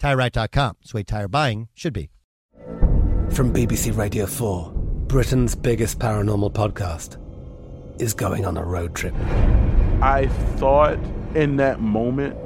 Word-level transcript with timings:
TireRack.com. 0.00 0.76
It's 0.80 0.92
the 0.92 0.96
way 0.96 1.02
tire 1.02 1.28
buying 1.28 1.68
should 1.74 1.92
be. 1.92 2.10
From 3.30 3.52
BBC 3.52 3.96
Radio 3.96 4.26
4, 4.26 4.72
Britain's 5.08 5.54
biggest 5.54 5.98
paranormal 5.98 6.52
podcast 6.52 7.16
is 8.00 8.14
going 8.14 8.46
on 8.46 8.56
a 8.56 8.64
road 8.64 8.94
trip. 8.94 9.14
I 10.00 10.28
thought 10.56 10.98
in 11.34 11.56
that 11.56 11.80
moment, 11.80 12.36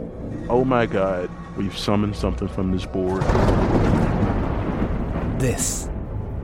oh 0.49 0.65
my 0.65 0.87
God, 0.87 1.31
we've 1.57 1.77
summoned 1.77 2.17
something 2.17 2.49
from 2.49 2.73
this 2.73 2.87
board. 2.87 3.23
This 5.41 5.89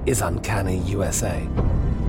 is 0.06 0.20
Uncanny 0.20 0.78
USA. 0.80 1.46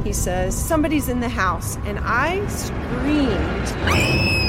He 0.03 0.13
says, 0.13 0.57
Somebody's 0.57 1.09
in 1.09 1.19
the 1.19 1.29
house, 1.29 1.77
and 1.85 1.99
I 2.01 2.45
screamed. 2.47 4.48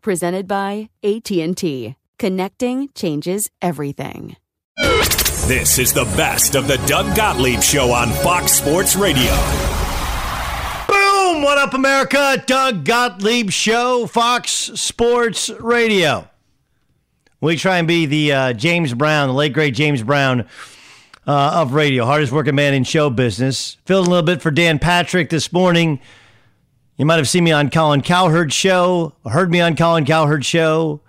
Presented 0.00 0.46
by 0.46 0.90
AT&T. 1.02 1.96
Connecting 2.18 2.88
changes 2.94 3.50
everything. 3.60 4.36
This 5.46 5.78
is 5.78 5.92
the 5.92 6.04
best 6.16 6.54
of 6.54 6.68
the 6.68 6.76
Doug 6.86 7.16
Gottlieb 7.16 7.62
Show 7.62 7.90
on 7.90 8.10
Fox 8.22 8.52
Sports 8.52 8.96
Radio. 8.96 9.32
Boom! 10.86 11.42
What 11.42 11.58
up, 11.58 11.74
America? 11.74 12.42
Doug 12.46 12.84
Gottlieb 12.84 13.50
Show, 13.50 14.06
Fox 14.06 14.50
Sports 14.50 15.50
Radio. 15.60 16.28
We 17.40 17.56
try 17.56 17.78
and 17.78 17.86
be 17.88 18.06
the 18.06 18.32
uh, 18.32 18.52
James 18.52 18.92
Brown, 18.94 19.28
the 19.28 19.34
late 19.34 19.52
great 19.52 19.74
James 19.74 20.02
Brown 20.02 20.46
uh, 21.26 21.60
of 21.62 21.72
radio, 21.72 22.04
hardest 22.04 22.32
working 22.32 22.54
man 22.54 22.74
in 22.74 22.84
show 22.84 23.10
business. 23.10 23.76
Filled 23.84 24.06
a 24.06 24.10
little 24.10 24.24
bit 24.24 24.42
for 24.42 24.50
Dan 24.50 24.78
Patrick 24.78 25.30
this 25.30 25.52
morning. 25.52 26.00
You 26.98 27.06
might 27.06 27.18
have 27.18 27.28
seen 27.28 27.44
me 27.44 27.52
on 27.52 27.70
Colin 27.70 28.02
Cowherd's 28.02 28.54
show, 28.54 29.12
heard 29.24 29.52
me 29.52 29.60
on 29.60 29.76
Colin 29.76 30.04
Cowherd's 30.04 30.46
show. 30.46 31.00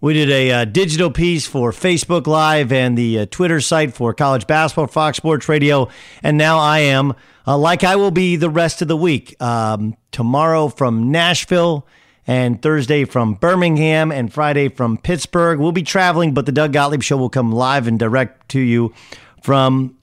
We 0.00 0.14
did 0.14 0.30
a 0.30 0.50
uh, 0.50 0.64
digital 0.64 1.10
piece 1.10 1.46
for 1.46 1.72
Facebook 1.72 2.26
Live 2.26 2.72
and 2.72 2.96
the 2.96 3.18
uh, 3.18 3.26
Twitter 3.26 3.60
site 3.60 3.92
for 3.92 4.14
college 4.14 4.46
basketball, 4.46 4.86
Fox 4.86 5.18
Sports 5.18 5.46
Radio. 5.46 5.90
And 6.22 6.38
now 6.38 6.58
I 6.58 6.78
am, 6.78 7.12
uh, 7.46 7.58
like 7.58 7.84
I 7.84 7.96
will 7.96 8.10
be 8.10 8.36
the 8.36 8.48
rest 8.48 8.80
of 8.80 8.88
the 8.88 8.96
week, 8.96 9.36
um, 9.42 9.98
tomorrow 10.10 10.68
from 10.68 11.10
Nashville 11.10 11.86
and 12.26 12.62
Thursday 12.62 13.04
from 13.04 13.34
Birmingham 13.34 14.10
and 14.10 14.32
Friday 14.32 14.70
from 14.70 14.96
Pittsburgh. 14.96 15.58
We'll 15.58 15.70
be 15.70 15.82
traveling, 15.82 16.32
but 16.32 16.46
the 16.46 16.52
Doug 16.52 16.72
Gottlieb 16.72 17.02
Show 17.02 17.18
will 17.18 17.28
come 17.28 17.52
live 17.52 17.86
and 17.86 17.98
direct 17.98 18.48
to 18.52 18.60
you 18.60 18.94
from, 19.42 19.98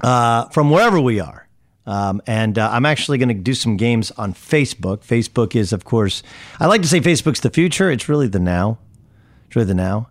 uh, 0.00 0.48
from 0.48 0.70
wherever 0.70 0.98
we 0.98 1.20
are. 1.20 1.45
Um, 1.86 2.20
and 2.26 2.58
uh, 2.58 2.68
I'm 2.72 2.84
actually 2.84 3.18
going 3.18 3.28
to 3.28 3.34
do 3.34 3.54
some 3.54 3.76
games 3.76 4.10
on 4.12 4.34
Facebook. 4.34 4.98
Facebook 4.98 5.54
is, 5.54 5.72
of 5.72 5.84
course, 5.84 6.22
I 6.58 6.66
like 6.66 6.82
to 6.82 6.88
say 6.88 7.00
Facebook's 7.00 7.40
the 7.40 7.50
future. 7.50 7.90
It's 7.90 8.08
really 8.08 8.26
the 8.26 8.40
now. 8.40 8.78
It's 9.46 9.56
really 9.56 9.68
the 9.68 9.74
now. 9.74 10.08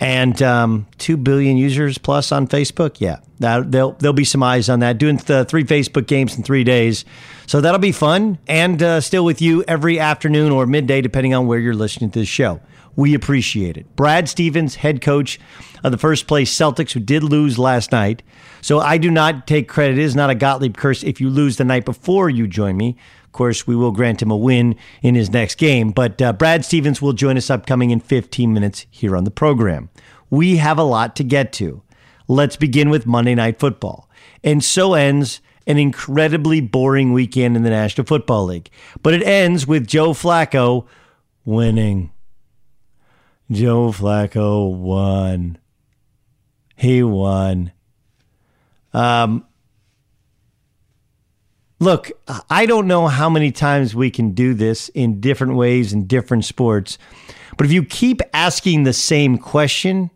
And 0.00 0.42
um, 0.42 0.86
two 0.98 1.16
billion 1.16 1.56
users 1.56 1.98
plus 1.98 2.32
on 2.32 2.46
Facebook. 2.46 2.96
Yeah, 3.00 3.20
that, 3.38 3.70
there'll 3.70 3.92
there'll 3.92 4.12
be 4.12 4.24
some 4.24 4.42
eyes 4.42 4.68
on 4.68 4.80
that. 4.80 4.98
Doing 4.98 5.16
the 5.16 5.44
three 5.44 5.64
Facebook 5.64 6.06
games 6.06 6.36
in 6.36 6.42
three 6.42 6.64
days, 6.64 7.04
so 7.46 7.60
that'll 7.60 7.78
be 7.78 7.92
fun. 7.92 8.38
And 8.46 8.82
uh, 8.82 9.00
still 9.00 9.24
with 9.24 9.40
you 9.40 9.62
every 9.68 9.98
afternoon 10.00 10.50
or 10.50 10.66
midday, 10.66 11.00
depending 11.00 11.32
on 11.32 11.46
where 11.46 11.58
you're 11.58 11.74
listening 11.74 12.10
to 12.10 12.18
this 12.18 12.28
show. 12.28 12.60
We 12.96 13.14
appreciate 13.14 13.76
it. 13.76 13.96
Brad 13.96 14.28
Stevens, 14.28 14.76
head 14.76 15.00
coach 15.00 15.40
of 15.82 15.92
the 15.92 15.98
first 15.98 16.26
place 16.26 16.54
Celtics, 16.54 16.92
who 16.92 17.00
did 17.00 17.22
lose 17.22 17.58
last 17.58 17.92
night. 17.92 18.22
So 18.64 18.80
I 18.80 18.96
do 18.96 19.10
not 19.10 19.46
take 19.46 19.68
credit. 19.68 19.98
It 19.98 20.04
is 20.04 20.16
not 20.16 20.30
a 20.30 20.34
Gottlieb 20.34 20.74
curse 20.74 21.02
if 21.02 21.20
you 21.20 21.28
lose 21.28 21.58
the 21.58 21.66
night 21.66 21.84
before 21.84 22.30
you 22.30 22.46
join 22.46 22.78
me. 22.78 22.96
Of 23.26 23.32
course, 23.32 23.66
we 23.66 23.76
will 23.76 23.90
grant 23.90 24.22
him 24.22 24.30
a 24.30 24.38
win 24.38 24.76
in 25.02 25.14
his 25.14 25.30
next 25.30 25.58
game. 25.58 25.90
But 25.90 26.22
uh, 26.22 26.32
Brad 26.32 26.64
Stevens 26.64 27.02
will 27.02 27.12
join 27.12 27.36
us 27.36 27.50
upcoming 27.50 27.90
in 27.90 28.00
15 28.00 28.54
minutes 28.54 28.86
here 28.90 29.18
on 29.18 29.24
the 29.24 29.30
program. 29.30 29.90
We 30.30 30.56
have 30.56 30.78
a 30.78 30.82
lot 30.82 31.14
to 31.16 31.24
get 31.24 31.52
to. 31.54 31.82
Let's 32.26 32.56
begin 32.56 32.88
with 32.88 33.04
Monday 33.04 33.34
Night 33.34 33.60
Football. 33.60 34.08
And 34.42 34.64
so 34.64 34.94
ends 34.94 35.42
an 35.66 35.76
incredibly 35.76 36.62
boring 36.62 37.12
weekend 37.12 37.58
in 37.58 37.64
the 37.64 37.68
National 37.68 38.06
Football 38.06 38.46
League. 38.46 38.70
But 39.02 39.12
it 39.12 39.22
ends 39.24 39.66
with 39.66 39.86
Joe 39.86 40.14
Flacco 40.14 40.86
winning. 41.44 42.12
Joe 43.50 43.92
Flacco 43.92 44.74
won. 44.74 45.58
He 46.76 47.02
won. 47.02 47.70
Um, 48.94 49.44
look, 51.80 52.10
I 52.48 52.64
don't 52.64 52.86
know 52.86 53.08
how 53.08 53.28
many 53.28 53.52
times 53.52 53.94
we 53.94 54.10
can 54.10 54.30
do 54.30 54.54
this 54.54 54.88
in 54.90 55.20
different 55.20 55.56
ways 55.56 55.92
in 55.92 56.06
different 56.06 56.44
sports, 56.44 56.96
but 57.56 57.66
if 57.66 57.72
you 57.72 57.84
keep 57.84 58.22
asking 58.32 58.84
the 58.84 58.92
same 58.92 59.36
question 59.36 60.10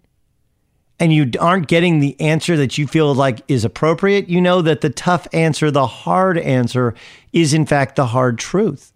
and 1.00 1.12
you 1.12 1.30
aren't 1.38 1.68
getting 1.68 2.00
the 2.00 2.18
answer 2.20 2.56
that 2.56 2.78
you 2.78 2.86
feel 2.86 3.14
like 3.14 3.42
is 3.48 3.64
appropriate, 3.64 4.28
you 4.28 4.40
know 4.40 4.62
that 4.62 4.80
the 4.80 4.90
tough 4.90 5.26
answer, 5.32 5.70
the 5.70 5.86
hard 5.86 6.38
answer, 6.38 6.94
is 7.32 7.52
in 7.52 7.66
fact 7.66 7.96
the 7.96 8.06
hard 8.06 8.38
truth. 8.38 8.92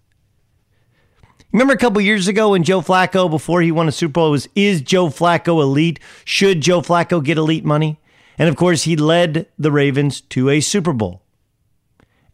Remember 1.52 1.74
a 1.74 1.78
couple 1.78 2.00
years 2.00 2.28
ago 2.28 2.52
when 2.52 2.62
Joe 2.62 2.80
Flacco, 2.80 3.28
before 3.30 3.60
he 3.60 3.70
won 3.70 3.86
a 3.86 3.92
Super 3.92 4.12
Bowl, 4.12 4.30
was 4.30 4.48
is 4.54 4.80
Joe 4.80 5.08
Flacco 5.08 5.60
elite? 5.60 6.00
Should 6.24 6.62
Joe 6.62 6.80
Flacco 6.80 7.22
get 7.22 7.36
elite 7.36 7.64
money? 7.64 8.00
And 8.38 8.48
of 8.48 8.56
course, 8.56 8.84
he 8.84 8.96
led 8.96 9.46
the 9.58 9.72
Ravens 9.72 10.20
to 10.20 10.48
a 10.48 10.60
Super 10.60 10.92
Bowl. 10.92 11.22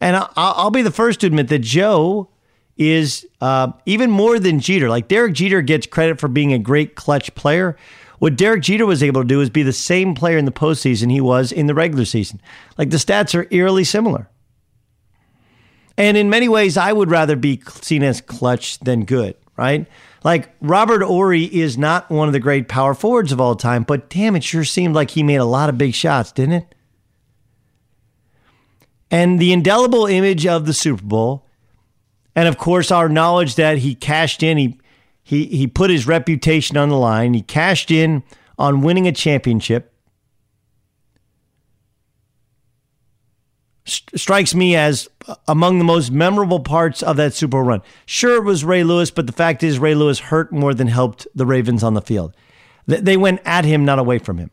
And 0.01 0.15
I'll 0.37 0.71
be 0.71 0.81
the 0.81 0.91
first 0.91 1.19
to 1.21 1.27
admit 1.27 1.49
that 1.49 1.59
Joe 1.59 2.29
is 2.77 3.27
uh, 3.41 3.73
even 3.85 4.09
more 4.09 4.39
than 4.39 4.61
Jeter. 4.61 4.89
Like 4.89 5.09
Derek 5.09 5.33
Jeter 5.33 5.61
gets 5.61 5.85
credit 5.85 6.19
for 6.19 6.29
being 6.29 6.53
a 6.53 6.59
great 6.59 6.95
clutch 6.95 7.35
player. 7.35 7.75
What 8.19 8.37
Derek 8.37 8.63
Jeter 8.63 8.85
was 8.85 9.03
able 9.03 9.21
to 9.21 9.27
do 9.27 9.41
is 9.41 9.49
be 9.49 9.63
the 9.63 9.73
same 9.73 10.15
player 10.15 10.37
in 10.37 10.45
the 10.45 10.51
postseason 10.51 11.11
he 11.11 11.19
was 11.19 11.51
in 11.51 11.67
the 11.67 11.73
regular 11.73 12.05
season. 12.05 12.41
Like 12.77 12.89
the 12.89 12.97
stats 12.97 13.35
are 13.35 13.47
eerily 13.51 13.83
similar. 13.83 14.29
And 15.97 16.15
in 16.15 16.29
many 16.29 16.47
ways, 16.47 16.77
I 16.77 16.93
would 16.93 17.11
rather 17.11 17.35
be 17.35 17.61
seen 17.81 18.03
as 18.03 18.21
clutch 18.21 18.79
than 18.79 19.03
good, 19.03 19.35
right? 19.57 19.85
Like 20.23 20.53
Robert 20.61 21.01
Horry 21.01 21.43
is 21.43 21.77
not 21.77 22.09
one 22.09 22.27
of 22.27 22.33
the 22.33 22.39
great 22.39 22.67
power 22.67 22.93
forwards 22.93 23.31
of 23.31 23.39
all 23.39 23.55
time, 23.55 23.83
but 23.83 24.09
damn, 24.09 24.35
it 24.35 24.43
sure 24.43 24.63
seemed 24.65 24.95
like 24.95 25.11
he 25.11 25.23
made 25.23 25.37
a 25.37 25.45
lot 25.45 25.69
of 25.69 25.77
big 25.77 25.93
shots, 25.93 26.31
didn't 26.31 26.53
it? 26.53 26.75
And 29.11 29.39
the 29.39 29.53
indelible 29.53 30.05
image 30.05 30.45
of 30.45 30.65
the 30.65 30.73
Super 30.73 31.03
Bowl, 31.03 31.47
and 32.35 32.47
of 32.47 32.57
course 32.57 32.91
our 32.91 33.09
knowledge 33.09 33.55
that 33.55 33.79
he 33.79 33.95
cashed 33.95 34.43
in, 34.43 34.57
he 34.57 34.79
he 35.23 35.45
he 35.45 35.67
put 35.67 35.89
his 35.89 36.05
reputation 36.05 36.77
on 36.77 36.89
the 36.89 36.97
line, 36.97 37.33
he 37.33 37.41
cashed 37.41 37.89
in 37.89 38.23
on 38.57 38.81
winning 38.81 39.07
a 39.07 39.11
championship. 39.11 39.88
Strikes 43.89 44.55
me 44.55 44.75
as 44.75 45.09
among 45.47 45.77
the 45.77 45.83
most 45.83 46.11
memorable 46.11 46.59
parts 46.59 47.01
of 47.03 47.17
that 47.17 47.33
Super 47.33 47.51
Bowl 47.57 47.63
run. 47.63 47.81
Sure, 48.05 48.37
it 48.37 48.43
was 48.43 48.63
Ray 48.63 48.83
Lewis, 48.83 49.11
but 49.11 49.27
the 49.27 49.33
fact 49.33 49.63
is, 49.63 49.79
Ray 49.79 49.95
Lewis 49.95 50.19
hurt 50.19 50.51
more 50.51 50.73
than 50.73 50.87
helped 50.87 51.27
the 51.35 51.45
Ravens 51.45 51.83
on 51.83 51.93
the 51.93 52.01
field. 52.01 52.35
They 52.87 53.17
went 53.17 53.41
at 53.45 53.65
him, 53.65 53.85
not 53.85 53.99
away 53.99 54.19
from 54.19 54.37
him. 54.37 54.51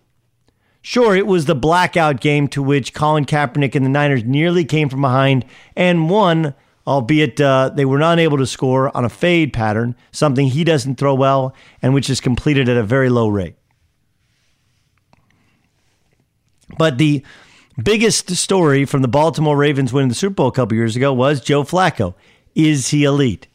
Sure, 0.83 1.17
it 1.17 1.27
was 1.27 1.47
the 1.47 1.55
blackout 1.55 2.21
game 2.21 2.47
to 2.49 2.63
which 2.63 2.95
Colin 2.95 3.25
Kaepernick 3.25 3.75
and 3.75 3.85
the 3.85 3.91
Niners 3.91 4.23
nearly 4.23 4.65
came 4.65 4.89
from 4.89 5.01
behind 5.01 5.45
and 5.75 6.09
won, 6.09 6.55
albeit 6.87 7.41
uh, 7.41 7.71
they 7.75 7.85
were 7.85 7.99
not 7.99 8.21
able 8.21 8.39
to 8.39 8.47
score 8.47 8.97
on 8.97 9.05
a 9.05 9.09
fade 9.09 9.53
pattern, 9.53 9.97
something 10.13 10.47
he 10.47 10.63
doesn't 10.63 10.95
throw 10.95 11.15
well 11.15 11.55
and 11.83 11.93
which 11.93 12.09
is 12.09 12.21
completed 12.21 12.69
at 12.69 12.77
a 12.77 12.85
very 12.85 13.09
low 13.09 13.29
rate. 13.29 13.57
But 16.79 16.99
the 16.99 17.25
biggest 17.83 18.31
story 18.37 18.85
from 18.85 19.03
the 19.03 19.09
Baltimore 19.09 19.57
Ravens 19.57 19.93
winning 19.93 20.09
the 20.09 20.15
Super 20.15 20.35
Bowl 20.35 20.49
a 20.49 20.53
couple 20.53 20.77
years 20.77 20.97
ago 20.97 21.13
was 21.13 21.41
Joe 21.41 21.63
Flacco. 21.63 22.15
Is 22.55 22.89
he 22.89 23.05
elite? 23.05 23.49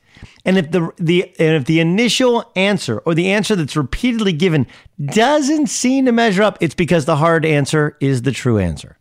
And 0.46 0.58
if 0.58 0.72
the 0.72 0.92
the 0.98 1.24
and 1.40 1.56
if 1.56 1.66
the 1.66 1.80
initial 1.80 2.52
answer 2.56 3.00
or 3.00 3.14
the 3.14 3.32
answer 3.32 3.56
that's 3.56 3.76
repeatedly 3.76 4.34
given 4.34 4.68
doesn't 5.04 5.68
seem 5.68 6.06
to 6.06 6.12
measure 6.12 6.44
up, 6.44 6.58
it's 6.62 6.76
because 6.76 7.06
the 7.06 7.16
hard 7.16 7.46
answer 7.46 7.98
is 8.00 8.22
the 8.22 8.32
true 8.32 8.58
answer. 8.58 8.98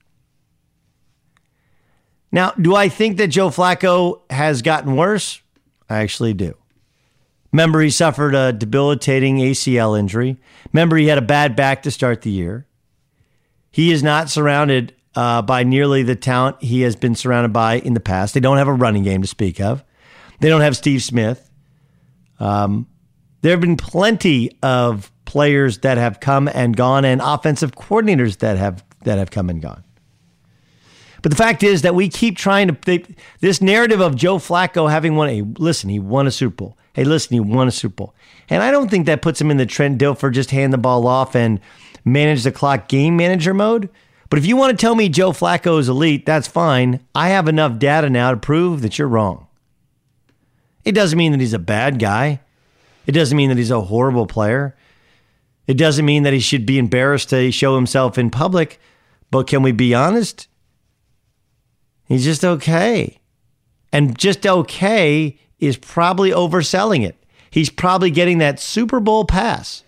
Now, 2.32 2.52
do 2.52 2.75
I 2.75 2.88
think 2.88 3.17
that 3.17 3.28
Joe 3.28 3.49
Flacco 3.49 4.20
has 4.31 4.62
gotten 4.62 4.96
worse? 4.96 5.40
I 5.88 5.99
actually 5.99 6.34
do. 6.34 6.56
Remember, 7.52 7.81
he 7.81 7.90
suffered 7.90 8.34
a 8.34 8.52
debilitating 8.52 9.38
ACL 9.38 9.99
injury. 9.99 10.37
Remember, 10.72 10.96
he 10.96 11.08
had 11.08 11.19
a 11.19 11.22
bad 11.22 11.56
back 11.56 11.82
to 11.82 11.90
start 11.90 12.22
the 12.22 12.31
year. 12.31 12.67
He 13.72 13.90
is 13.90 14.02
not 14.02 14.31
surrounded 14.31 14.94
uh, 15.14 15.42
by 15.42 15.62
nearly 15.64 16.02
the 16.02 16.16
talent 16.16 16.62
he 16.62 16.82
has 16.82 16.96
been 16.96 17.14
surrounded 17.14 17.52
by 17.52 17.78
in 17.78 17.94
the 17.94 18.00
past. 18.00 18.34
They 18.34 18.40
don't 18.40 18.58
have 18.58 18.68
a 18.68 18.72
running 18.72 19.02
game 19.02 19.22
to 19.22 19.28
speak 19.28 19.60
of. 19.60 19.84
They 20.40 20.48
don't 20.48 20.60
have 20.60 20.76
Steve 20.76 21.02
Smith. 21.02 21.50
Um, 22.38 22.86
there 23.42 23.52
have 23.52 23.60
been 23.60 23.76
plenty 23.76 24.56
of 24.62 25.10
players 25.24 25.78
that 25.78 25.98
have 25.98 26.20
come 26.20 26.48
and 26.48 26.76
gone, 26.76 27.04
and 27.04 27.20
offensive 27.22 27.72
coordinators 27.72 28.38
that 28.38 28.56
have 28.56 28.84
that 29.04 29.18
have 29.18 29.30
come 29.30 29.50
and 29.50 29.62
gone. 29.62 29.84
But 31.22 31.30
the 31.30 31.36
fact 31.36 31.62
is 31.62 31.82
that 31.82 31.94
we 31.94 32.08
keep 32.08 32.36
trying 32.36 32.68
to 32.68 32.76
they, 32.86 33.04
this 33.40 33.60
narrative 33.60 34.00
of 34.00 34.16
Joe 34.16 34.38
Flacco 34.38 34.90
having 34.90 35.16
won 35.16 35.28
a 35.28 35.42
listen, 35.58 35.90
he 35.90 35.98
won 35.98 36.26
a 36.26 36.30
Super 36.30 36.56
Bowl. 36.56 36.78
Hey, 36.92 37.04
listen, 37.04 37.34
he 37.34 37.40
won 37.40 37.68
a 37.68 37.70
Super 37.70 37.94
Bowl, 37.94 38.14
and 38.48 38.62
I 38.62 38.70
don't 38.70 38.90
think 38.90 39.06
that 39.06 39.22
puts 39.22 39.40
him 39.40 39.50
in 39.50 39.56
the 39.56 39.66
Trent 39.66 40.00
Dilfer 40.00 40.32
just 40.32 40.50
hand 40.50 40.72
the 40.72 40.78
ball 40.78 41.06
off 41.06 41.36
and 41.36 41.60
manage 42.04 42.42
the 42.42 42.52
clock 42.52 42.88
game 42.88 43.16
manager 43.16 43.54
mode. 43.54 43.90
But 44.31 44.38
if 44.38 44.47
you 44.47 44.56
want 44.56 44.71
to 44.71 44.81
tell 44.81 44.94
me 44.94 45.09
Joe 45.09 45.32
Flacco 45.32 45.79
is 45.81 45.88
elite, 45.88 46.25
that's 46.25 46.47
fine. 46.47 47.00
I 47.15 47.31
have 47.31 47.49
enough 47.49 47.79
data 47.79 48.09
now 48.09 48.31
to 48.31 48.37
prove 48.37 48.81
that 48.82 48.97
you're 48.97 49.09
wrong. 49.09 49.49
It 50.85 50.93
doesn't 50.93 51.19
mean 51.19 51.32
that 51.32 51.41
he's 51.41 51.53
a 51.53 51.59
bad 51.59 51.99
guy. 51.99 52.41
It 53.06 53.12
doesn't 53.12 53.37
mean 53.37 53.49
that 53.49 53.59
he's 53.59 53.73
a 53.73 53.81
horrible 53.81 54.27
player. 54.27 54.77
It 55.67 55.75
doesn't 55.75 56.05
mean 56.05 56.23
that 56.23 56.32
he 56.32 56.38
should 56.41 56.65
be 56.65 56.79
embarrassed 56.79 57.31
to 57.31 57.50
show 57.50 57.75
himself 57.75 58.19
in 58.19 58.31
public. 58.31 58.81
But 59.31 59.47
can 59.47 59.62
we 59.62 59.73
be 59.73 59.94
honest? 59.94 60.47
He's 62.06 62.25
just 62.25 62.44
okay. 62.44 63.21
And 63.93 64.17
just 64.17 64.47
okay 64.47 65.38
is 65.59 65.77
probably 65.77 66.31
overselling 66.31 67.05
it. 67.05 67.23
He's 67.50 67.71
probably 67.71 68.11
getting 68.12 68.38
that 68.38 68.61
Super 68.61 69.00
Bowl 69.00 69.25
pass. 69.25 69.82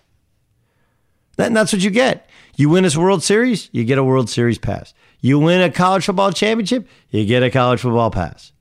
That's 1.37 1.71
what 1.73 1.81
you 1.81 1.89
get. 1.89 2.29
You 2.55 2.69
win 2.69 2.83
this 2.83 2.95
World 2.95 3.23
Series, 3.23 3.69
you 3.71 3.83
get 3.83 3.97
a 3.97 4.03
World 4.03 4.29
Series 4.29 4.59
pass. 4.59 4.93
You 5.19 5.39
win 5.39 5.61
a 5.61 5.71
college 5.71 6.05
football 6.05 6.31
championship, 6.31 6.87
you 7.09 7.25
get 7.25 7.41
a 7.41 7.49
college 7.49 7.79
football 7.79 8.11
pass. 8.11 8.51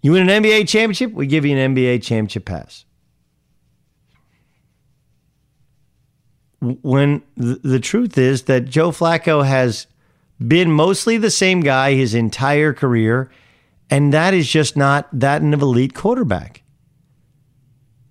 You 0.00 0.12
win 0.12 0.28
an 0.28 0.42
NBA 0.42 0.68
championship, 0.68 1.12
we 1.12 1.26
give 1.26 1.44
you 1.44 1.56
an 1.56 1.74
NBA 1.74 2.02
championship 2.02 2.44
pass. 2.44 2.84
When 6.60 7.22
the 7.36 7.80
truth 7.80 8.16
is 8.18 8.44
that 8.44 8.66
Joe 8.66 8.90
Flacco 8.90 9.44
has 9.44 9.86
been 10.40 10.70
mostly 10.72 11.16
the 11.16 11.30
same 11.30 11.60
guy 11.60 11.94
his 11.94 12.14
entire 12.14 12.72
career, 12.72 13.30
and 13.90 14.12
that 14.12 14.34
is 14.34 14.48
just 14.48 14.76
not 14.76 15.08
that 15.12 15.42
of 15.42 15.62
elite 15.62 15.94
quarterback. 15.94 16.62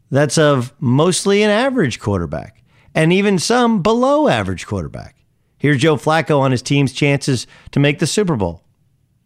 That's 0.09 0.37
of 0.37 0.73
mostly 0.79 1.43
an 1.43 1.49
average 1.49 1.99
quarterback 1.99 2.60
and 2.93 3.13
even 3.13 3.39
some 3.39 3.81
below 3.81 4.27
average 4.27 4.65
quarterback. 4.65 5.15
Here's 5.57 5.77
Joe 5.77 5.95
Flacco 5.95 6.39
on 6.39 6.51
his 6.51 6.61
team's 6.61 6.91
chances 6.91 7.45
to 7.71 7.79
make 7.79 7.99
the 7.99 8.07
Super 8.07 8.35
Bowl. 8.35 8.63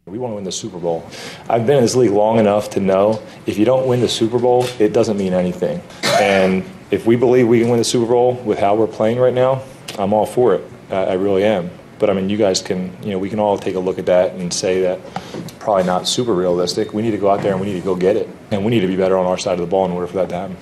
We 0.05 0.19
want 0.19 0.31
to 0.31 0.35
win 0.35 0.43
the 0.43 0.51
Super 0.51 0.77
Bowl. 0.77 1.09
I've 1.49 1.65
been 1.65 1.77
in 1.77 1.83
this 1.83 1.95
league 1.95 2.11
long 2.11 2.37
enough 2.37 2.69
to 2.71 2.79
know 2.79 3.23
if 3.47 3.57
you 3.57 3.65
don't 3.65 3.87
win 3.87 4.01
the 4.01 4.09
Super 4.09 4.37
Bowl, 4.37 4.65
it 4.77 4.93
doesn't 4.93 5.17
mean 5.17 5.33
anything. 5.33 5.81
And 6.03 6.63
if 6.91 7.07
we 7.07 7.15
believe 7.15 7.47
we 7.47 7.59
can 7.59 7.69
win 7.69 7.79
the 7.79 7.83
Super 7.85 8.05
Bowl 8.05 8.33
with 8.33 8.59
how 8.59 8.75
we're 8.75 8.85
playing 8.85 9.17
right 9.17 9.33
now, 9.33 9.63
I'm 9.97 10.13
all 10.13 10.25
for 10.25 10.53
it. 10.53 10.63
I, 10.91 11.13
really 11.13 11.43
am. 11.43 11.71
But 11.97 12.11
I 12.11 12.13
mean, 12.13 12.29
you 12.29 12.37
guys 12.37 12.61
can, 12.61 12.95
you 13.01 13.11
know, 13.11 13.17
we 13.17 13.29
can 13.29 13.39
all 13.39 13.57
take 13.57 13.75
a 13.75 13.79
look 13.79 13.97
at 13.97 14.05
that 14.05 14.33
and 14.33 14.53
say 14.53 14.81
that 14.81 14.99
it's 15.33 15.53
probably 15.53 15.85
not 15.85 16.07
super 16.07 16.35
realistic. 16.35 16.93
We 16.93 17.01
need 17.01 17.11
to 17.11 17.17
go 17.17 17.31
out 17.31 17.41
there 17.41 17.53
and 17.53 17.61
we 17.61 17.67
need 17.67 17.79
to 17.79 17.85
go 17.85 17.95
get 17.95 18.15
it. 18.15 18.29
And 18.51 18.63
we 18.63 18.71
need 18.71 18.81
to 18.81 18.87
be 18.87 18.95
better 18.95 19.17
on 19.17 19.25
our 19.25 19.37
side 19.37 19.53
of 19.53 19.61
the 19.61 19.67
ball 19.67 19.85
in 19.85 19.91
order 19.91 20.05
for 20.05 20.17
that 20.17 20.29
to 20.29 20.35
happen. 20.35 20.57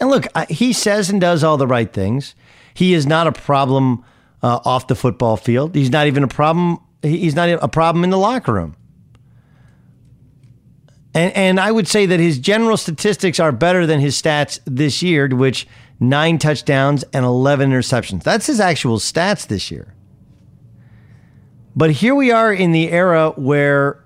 And 0.00 0.08
look, 0.08 0.26
he 0.48 0.72
says 0.72 1.10
and 1.10 1.20
does 1.20 1.44
all 1.44 1.56
the 1.56 1.66
right 1.66 1.92
things. 1.92 2.34
He 2.72 2.94
is 2.94 3.06
not 3.06 3.26
a 3.26 3.32
problem 3.32 4.04
uh, 4.42 4.60
off 4.64 4.86
the 4.86 4.94
football 4.94 5.36
field. 5.36 5.74
He's 5.74 5.90
not 5.90 6.06
even 6.06 6.24
a 6.24 6.28
problem. 6.28 6.78
He's 7.02 7.34
not 7.34 7.48
a 7.48 7.68
problem 7.68 8.04
in 8.04 8.10
the 8.10 8.18
locker 8.18 8.52
room. 8.52 8.76
And, 11.14 11.36
and 11.36 11.60
I 11.60 11.72
would 11.72 11.88
say 11.88 12.06
that 12.06 12.20
his 12.20 12.38
general 12.38 12.76
statistics 12.76 13.40
are 13.40 13.52
better 13.52 13.86
than 13.86 14.00
his 14.00 14.20
stats 14.20 14.60
this 14.64 15.02
year, 15.02 15.28
which 15.28 15.66
nine 15.98 16.38
touchdowns 16.38 17.04
and 17.12 17.24
11 17.24 17.70
interceptions. 17.70 18.22
That's 18.22 18.46
his 18.46 18.60
actual 18.60 18.98
stats 18.98 19.46
this 19.46 19.70
year. 19.70 19.94
But 21.74 21.90
here 21.92 22.14
we 22.14 22.30
are 22.30 22.52
in 22.52 22.72
the 22.72 22.90
era 22.90 23.30
where 23.36 23.99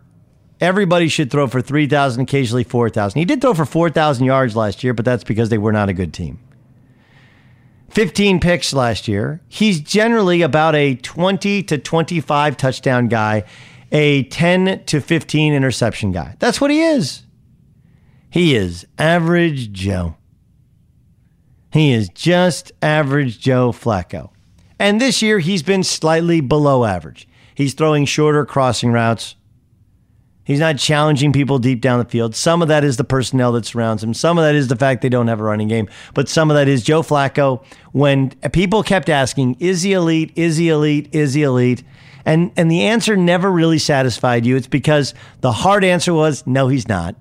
Everybody 0.65 1.09
should 1.09 1.31
throw 1.31 1.47
for 1.47 1.61
3,000, 1.61 2.23
occasionally 2.23 2.65
4,000. 2.65 3.19
He 3.19 3.27
did 3.27 3.43
throw 3.43 3.53
for 3.53 3.67
4,000 3.67 4.25
yards 4.25 4.57
last 4.57 4.83
year, 4.83 4.95
but 4.95 5.05
that's 5.05 5.23
because 5.23 5.51
they 5.51 5.59
were 5.59 5.73
not 5.73 5.91
a 5.91 5.93
good 5.93 6.15
team. 6.15 6.39
15 7.91 8.41
picks 8.41 8.73
last 8.73 9.07
year. 9.07 9.43
He's 9.47 9.81
generally 9.81 10.41
about 10.41 10.75
a 10.75 10.95
20 10.95 11.63
to 11.65 11.77
25 11.77 12.57
touchdown 12.57 13.09
guy, 13.09 13.45
a 13.93 14.23
10 14.23 14.87
to 14.87 15.03
15 15.03 15.53
interception 15.53 16.13
guy. 16.13 16.35
That's 16.39 16.63
what 16.63 16.71
he 16.71 16.81
is. 16.81 17.25
He 18.31 18.57
is 18.57 18.87
average 18.99 19.71
Joe. 19.71 20.17
He 21.75 21.93
is 21.93 22.09
just 22.09 22.73
average 22.81 23.39
Joe 23.39 23.71
Flacco. 23.71 24.31
And 24.79 24.99
this 24.99 25.21
year, 25.21 25.41
he's 25.41 25.63
been 25.63 25.85
slightly 25.85 26.41
below 26.41 26.85
average. 26.85 27.29
He's 27.55 27.75
throwing 27.75 28.07
shorter 28.07 28.47
crossing 28.47 28.93
routes, 28.93 29.37
He's 30.45 30.61
not 30.61 30.79
challenging 30.79 31.33
people 31.33 31.59
deep 31.59 31.81
down 31.81 31.99
the 31.99 32.05
field. 32.05 32.37
Some 32.37 32.61
of 32.61 32.69
that 32.69 32.85
is 32.85 32.99
the 32.99 33.05
personnel 33.05 33.53
that 33.53 33.65
surrounds 33.65 34.05
him. 34.05 34.13
Some 34.13 34.37
of 34.37 34.45
that 34.45 34.55
is 34.55 34.69
the 34.69 34.77
fact 34.77 35.01
they 35.01 35.09
don't 35.09 35.29
have 35.29 35.41
a 35.41 35.43
running 35.43 35.69
game. 35.69 35.89
But 36.13 36.29
some 36.29 36.51
of 36.51 36.57
that 36.57 36.69
is 36.69 36.83
Joe 36.83 37.03
Flacco. 37.03 37.65
When 37.93 38.31
people 38.53 38.83
kept 38.83 39.09
asking, 39.09 39.57
is 39.59 39.83
he 39.83 39.95
elite? 39.95 40.33
Is 40.37 40.59
he 40.59 40.69
elite? 40.69 41.09
Is 41.13 41.33
he 41.33 41.43
elite? 41.45 41.83
And, 42.27 42.53
and 42.57 42.71
the 42.71 42.83
answer 42.83 43.17
never 43.17 43.51
really 43.51 43.79
satisfied 43.79 44.45
you. 44.45 44.57
It's 44.57 44.67
because 44.67 45.15
the 45.41 45.53
hard 45.53 45.83
answer 45.83 46.13
was, 46.13 46.47
no, 46.47 46.69
he's 46.69 46.89
not. 46.89 47.17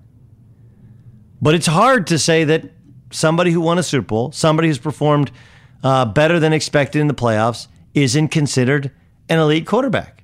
But 1.41 1.55
it's 1.55 1.67
hard 1.67 2.07
to 2.07 2.19
say 2.19 2.43
that 2.45 2.71
somebody 3.11 3.51
who 3.51 3.61
won 3.61 3.77
a 3.77 3.83
Super 3.83 4.07
Bowl, 4.07 4.31
somebody 4.31 4.67
who's 4.67 4.79
performed 4.79 5.31
uh, 5.83 6.05
better 6.05 6.39
than 6.39 6.53
expected 6.53 6.99
in 6.99 7.07
the 7.07 7.13
playoffs, 7.13 7.67
isn't 7.93 8.29
considered 8.29 8.91
an 9.29 9.39
elite 9.39 9.65
quarterback. 9.65 10.22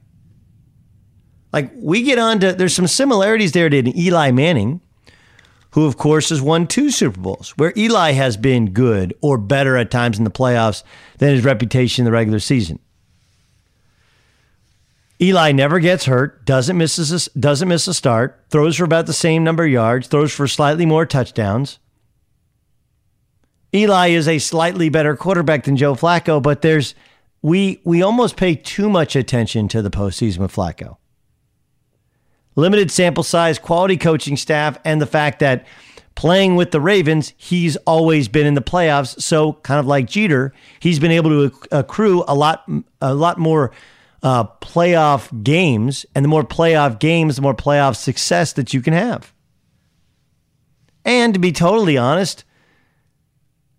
Like 1.52 1.72
we 1.76 2.04
get 2.04 2.20
on 2.20 2.40
to, 2.42 2.54
there's 2.54 2.76
some 2.76 2.88
similarities 2.88 3.52
there 3.54 3.70
to 3.70 4.00
Eli 4.00 4.32
Manning, 4.32 4.82
who, 5.72 5.86
of 5.86 5.98
course, 5.98 6.30
has 6.30 6.42
won 6.42 6.68
two 6.68 6.90
Super 6.92 7.20
Bowls, 7.20 7.52
where 7.52 7.74
Eli 7.78 8.12
has 8.12 8.38
been 8.38 8.72
good 8.72 9.14
or 9.22 9.38
better 9.38 9.78
at 9.78 9.92
times 9.92 10.18
in 10.18 10.24
the 10.24 10.32
playoffs 10.32 10.84
than 11.18 11.34
his 11.34 11.44
reputation 11.44 12.04
in 12.04 12.06
the 12.06 12.12
regular 12.12 12.40
season. 12.40 12.80
Eli 15.22 15.52
never 15.52 15.80
gets 15.80 16.06
hurt, 16.06 16.46
doesn't 16.46 16.78
miss 16.78 16.98
a, 16.98 17.40
doesn't 17.40 17.68
miss 17.68 17.88
a 17.88 17.94
start, 17.94 18.42
throws 18.50 18.78
for 18.78 18.86
about 18.86 19.06
the 19.06 19.14
same 19.14 19.44
number 19.44 19.66
of 19.66 19.70
yards, 19.70 20.08
throws 20.08 20.34
for 20.34 20.48
slightly 20.48 20.86
more 20.86 21.06
touchdowns. 21.06 21.78
Eli 23.74 24.08
is 24.08 24.28
a 24.28 24.40
slightly 24.40 24.90
better 24.90 25.16
quarterback 25.16 25.66
than 25.66 25.76
Joe 25.76 25.94
Flacco, 25.94 26.42
but 26.42 26.62
there's 26.62 26.96
we 27.42 27.82
we 27.84 28.02
almost 28.02 28.38
pay 28.38 28.56
too 28.56 28.90
much 28.90 29.16
attention 29.16 29.68
to 29.68 29.82
the 29.82 29.92
postseason 29.92 30.40
with 30.40 30.54
Flacco. 30.54 30.98
Limited 32.60 32.92
sample 32.92 33.24
size, 33.24 33.58
quality 33.58 33.96
coaching 33.96 34.36
staff, 34.36 34.78
and 34.84 35.02
the 35.02 35.06
fact 35.06 35.40
that 35.40 35.66
playing 36.16 36.58
with 36.58 36.72
the 36.72 36.82
Ravens, 36.82 37.34
he's 37.38 37.78
always 37.78 38.28
been 38.28 38.46
in 38.46 38.54
the 38.54 38.62
playoffs. 38.62 39.22
So 39.22 39.54
kind 39.54 39.80
of 39.80 39.86
like 39.86 40.08
Jeter, 40.08 40.54
he's 40.82 41.00
been 41.00 41.12
able 41.12 41.30
to 41.30 41.56
accrue 41.72 42.26
a 42.28 42.36
lot 42.36 42.70
a 43.00 43.14
lot 43.14 43.38
more 43.38 43.72
uh, 44.22 44.44
playoff 44.62 45.44
games, 45.44 46.06
and 46.14 46.26
the 46.26 46.30
more 46.30 46.44
playoff 46.44 47.00
games, 47.00 47.38
the 47.38 47.42
more 47.42 47.56
playoff 47.56 47.96
success 47.96 48.52
that 48.54 48.74
you 48.74 48.82
can 48.82 48.92
have. 48.94 49.34
And 51.06 51.34
to 51.34 51.40
be 51.40 51.54
totally 51.54 51.98
honest, 51.98 52.44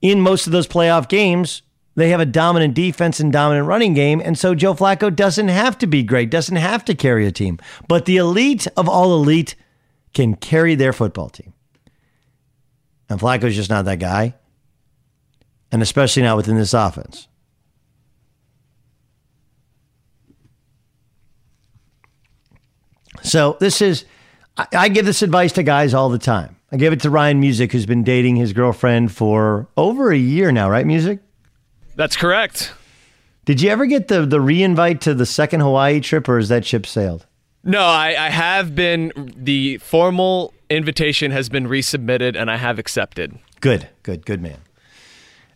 in 0.01 0.23
most 0.23 0.47
of 0.47 0.53
those 0.53 0.67
playoff 0.67 1.07
games, 1.07 1.61
they 2.01 2.11
have 2.11 2.21
a 2.21 2.27
dominant 2.27 2.75
defense 2.75 3.21
and 3.21 3.33
dominant 3.33 3.67
running 3.67 3.95
game. 3.95 4.21
And 4.25 4.39
so 4.39 4.55
Joe 4.55 4.75
Flacco 4.75 5.15
doesn't 5.15 5.49
have 5.49 5.77
to 5.79 5.87
be 5.87 6.03
great, 6.03 6.31
doesn't 6.31 6.57
have 6.57 6.85
to 6.87 6.95
carry 6.95 7.27
a 7.27 7.33
team. 7.33 7.59
But 7.89 8.07
the 8.07 8.17
elite 8.17 8.67
of 8.77 8.89
all 8.89 9.15
elite 9.15 9.55
can 10.15 10.35
carry 10.35 10.75
their 10.75 10.93
football 10.93 11.29
team. 11.29 11.53
And 13.09 13.21
Flacco's 13.21 13.57
just 13.57 13.71
not 13.71 13.85
that 13.85 13.99
guy. 13.99 14.35
And 15.73 15.83
especially 15.83 16.23
not 16.23 16.37
within 16.37 16.57
this 16.57 16.75
offense. 16.75 17.29
So 23.23 23.57
this 23.61 23.83
is, 23.83 24.05
I, 24.57 24.67
I 24.73 24.89
give 24.89 25.05
this 25.05 25.23
advice 25.23 25.53
to 25.53 25.63
guys 25.63 25.95
all 25.95 26.09
the 26.09 26.19
time. 26.19 26.57
I 26.73 26.77
give 26.77 26.93
it 26.93 27.01
to 27.01 27.11
Ryan 27.11 27.41
Music, 27.41 27.73
who's 27.73 27.87
been 27.87 28.05
dating 28.05 28.37
his 28.37 28.53
girlfriend 28.53 29.13
for 29.13 29.69
over 29.77 30.13
a 30.13 30.17
year 30.17 30.53
now, 30.53 30.71
right, 30.71 30.87
Music? 30.87 31.21
That's 31.97 32.17
correct. 32.17 32.73
Did 33.45 33.61
you 33.61 33.71
ever 33.71 33.87
get 33.87 34.09
the 34.09 34.27
the 34.27 34.39
reinvite 34.39 35.01
to 35.01 35.15
the 35.15 35.27
second 35.27 35.61
Hawaii 35.61 36.01
trip, 36.01 36.29
or 36.29 36.39
is 36.39 36.49
that 36.49 36.65
ship 36.65 36.87
sailed? 36.87 37.27
No, 37.65 37.83
I, 37.83 38.09
I 38.19 38.31
have 38.31 38.75
been. 38.75 39.33
The 39.37 39.79
formal 39.79 40.55
invitation 40.69 41.31
has 41.31 41.49
been 41.49 41.67
resubmitted, 41.67 42.41
and 42.41 42.51
I 42.51 42.57
have 42.57 42.79
accepted. 42.79 43.39
Good, 43.61 43.89
good, 44.03 44.25
good 44.25 44.41
man. 44.41 44.59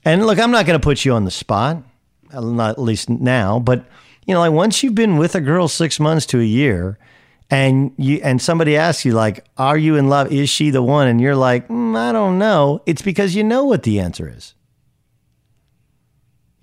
And 0.05 0.27
look, 0.27 0.39
I'm 0.39 0.51
not 0.51 0.67
going 0.67 0.79
to 0.79 0.85
put 0.85 1.05
you 1.05 1.13
on 1.13 1.25
the 1.25 1.31
spot, 1.31 1.83
not 2.33 2.71
at 2.73 2.79
least 2.79 3.09
now, 3.09 3.59
but 3.59 3.85
you 4.27 4.35
know, 4.35 4.41
like 4.41 4.53
once 4.53 4.83
you've 4.83 4.95
been 4.95 5.17
with 5.17 5.35
a 5.35 5.41
girl 5.41 5.69
six 5.69 5.99
months 5.99 6.27
to 6.27 6.41
a 6.41 6.45
year, 6.45 6.99
and 7.51 7.93
you 7.97 8.21
and 8.23 8.41
somebody 8.41 8.77
asks 8.77 9.05
you 9.05 9.13
like, 9.13 9.45
"Are 9.57 9.79
you 9.79 9.97
in 9.97 10.09
love? 10.09 10.33
Is 10.33 10.51
she 10.51 10.71
the 10.71 10.83
one?" 10.83 11.09
and 11.09 11.21
you're 11.21 11.37
like, 11.37 11.69
mm, 11.69 11.97
"I 11.97 12.13
don't 12.13 12.39
know," 12.39 12.83
it's 12.87 13.03
because 13.03 13.35
you 13.35 13.45
know 13.45 13.65
what 13.65 13.83
the 13.83 14.01
answer 14.01 14.33
is. 14.35 14.55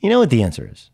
You 0.01 0.10
know 0.10 0.20
what 0.20 0.29
the 0.29 0.43
answer 0.43 0.67
is. 0.72 0.89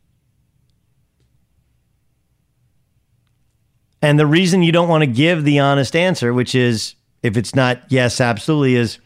And 4.02 4.20
the 4.20 4.28
reason 4.28 4.62
you 4.62 4.72
don't 4.72 4.90
want 4.90 5.02
to 5.02 5.08
give 5.08 5.44
the 5.44 5.60
honest 5.60 5.96
answer, 5.96 6.34
which 6.34 6.54
is 6.54 6.96
if 7.24 7.36
it's 7.36 7.56
not 7.56 7.82
yes, 7.90 8.22
absolutely, 8.22 8.76
is 8.76 9.00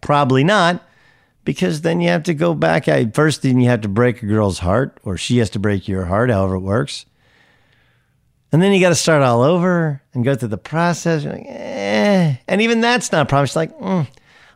probably 0.00 0.42
not, 0.42 0.82
because 1.44 1.82
then 1.82 2.00
you 2.00 2.08
have 2.08 2.22
to 2.24 2.34
go 2.34 2.54
back. 2.54 2.86
First, 3.14 3.42
then 3.42 3.60
you 3.60 3.68
have 3.68 3.82
to 3.82 3.88
break 3.88 4.22
a 4.22 4.26
girl's 4.26 4.60
heart, 4.60 4.98
or 5.04 5.16
she 5.16 5.38
has 5.38 5.50
to 5.50 5.58
break 5.58 5.86
your 5.86 6.06
heart, 6.06 6.30
however 6.30 6.54
it 6.54 6.60
works. 6.60 7.04
And 8.50 8.62
then 8.62 8.72
you 8.72 8.80
got 8.80 8.88
to 8.88 8.94
start 8.94 9.22
all 9.22 9.42
over 9.42 10.02
and 10.14 10.24
go 10.24 10.34
through 10.34 10.48
the 10.48 10.56
process. 10.56 11.24
Like, 11.24 11.44
eh. 11.46 12.36
And 12.48 12.62
even 12.62 12.80
that's 12.80 13.12
not 13.12 13.28
promised. 13.28 13.56
Like, 13.56 13.78
mm, 13.78 14.06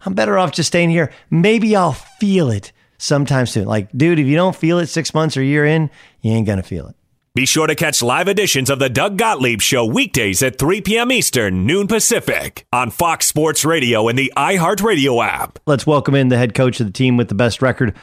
I'm 0.07 0.15
better 0.15 0.39
off 0.39 0.53
just 0.53 0.69
staying 0.69 0.91
here. 0.91 1.13
Maybe 1.31 1.77
I'll 1.77 1.93
feel 1.93 2.51
it 2.51 2.73
sometime 3.03 3.47
soon. 3.47 3.67
Like, 3.67 3.91
dude, 3.97 4.19
if 4.19 4.27
you 4.27 4.37
don't 4.37 4.57
feel 4.57 4.79
it 4.79 4.87
six 4.87 5.13
months 5.13 5.37
or 5.37 5.43
a 5.43 5.45
year 5.45 5.67
in, 5.67 5.91
you 6.21 6.33
ain't 6.33 6.47
going 6.47 6.59
to 6.59 6.63
feel 6.63 6.87
it. 6.87 6.97
Be 7.35 7.47
sure 7.47 7.67
to 7.67 7.75
catch 7.75 8.03
live 8.03 8.29
editions 8.29 8.69
of 8.69 8.79
the 8.79 8.91
Doug 8.91 9.17
Gottlieb 9.17 9.63
Show 9.63 9.87
weekdays 9.87 10.43
at 10.43 10.59
3 10.59 10.83
p.m. 10.83 11.11
Eastern, 11.11 11.65
noon 11.65 11.87
Pacific, 11.87 12.67
on 12.73 12.91
Fox 12.91 13.27
Sports 13.27 13.65
Radio 13.65 14.07
and 14.07 14.19
the 14.19 14.31
iHeartRadio 14.37 15.27
app. 15.27 15.59
Let's 15.65 15.87
welcome 15.87 16.15
in 16.15 16.29
the 16.29 16.37
head 16.37 16.55
coach 16.55 16.79
of 16.79 16.87
the 16.87 16.93
team 16.93 17.17
with 17.17 17.29
the 17.29 17.35
best 17.35 17.63
record, 17.63 17.95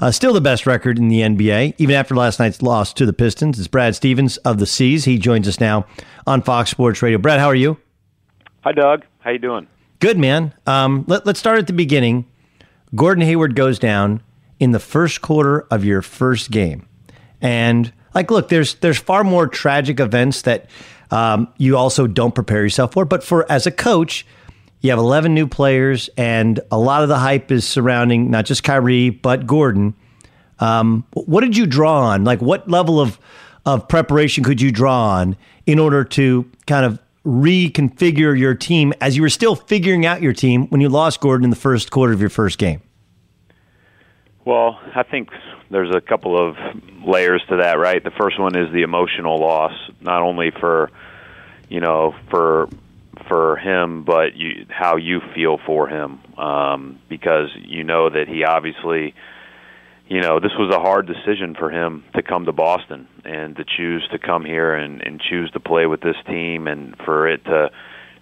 uh, 0.00 0.10
still 0.10 0.34
the 0.34 0.42
best 0.42 0.66
record 0.66 0.98
in 0.98 1.08
the 1.08 1.20
NBA, 1.20 1.76
even 1.78 1.94
after 1.94 2.14
last 2.14 2.38
night's 2.38 2.60
loss 2.60 2.92
to 2.92 3.06
the 3.06 3.14
Pistons. 3.14 3.58
It's 3.58 3.68
Brad 3.68 3.96
Stevens 3.96 4.36
of 4.38 4.58
the 4.58 4.66
C's. 4.66 5.06
He 5.06 5.18
joins 5.18 5.48
us 5.48 5.58
now 5.58 5.86
on 6.26 6.42
Fox 6.42 6.70
Sports 6.70 7.00
Radio. 7.00 7.16
Brad, 7.16 7.40
how 7.40 7.48
are 7.48 7.54
you? 7.54 7.78
Hi, 8.64 8.72
Doug. 8.72 9.06
How 9.20 9.30
you 9.30 9.38
doing? 9.38 9.66
Good, 9.98 10.18
man. 10.18 10.52
Um, 10.66 11.06
let, 11.08 11.24
let's 11.24 11.40
start 11.40 11.58
at 11.58 11.66
the 11.66 11.72
beginning. 11.72 12.26
Gordon 12.94 13.24
Hayward 13.24 13.56
goes 13.56 13.78
down 13.78 14.22
in 14.60 14.72
the 14.72 14.80
first 14.80 15.20
quarter 15.20 15.60
of 15.70 15.84
your 15.84 16.02
first 16.02 16.50
game. 16.50 16.86
And 17.40 17.92
like, 18.14 18.30
look, 18.30 18.48
there's 18.48 18.74
there's 18.76 18.98
far 18.98 19.24
more 19.24 19.46
tragic 19.46 20.00
events 20.00 20.42
that 20.42 20.70
um, 21.10 21.48
you 21.58 21.76
also 21.76 22.06
don't 22.06 22.34
prepare 22.34 22.62
yourself 22.62 22.92
for. 22.92 23.04
But 23.04 23.22
for 23.22 23.50
as 23.50 23.66
a 23.66 23.70
coach, 23.70 24.26
you 24.80 24.90
have 24.90 24.98
11 24.98 25.34
new 25.34 25.46
players, 25.46 26.08
and 26.16 26.60
a 26.70 26.78
lot 26.78 27.02
of 27.02 27.08
the 27.08 27.18
hype 27.18 27.50
is 27.50 27.66
surrounding 27.66 28.30
not 28.30 28.44
just 28.44 28.62
Kyrie 28.62 29.10
but 29.10 29.46
Gordon. 29.46 29.94
Um, 30.60 31.04
what 31.12 31.40
did 31.40 31.56
you 31.56 31.66
draw 31.66 32.02
on? 32.02 32.24
Like, 32.24 32.40
what 32.40 32.68
level 32.68 33.00
of 33.00 33.18
of 33.66 33.88
preparation 33.88 34.44
could 34.44 34.60
you 34.60 34.70
draw 34.70 35.08
on 35.08 35.36
in 35.66 35.78
order 35.78 36.04
to 36.04 36.50
kind 36.66 36.84
of 36.84 36.98
reconfigure 37.24 38.38
your 38.38 38.54
team 38.54 38.92
as 39.00 39.16
you 39.16 39.22
were 39.22 39.30
still 39.30 39.56
figuring 39.56 40.04
out 40.04 40.20
your 40.20 40.34
team 40.34 40.66
when 40.66 40.82
you 40.82 40.88
lost 40.90 41.20
Gordon 41.20 41.44
in 41.44 41.50
the 41.50 41.56
first 41.56 41.90
quarter 41.90 42.12
of 42.12 42.20
your 42.20 42.30
first 42.30 42.58
game? 42.58 42.82
Well, 44.44 44.78
I 44.94 45.04
think 45.04 45.30
there's 45.70 45.94
a 45.94 46.00
couple 46.00 46.36
of 46.36 46.56
layers 47.06 47.42
to 47.48 47.56
that, 47.56 47.78
right? 47.78 48.02
The 48.02 48.10
first 48.10 48.38
one 48.38 48.56
is 48.56 48.72
the 48.72 48.82
emotional 48.82 49.38
loss, 49.38 49.72
not 50.00 50.22
only 50.22 50.50
for 50.50 50.90
you 51.68 51.80
know 51.80 52.14
for 52.30 52.68
for 53.26 53.56
him, 53.56 54.04
but 54.04 54.36
you, 54.36 54.66
how 54.68 54.96
you 54.96 55.20
feel 55.34 55.58
for 55.64 55.88
him, 55.88 56.20
um, 56.36 56.98
because 57.08 57.48
you 57.56 57.84
know 57.84 58.10
that 58.10 58.28
he 58.28 58.44
obviously, 58.44 59.14
you 60.08 60.20
know, 60.20 60.40
this 60.40 60.52
was 60.58 60.74
a 60.74 60.78
hard 60.78 61.06
decision 61.06 61.54
for 61.54 61.70
him 61.70 62.04
to 62.14 62.22
come 62.22 62.44
to 62.44 62.52
Boston 62.52 63.08
and 63.24 63.56
to 63.56 63.64
choose 63.64 64.06
to 64.12 64.18
come 64.18 64.44
here 64.44 64.74
and, 64.74 65.00
and 65.00 65.22
choose 65.22 65.50
to 65.52 65.60
play 65.60 65.86
with 65.86 66.02
this 66.02 66.16
team, 66.26 66.68
and 66.68 66.96
for 67.04 67.28
it 67.28 67.42
to 67.44 67.70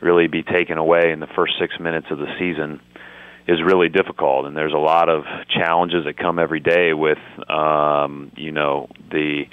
really 0.01 0.29
be 0.29 0.45
taken 0.45 0.79
away 0.79 1.11
in 1.11 1.19
the 1.19 1.29
first 1.29 1.55
six 1.61 1.79
minutes 1.81 2.07
of 2.11 2.19
the 2.19 2.33
season 2.39 2.81
is 3.49 3.59
really 3.63 3.89
difficult 3.89 4.47
and 4.47 4.57
there's 4.57 4.73
a 4.73 4.79
lot 4.79 5.09
of 5.09 5.25
challenges 5.49 6.05
that 6.05 6.17
come 6.17 6.39
every 6.39 6.61
day 6.61 6.93
with 6.93 7.19
um 7.51 8.31
you 8.37 8.53
know 8.53 8.89
the 9.11 9.45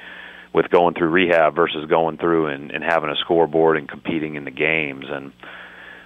with 0.53 0.69
going 0.69 0.95
through 0.95 1.09
rehab 1.09 1.55
versus 1.55 1.87
going 1.89 2.17
through 2.17 2.47
and, 2.47 2.71
and 2.71 2.83
having 2.83 3.09
a 3.09 3.15
scoreboard 3.17 3.77
and 3.77 3.87
competing 3.87 4.35
in 4.35 4.45
the 4.45 4.51
games. 4.51 5.05
And 5.09 5.31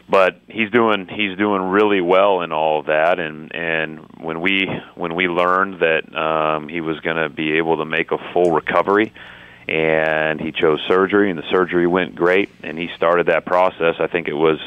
but 0.09 0.39
he's 0.47 0.69
doing 0.69 1.07
he's 1.07 1.37
doing 1.37 1.61
really 1.61 2.01
well 2.01 2.41
in 2.41 2.51
all 2.51 2.79
of 2.81 2.87
that. 2.87 3.19
And 3.19 3.53
and 3.55 3.99
when 4.19 4.41
we 4.41 4.67
when 4.95 5.15
we 5.15 5.27
learned 5.27 5.79
that 5.79 6.15
um 6.15 6.67
he 6.67 6.81
was 6.81 6.99
going 6.99 7.17
to 7.17 7.29
be 7.29 7.57
able 7.57 7.77
to 7.77 7.85
make 7.85 8.11
a 8.11 8.17
full 8.33 8.51
recovery 8.51 9.13
and 9.65 10.41
he 10.41 10.51
chose 10.51 10.81
surgery 10.89 11.29
and 11.29 11.39
the 11.39 11.49
surgery 11.49 11.87
went 11.87 12.15
great 12.15 12.49
and 12.63 12.77
he 12.77 12.89
started 12.97 13.27
that 13.27 13.45
process 13.45 13.95
i 13.99 14.07
think 14.07 14.27
it 14.27 14.33
was 14.33 14.59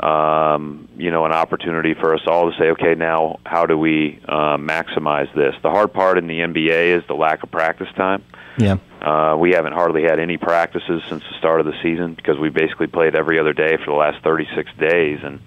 um, 0.00 0.88
you 0.96 1.10
know, 1.10 1.24
an 1.24 1.32
opportunity 1.32 1.94
for 1.94 2.14
us 2.14 2.20
all 2.26 2.50
to 2.50 2.58
say, 2.58 2.70
okay, 2.70 2.94
now 2.94 3.38
how 3.44 3.66
do 3.66 3.78
we 3.78 4.20
uh, 4.26 4.56
maximize 4.56 5.32
this? 5.34 5.54
The 5.62 5.70
hard 5.70 5.92
part 5.92 6.18
in 6.18 6.26
the 6.26 6.40
NBA 6.40 6.98
is 6.98 7.06
the 7.06 7.14
lack 7.14 7.42
of 7.42 7.50
practice 7.50 7.88
time. 7.96 8.22
Yeah. 8.58 8.78
Uh, 9.00 9.36
we 9.36 9.52
haven't 9.52 9.72
hardly 9.72 10.02
had 10.02 10.18
any 10.18 10.36
practices 10.36 11.02
since 11.08 11.22
the 11.22 11.38
start 11.38 11.60
of 11.60 11.66
the 11.66 11.74
season 11.82 12.14
because 12.14 12.38
we 12.38 12.50
basically 12.50 12.86
played 12.86 13.14
every 13.14 13.38
other 13.38 13.52
day 13.52 13.76
for 13.76 13.86
the 13.86 13.96
last 13.96 14.22
36 14.22 14.70
days, 14.78 15.20
and 15.22 15.40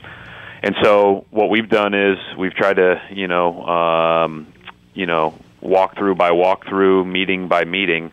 and 0.64 0.76
so 0.82 1.26
what 1.30 1.50
we've 1.50 1.70
done 1.70 1.94
is 1.94 2.18
we've 2.38 2.54
tried 2.54 2.76
to, 2.76 3.02
you 3.12 3.28
know, 3.28 3.64
um, 3.64 4.54
you 4.94 5.06
know, 5.06 5.36
walk 5.62 5.96
through 5.98 6.16
by 6.16 6.32
walk 6.32 6.68
through, 6.68 7.06
meeting 7.06 7.48
by 7.48 7.64
meeting, 7.64 8.12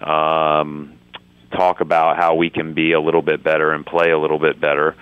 um, 0.00 0.98
talk 1.50 1.80
about 1.80 2.16
how 2.16 2.34
we 2.34 2.50
can 2.50 2.74
be 2.74 2.92
a 2.92 3.00
little 3.00 3.22
bit 3.22 3.42
better 3.42 3.72
and 3.72 3.86
play 3.86 4.10
a 4.10 4.18
little 4.18 4.38
bit 4.38 4.60
better 4.60 4.94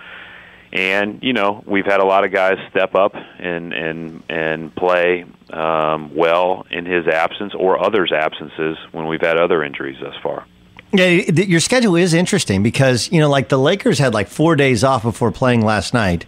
and 0.73 1.19
you 1.23 1.33
know 1.33 1.63
we've 1.65 1.85
had 1.85 1.99
a 1.99 2.05
lot 2.05 2.23
of 2.25 2.31
guys 2.31 2.57
step 2.69 2.95
up 2.95 3.15
and 3.39 3.73
and 3.73 4.23
and 4.29 4.75
play 4.75 5.25
um, 5.51 6.13
well 6.15 6.65
in 6.71 6.85
his 6.85 7.07
absence 7.07 7.53
or 7.55 7.81
others' 7.83 8.11
absences 8.11 8.77
when 8.91 9.07
we've 9.07 9.21
had 9.21 9.37
other 9.37 9.63
injuries 9.63 9.97
thus 10.01 10.15
far. 10.21 10.45
Yeah, 10.93 11.07
your 11.07 11.59
schedule 11.59 11.95
is 11.95 12.13
interesting 12.13 12.63
because 12.63 13.11
you 13.11 13.19
know, 13.19 13.29
like 13.29 13.49
the 13.49 13.57
Lakers 13.59 13.99
had 13.99 14.13
like 14.13 14.27
four 14.27 14.55
days 14.55 14.83
off 14.83 15.03
before 15.03 15.31
playing 15.31 15.65
last 15.65 15.93
night, 15.93 16.25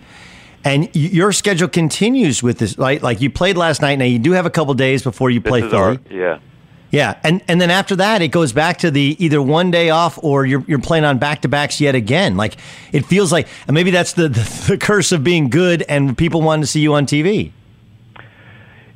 And 0.66 0.90
your 0.94 1.32
schedule 1.32 1.70
continues 1.70 2.44
with 2.44 2.60
this, 2.60 2.78
right? 2.78 3.02
Like 3.02 3.22
you 3.22 3.30
played 3.30 3.56
last 3.56 3.82
night. 3.82 3.96
Now 3.98 4.06
you 4.06 4.20
do 4.20 4.34
have 4.34 4.46
a 4.46 4.50
couple 4.50 4.74
days 4.74 5.02
before 5.04 5.30
you 5.30 5.40
play 5.40 5.62
This 5.62 5.72
Philly. 5.72 5.82
our- 5.82 6.00
yeah. 6.12 6.40
Yeah, 6.92 7.20
and 7.24 7.44
and 7.48 7.62
then 7.62 7.70
after 7.70 7.96
that, 7.98 8.22
it 8.22 8.30
goes 8.30 8.52
back 8.52 8.78
to 8.80 8.90
the 8.90 9.16
either 9.20 9.42
one 9.42 9.70
day 9.70 9.92
off 9.92 10.18
or 10.24 10.46
you're 10.46 10.64
you're 10.68 10.80
playing 10.80 11.06
on 11.06 11.20
back 11.20 11.42
to 11.42 11.48
backs 11.48 11.80
yet 11.80 11.94
again. 11.94 12.36
Like 12.36 12.58
it 12.92 13.06
feels 13.06 13.32
like, 13.32 13.48
and 13.68 13.76
maybe 13.76 13.92
that's 13.92 14.14
the, 14.14 14.28
the 14.28 14.66
the 14.70 14.78
curse 14.78 15.12
of 15.12 15.24
being 15.24 15.50
good 15.50 15.84
and 15.84 16.18
people 16.18 16.42
wanting 16.42 16.62
to 16.62 16.68
see 16.68 16.82
you 16.82 16.96
on 16.96 17.06
TV. 17.06 17.52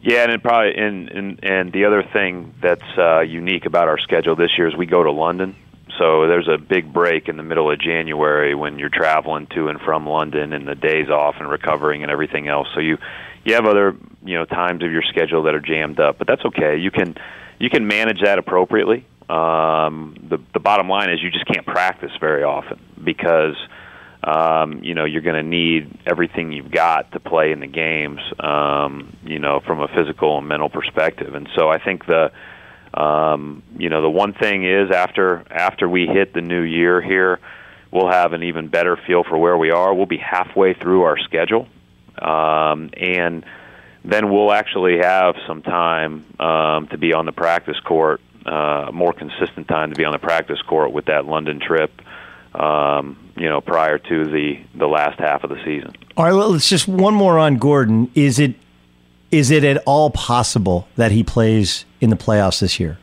Yeah, 0.01 0.29
and 0.29 0.41
probably 0.41 0.75
and 0.75 1.09
and 1.09 1.39
and 1.43 1.71
the 1.71 1.85
other 1.85 2.03
thing 2.03 2.53
that's 2.61 2.81
uh, 2.97 3.21
unique 3.21 3.65
about 3.65 3.87
our 3.87 3.99
schedule 3.99 4.35
this 4.35 4.51
year 4.57 4.67
is 4.67 4.75
we 4.75 4.87
go 4.87 5.03
to 5.03 5.11
London. 5.11 5.55
So 5.99 6.27
there's 6.27 6.47
a 6.47 6.57
big 6.57 6.91
break 6.91 7.29
in 7.29 7.37
the 7.37 7.43
middle 7.43 7.71
of 7.71 7.79
January 7.79 8.55
when 8.55 8.79
you're 8.79 8.89
traveling 8.89 9.45
to 9.53 9.67
and 9.67 9.79
from 9.79 10.07
London 10.07 10.51
and 10.51 10.67
the 10.67 10.73
days 10.73 11.09
off 11.09 11.35
and 11.37 11.47
recovering 11.47 12.01
and 12.01 12.11
everything 12.11 12.47
else. 12.47 12.67
So 12.73 12.79
you 12.79 12.97
you 13.45 13.53
have 13.53 13.65
other 13.65 13.95
you 14.25 14.35
know 14.35 14.45
times 14.45 14.83
of 14.83 14.91
your 14.91 15.03
schedule 15.03 15.43
that 15.43 15.53
are 15.53 15.61
jammed 15.61 15.99
up, 15.99 16.17
but 16.17 16.25
that's 16.25 16.43
okay. 16.45 16.77
You 16.77 16.89
can 16.89 17.15
you 17.63 17.69
can 17.69 17.87
manage 17.87 18.19
that 18.21 18.39
appropriately. 18.39 19.05
Um, 19.29 20.17
the 20.29 20.37
the 20.53 20.59
bottom 20.59 20.89
line 20.89 21.09
is 21.09 21.23
you 21.23 21.31
just 21.31 21.45
can't 21.45 21.65
practice 21.65 22.11
very 22.19 22.43
often 22.43 22.77
because 23.01 23.55
um, 24.21 24.83
you 24.83 24.93
know 24.93 25.05
you're 25.05 25.21
going 25.21 25.41
to 25.41 25.49
need 25.49 25.97
everything 26.05 26.51
you've 26.51 26.71
got 26.71 27.13
to 27.13 27.21
play 27.21 27.53
in 27.53 27.61
the 27.61 27.67
games. 27.67 28.19
Um, 28.37 29.15
you 29.23 29.39
know 29.39 29.61
from 29.65 29.79
a 29.79 29.87
physical 29.87 30.39
and 30.39 30.47
mental 30.49 30.67
perspective, 30.67 31.35
and 31.35 31.47
so 31.55 31.69
I 31.69 31.79
think 31.79 32.05
the 32.05 32.33
um, 33.01 33.63
you 33.77 33.87
know 33.87 34.01
the 34.01 34.09
one 34.09 34.33
thing 34.33 34.65
is 34.65 34.91
after 34.91 35.45
after 35.49 35.87
we 35.87 36.05
hit 36.05 36.33
the 36.33 36.41
new 36.41 36.63
year 36.63 37.01
here, 37.01 37.39
we'll 37.91 38.11
have 38.11 38.33
an 38.33 38.43
even 38.43 38.67
better 38.67 38.97
feel 39.07 39.23
for 39.23 39.37
where 39.37 39.57
we 39.57 39.71
are. 39.71 39.93
We'll 39.93 40.05
be 40.05 40.17
halfway 40.17 40.73
through 40.73 41.03
our 41.03 41.17
schedule, 41.17 41.69
um, 42.21 42.89
and 42.97 43.45
then 44.05 44.31
we'll 44.31 44.51
actually 44.51 44.97
have 44.97 45.35
some 45.47 45.61
time 45.61 46.25
um, 46.39 46.87
to 46.87 46.97
be 46.97 47.13
on 47.13 47.25
the 47.25 47.31
practice 47.31 47.79
court, 47.79 48.21
uh, 48.45 48.91
more 48.93 49.13
consistent 49.13 49.67
time 49.67 49.91
to 49.91 49.95
be 49.95 50.03
on 50.03 50.11
the 50.11 50.19
practice 50.19 50.61
court 50.61 50.91
with 50.91 51.05
that 51.05 51.25
London 51.25 51.59
trip. 51.59 51.91
Um, 52.53 53.31
you 53.35 53.49
know, 53.49 53.61
prior 53.61 53.97
to 53.97 54.25
the 54.25 54.63
the 54.75 54.85
last 54.85 55.19
half 55.19 55.43
of 55.43 55.49
the 55.49 55.57
season. 55.65 55.91
All 56.15 56.25
right, 56.25 56.33
well, 56.33 56.51
let's 56.51 56.69
just 56.69 56.87
one 56.87 57.15
more 57.15 57.39
on 57.39 57.57
Gordon. 57.57 58.11
Is 58.13 58.37
it 58.37 58.55
is 59.31 59.49
it 59.49 59.63
at 59.63 59.81
all 59.87 60.11
possible 60.11 60.87
that 60.95 61.11
he 61.11 61.23
plays 61.23 61.85
in 61.99 62.11
the 62.11 62.15
playoffs 62.15 62.59
this 62.59 62.79
year? 62.79 62.99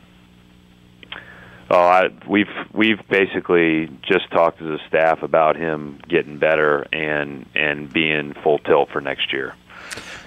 Oh, 1.69 1.79
I, 1.79 2.09
we've 2.27 2.47
we've 2.73 3.05
basically 3.09 3.89
just 4.01 4.31
talked 4.31 4.59
to 4.59 4.63
the 4.63 4.79
staff 4.87 5.23
about 5.23 5.57
him 5.57 5.99
getting 6.07 6.37
better 6.37 6.85
and 6.93 7.45
and 7.55 7.91
being 7.91 8.33
full 8.43 8.59
tilt 8.59 8.89
for 8.91 9.01
next 9.01 9.33
year. 9.33 9.55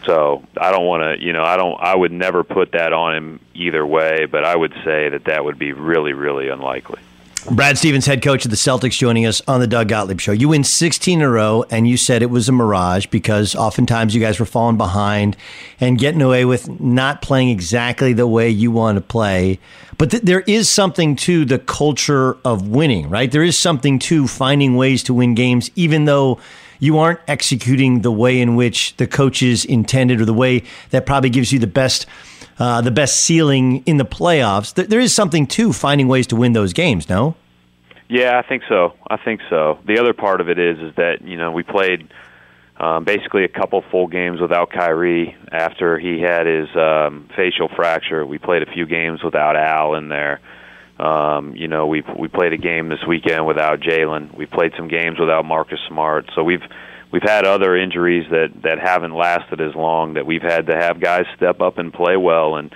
So 0.06 0.42
I 0.58 0.70
don't 0.70 0.86
want 0.86 1.02
to, 1.02 1.24
you 1.24 1.32
know, 1.32 1.42
I 1.42 1.56
don't, 1.56 1.80
I 1.80 1.94
would 1.94 2.12
never 2.12 2.44
put 2.44 2.72
that 2.72 2.92
on 2.92 3.14
him 3.14 3.40
either 3.54 3.86
way, 3.86 4.26
but 4.26 4.44
I 4.44 4.54
would 4.54 4.72
say 4.84 5.08
that 5.08 5.24
that 5.24 5.44
would 5.44 5.58
be 5.58 5.72
really, 5.72 6.12
really 6.12 6.48
unlikely. 6.48 7.00
Brad 7.50 7.76
Stevens, 7.76 8.06
head 8.06 8.22
coach 8.22 8.46
of 8.46 8.50
the 8.50 8.56
Celtics, 8.56 8.96
joining 8.96 9.26
us 9.26 9.42
on 9.46 9.60
the 9.60 9.66
Doug 9.66 9.88
Gottlieb 9.88 10.18
Show. 10.18 10.32
You 10.32 10.48
win 10.48 10.64
16 10.64 11.20
in 11.20 11.22
a 11.22 11.28
row, 11.28 11.62
and 11.70 11.86
you 11.86 11.98
said 11.98 12.22
it 12.22 12.30
was 12.30 12.48
a 12.48 12.52
mirage 12.52 13.04
because 13.06 13.54
oftentimes 13.54 14.14
you 14.14 14.20
guys 14.20 14.40
were 14.40 14.46
falling 14.46 14.78
behind 14.78 15.36
and 15.78 15.98
getting 15.98 16.22
away 16.22 16.46
with 16.46 16.80
not 16.80 17.20
playing 17.20 17.50
exactly 17.50 18.14
the 18.14 18.26
way 18.26 18.48
you 18.48 18.70
want 18.70 18.96
to 18.96 19.02
play. 19.02 19.58
But 19.98 20.10
th- 20.10 20.22
there 20.22 20.40
is 20.40 20.70
something 20.70 21.16
to 21.16 21.44
the 21.44 21.58
culture 21.58 22.38
of 22.46 22.68
winning, 22.68 23.10
right? 23.10 23.30
There 23.30 23.42
is 23.42 23.58
something 23.58 23.98
to 24.00 24.26
finding 24.26 24.76
ways 24.76 25.02
to 25.02 25.12
win 25.12 25.34
games, 25.34 25.70
even 25.76 26.06
though 26.06 26.40
you 26.84 26.98
aren't 26.98 27.20
executing 27.26 28.02
the 28.02 28.12
way 28.12 28.40
in 28.40 28.56
which 28.56 28.96
the 28.98 29.06
coaches 29.06 29.64
intended 29.64 30.20
or 30.20 30.24
the 30.24 30.34
way 30.34 30.62
that 30.90 31.06
probably 31.06 31.30
gives 31.30 31.52
you 31.52 31.58
the 31.58 31.66
best 31.66 32.06
uh, 32.58 32.80
the 32.80 32.90
best 32.90 33.22
ceiling 33.22 33.82
in 33.84 33.96
the 33.96 34.04
playoffs. 34.04 34.74
Th- 34.74 34.88
there 34.88 35.00
is 35.00 35.12
something 35.12 35.44
to 35.48 35.72
finding 35.72 36.06
ways 36.06 36.26
to 36.28 36.36
win 36.36 36.52
those 36.52 36.72
games. 36.72 37.08
No. 37.08 37.34
Yeah, 38.08 38.38
I 38.38 38.46
think 38.46 38.62
so. 38.68 38.92
I 39.08 39.16
think 39.16 39.40
so. 39.50 39.78
The 39.86 39.98
other 39.98 40.12
part 40.12 40.40
of 40.40 40.48
it 40.48 40.58
is 40.58 40.78
is 40.78 40.94
that 40.96 41.22
you 41.22 41.36
know 41.36 41.50
we 41.50 41.62
played 41.62 42.08
um, 42.76 43.04
basically 43.04 43.44
a 43.44 43.48
couple 43.48 43.82
full 43.90 44.06
games 44.06 44.40
without 44.40 44.70
Kyrie 44.70 45.36
after 45.50 45.98
he 45.98 46.20
had 46.20 46.46
his 46.46 46.68
um, 46.76 47.28
facial 47.34 47.68
fracture. 47.68 48.26
We 48.26 48.38
played 48.38 48.62
a 48.62 48.70
few 48.70 48.86
games 48.86 49.22
without 49.22 49.56
Al 49.56 49.94
in 49.94 50.08
there. 50.08 50.40
Um, 51.04 51.54
you 51.54 51.68
know, 51.68 51.86
we 51.86 52.02
we 52.18 52.28
played 52.28 52.52
a 52.52 52.56
game 52.56 52.88
this 52.88 53.04
weekend 53.06 53.46
without 53.46 53.80
Jaylen. 53.80 54.34
We 54.36 54.46
played 54.46 54.72
some 54.76 54.88
games 54.88 55.18
without 55.18 55.44
Marcus 55.44 55.80
Smart. 55.88 56.30
So 56.34 56.42
we've 56.42 56.62
we've 57.12 57.22
had 57.22 57.44
other 57.44 57.76
injuries 57.76 58.26
that 58.30 58.62
that 58.62 58.78
haven't 58.78 59.14
lasted 59.14 59.60
as 59.60 59.74
long 59.74 60.14
that 60.14 60.24
we've 60.24 60.42
had 60.42 60.66
to 60.68 60.76
have 60.76 61.00
guys 61.00 61.26
step 61.36 61.60
up 61.60 61.78
and 61.78 61.92
play 61.92 62.16
well 62.16 62.56
and 62.56 62.74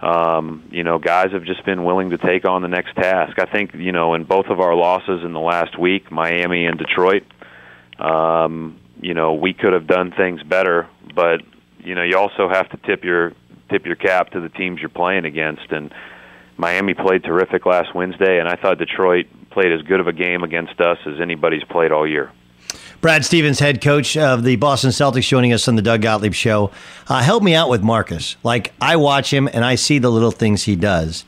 um, 0.00 0.68
you 0.70 0.84
know, 0.84 0.98
guys 0.98 1.32
have 1.32 1.44
just 1.44 1.64
been 1.64 1.82
willing 1.84 2.10
to 2.10 2.18
take 2.18 2.46
on 2.46 2.60
the 2.60 2.68
next 2.68 2.94
task. 2.96 3.38
I 3.38 3.46
think, 3.46 3.74
you 3.74 3.92
know, 3.92 4.12
in 4.12 4.24
both 4.24 4.46
of 4.46 4.60
our 4.60 4.74
losses 4.74 5.22
in 5.24 5.32
the 5.32 5.40
last 5.40 5.78
week, 5.78 6.12
Miami 6.12 6.66
and 6.66 6.78
Detroit, 6.78 7.22
um, 7.98 8.78
you 9.00 9.14
know, 9.14 9.32
we 9.32 9.54
could 9.54 9.72
have 9.72 9.86
done 9.86 10.12
things 10.12 10.42
better, 10.42 10.86
but 11.14 11.40
you 11.78 11.94
know, 11.94 12.02
you 12.02 12.16
also 12.18 12.48
have 12.48 12.68
to 12.70 12.76
tip 12.86 13.04
your 13.04 13.32
tip 13.70 13.86
your 13.86 13.96
cap 13.96 14.30
to 14.30 14.40
the 14.40 14.50
teams 14.50 14.80
you're 14.80 14.90
playing 14.90 15.24
against 15.24 15.72
and 15.72 15.92
Miami 16.56 16.94
played 16.94 17.24
terrific 17.24 17.66
last 17.66 17.94
Wednesday 17.94 18.38
and 18.38 18.48
I 18.48 18.56
thought 18.56 18.78
Detroit 18.78 19.26
played 19.50 19.72
as 19.72 19.82
good 19.82 20.00
of 20.00 20.06
a 20.06 20.12
game 20.12 20.42
against 20.42 20.80
us 20.80 20.98
as 21.06 21.20
anybody's 21.20 21.64
played 21.64 21.92
all 21.92 22.06
year. 22.06 22.30
Brad 23.00 23.24
Stevens, 23.24 23.58
head 23.58 23.82
coach 23.82 24.16
of 24.16 24.42
the 24.42 24.56
Boston 24.56 24.90
Celtics, 24.90 25.28
joining 25.28 25.52
us 25.52 25.68
on 25.68 25.76
the 25.76 25.82
Doug 25.82 26.02
Gottlieb 26.02 26.32
Show. 26.32 26.70
Uh, 27.08 27.22
help 27.22 27.42
me 27.42 27.54
out 27.54 27.68
with 27.68 27.82
Marcus. 27.82 28.36
Like 28.42 28.72
I 28.80 28.96
watch 28.96 29.32
him 29.32 29.48
and 29.52 29.64
I 29.64 29.74
see 29.74 29.98
the 29.98 30.10
little 30.10 30.30
things 30.30 30.64
he 30.64 30.76
does, 30.76 31.24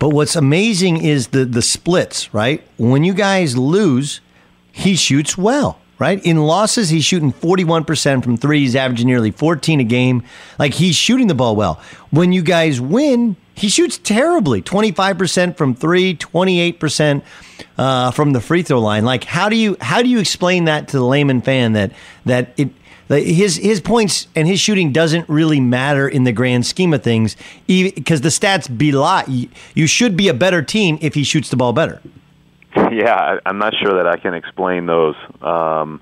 but 0.00 0.08
what's 0.10 0.34
amazing 0.34 1.04
is 1.04 1.28
the 1.28 1.44
the 1.44 1.62
splits. 1.62 2.32
Right 2.32 2.66
when 2.78 3.04
you 3.04 3.12
guys 3.14 3.56
lose, 3.56 4.20
he 4.72 4.96
shoots 4.96 5.36
well. 5.36 5.78
Right 5.98 6.24
in 6.24 6.38
losses, 6.38 6.88
he's 6.88 7.04
shooting 7.04 7.30
forty 7.30 7.64
one 7.64 7.84
percent 7.84 8.24
from 8.24 8.38
three. 8.38 8.60
He's 8.60 8.74
averaging 8.74 9.06
nearly 9.06 9.30
fourteen 9.30 9.80
a 9.80 9.84
game. 9.84 10.22
Like 10.58 10.72
he's 10.72 10.96
shooting 10.96 11.26
the 11.26 11.34
ball 11.34 11.54
well. 11.54 11.80
When 12.10 12.32
you 12.32 12.40
guys 12.40 12.80
win, 12.80 13.36
he 13.54 13.68
shoots 13.68 13.98
terribly 13.98 14.62
25% 14.62 15.56
from 15.56 15.74
three 15.74 16.14
28% 16.14 17.22
uh, 17.76 18.10
from 18.10 18.32
the 18.32 18.40
free 18.40 18.62
throw 18.62 18.80
line 18.80 19.04
like 19.04 19.24
how 19.24 19.48
do 19.48 19.56
you 19.56 19.76
how 19.80 20.02
do 20.02 20.08
you 20.08 20.18
explain 20.18 20.64
that 20.64 20.88
to 20.88 20.98
the 20.98 21.04
layman 21.04 21.40
fan 21.40 21.72
that 21.72 21.92
that 22.24 22.52
it 22.56 22.70
that 23.08 23.22
his 23.22 23.56
his 23.56 23.80
points 23.80 24.28
and 24.34 24.46
his 24.46 24.60
shooting 24.60 24.92
doesn't 24.92 25.28
really 25.28 25.60
matter 25.60 26.08
in 26.08 26.24
the 26.24 26.32
grand 26.32 26.64
scheme 26.64 26.94
of 26.94 27.02
things 27.02 27.36
because 27.66 28.20
the 28.20 28.28
stats 28.28 28.76
belie 28.76 29.48
you, 29.74 29.86
should 29.86 30.16
be 30.16 30.28
a 30.28 30.34
better 30.34 30.62
team 30.62 30.98
if 31.00 31.14
he 31.14 31.24
shoots 31.24 31.50
the 31.50 31.56
ball 31.56 31.72
better 31.72 32.00
Yeah, 32.76 33.38
I'm 33.44 33.58
not 33.58 33.74
sure 33.82 33.96
that 33.96 34.06
I 34.06 34.16
can 34.16 34.32
explain 34.32 34.86
those 34.86 35.16
um, 35.42 36.00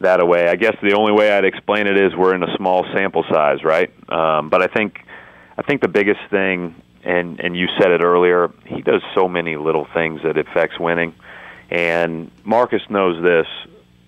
that 0.00 0.20
away. 0.20 0.48
I 0.48 0.56
guess 0.56 0.76
the 0.82 0.94
only 0.94 1.12
way 1.12 1.32
I'd 1.32 1.44
explain 1.44 1.86
it 1.86 1.96
is 1.96 2.14
we're 2.14 2.34
in 2.34 2.42
a 2.42 2.56
small 2.56 2.84
sample 2.94 3.24
size, 3.28 3.64
right? 3.64 3.90
Um, 4.10 4.48
but 4.48 4.62
I 4.62 4.66
think 4.66 5.00
I 5.58 5.62
think 5.62 5.80
the 5.80 5.88
biggest 5.88 6.20
thing, 6.30 6.74
and 7.02 7.40
and 7.40 7.56
you 7.56 7.66
said 7.80 7.90
it 7.90 8.02
earlier, 8.02 8.50
he 8.66 8.82
does 8.82 9.02
so 9.14 9.28
many 9.28 9.56
little 9.56 9.86
things 9.94 10.22
that 10.22 10.36
affects 10.36 10.78
winning, 10.78 11.14
and 11.70 12.30
Marcus 12.44 12.82
knows 12.90 13.22
this 13.22 13.46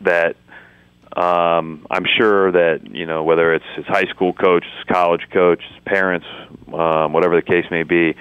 that 0.02 0.36
um, 1.16 1.86
I'm 1.90 2.04
sure 2.18 2.52
that 2.52 2.86
you 2.90 3.06
know 3.06 3.24
whether 3.24 3.54
it's 3.54 3.64
his 3.76 3.86
high 3.86 4.06
school 4.10 4.32
coach, 4.32 4.64
his 4.76 4.84
college 4.84 5.22
coach, 5.32 5.62
his 5.62 5.84
parents, 5.84 6.26
um, 6.72 7.12
whatever 7.12 7.36
the 7.36 7.42
case 7.42 7.64
may 7.70 7.82
be, 7.82 8.14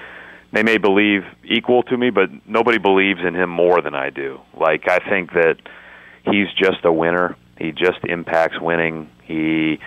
they 0.54 0.64
may 0.64 0.78
believe 0.78 1.24
equal 1.44 1.84
to 1.84 1.98
me, 1.98 2.10
but 2.10 2.30
nobody 2.48 2.78
believes 2.78 3.20
in 3.26 3.36
him 3.36 3.50
more 3.50 3.82
than 3.82 3.94
I 3.94 4.10
do. 4.10 4.40
Like 4.58 4.88
I 4.90 5.00
think 5.10 5.34
that 5.34 5.58
he's 6.24 6.48
just 6.54 6.86
a 6.86 6.92
winner. 6.92 7.36
He 7.60 7.72
just 7.72 8.00
impacts 8.08 8.60
winning. 8.60 9.10
He 9.24 9.80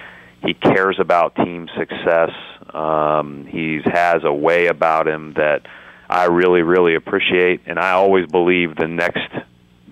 he 0.45 0.55
cares 0.55 0.99
about 0.99 1.37
team 1.37 1.69
success. 1.79 2.31
Um, 2.75 3.47
he 3.47 3.81
has 3.85 4.23
a 4.25 4.33
way 4.33 4.67
about 4.67 5.09
him 5.09 5.35
that 5.35 5.67
I 6.09 6.27
really 6.27 6.63
really 6.63 6.95
appreciate, 6.95 7.63
and 7.67 7.79
I 7.79 7.93
always 7.93 8.27
believe 8.27 8.77
the 8.77 8.89
next 8.89 9.29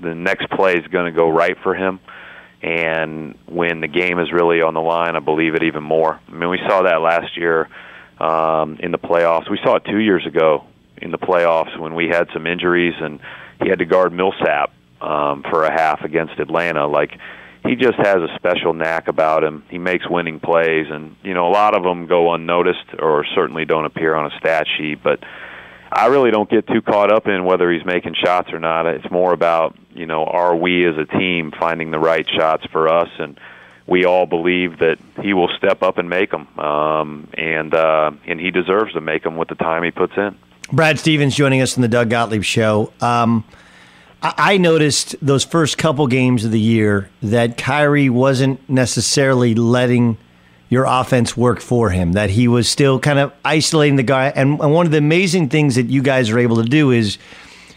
the 0.00 0.14
next 0.14 0.50
play 0.50 0.76
is 0.76 0.86
going 0.88 1.12
to 1.12 1.16
go 1.16 1.28
right 1.28 1.56
for 1.62 1.74
him. 1.74 2.00
And 2.62 3.36
when 3.46 3.80
the 3.80 3.88
game 3.88 4.18
is 4.18 4.32
really 4.32 4.62
on 4.62 4.74
the 4.74 4.80
line, 4.80 5.14
I 5.14 5.20
believe 5.20 5.54
it 5.54 5.62
even 5.62 5.82
more. 5.82 6.20
I 6.26 6.32
mean, 6.32 6.50
we 6.50 6.58
saw 6.68 6.82
that 6.82 7.00
last 7.00 7.36
year 7.36 7.68
um, 8.18 8.78
in 8.80 8.90
the 8.90 8.98
playoffs. 8.98 9.48
We 9.48 9.58
saw 9.62 9.76
it 9.76 9.84
two 9.84 9.98
years 9.98 10.26
ago 10.26 10.64
in 11.00 11.12
the 11.12 11.18
playoffs 11.18 11.78
when 11.78 11.94
we 11.94 12.08
had 12.08 12.28
some 12.32 12.46
injuries 12.46 12.94
and 13.00 13.20
he 13.62 13.68
had 13.68 13.78
to 13.78 13.84
guard 13.84 14.12
Millsap 14.12 14.72
um, 15.00 15.44
for 15.48 15.64
a 15.64 15.70
half 15.70 16.02
against 16.02 16.38
Atlanta. 16.40 16.86
Like 16.86 17.12
he 17.68 17.76
just 17.76 17.98
has 17.98 18.16
a 18.16 18.34
special 18.36 18.72
knack 18.72 19.08
about 19.08 19.44
him. 19.44 19.62
He 19.68 19.78
makes 19.78 20.08
winning 20.08 20.40
plays, 20.40 20.86
and 20.90 21.14
you 21.22 21.34
know 21.34 21.48
a 21.48 21.52
lot 21.52 21.76
of 21.76 21.82
them 21.82 22.06
go 22.06 22.32
unnoticed 22.32 22.94
or 22.98 23.26
certainly 23.34 23.64
don't 23.64 23.84
appear 23.84 24.14
on 24.14 24.32
a 24.32 24.38
stat 24.38 24.66
sheet. 24.76 25.02
But 25.02 25.22
I 25.92 26.06
really 26.06 26.30
don't 26.30 26.48
get 26.48 26.66
too 26.66 26.80
caught 26.80 27.12
up 27.12 27.26
in 27.26 27.44
whether 27.44 27.70
he's 27.70 27.84
making 27.84 28.14
shots 28.14 28.52
or 28.52 28.58
not. 28.58 28.86
It's 28.86 29.10
more 29.10 29.32
about 29.32 29.76
you 29.94 30.06
know 30.06 30.24
are 30.24 30.56
we 30.56 30.86
as 30.88 30.96
a 30.96 31.04
team 31.04 31.52
finding 31.58 31.90
the 31.90 31.98
right 31.98 32.26
shots 32.28 32.64
for 32.72 32.88
us 32.88 33.10
and 33.18 33.38
we 33.86 34.04
all 34.04 34.26
believe 34.26 34.78
that 34.78 34.98
he 35.22 35.32
will 35.32 35.48
step 35.56 35.82
up 35.82 35.96
and 35.96 36.10
make 36.10 36.30
them, 36.30 36.46
um, 36.58 37.28
and 37.34 37.74
uh, 37.74 38.10
and 38.26 38.38
he 38.38 38.50
deserves 38.50 38.92
to 38.92 39.00
make 39.00 39.22
them 39.22 39.36
with 39.36 39.48
the 39.48 39.54
time 39.54 39.82
he 39.82 39.90
puts 39.90 40.12
in. 40.16 40.36
Brad 40.70 40.98
Stevens 40.98 41.34
joining 41.34 41.62
us 41.62 41.76
in 41.76 41.82
the 41.82 41.88
Doug 41.88 42.10
Gottlieb 42.10 42.42
Show. 42.42 42.92
Um, 43.00 43.44
I-, 44.22 44.58
noticed 44.58 45.16
those 45.22 45.44
first 45.44 45.78
couple 45.78 46.06
games 46.06 46.44
of 46.44 46.50
the 46.50 46.60
year 46.60 47.10
that 47.22 47.56
Kyrie 47.56 48.10
wasn't 48.10 48.68
necessarily 48.68 49.54
letting 49.54 50.18
your 50.68 50.84
offense 50.84 51.36
work 51.36 51.60
for 51.60 51.90
him, 51.90 52.12
that 52.12 52.30
he 52.30 52.46
was 52.46 52.68
still 52.68 52.98
kind 52.98 53.18
of 53.18 53.32
isolating 53.44 53.96
the 53.96 54.02
guy. 54.02 54.28
And, 54.28 54.58
one 54.58 54.84
of 54.84 54.92
the 54.92 54.98
amazing 54.98 55.48
things 55.48 55.76
that 55.76 55.86
you 55.86 56.02
guys 56.02 56.30
are 56.30 56.38
able 56.38 56.56
to 56.56 56.68
do 56.68 56.90
is 56.90 57.16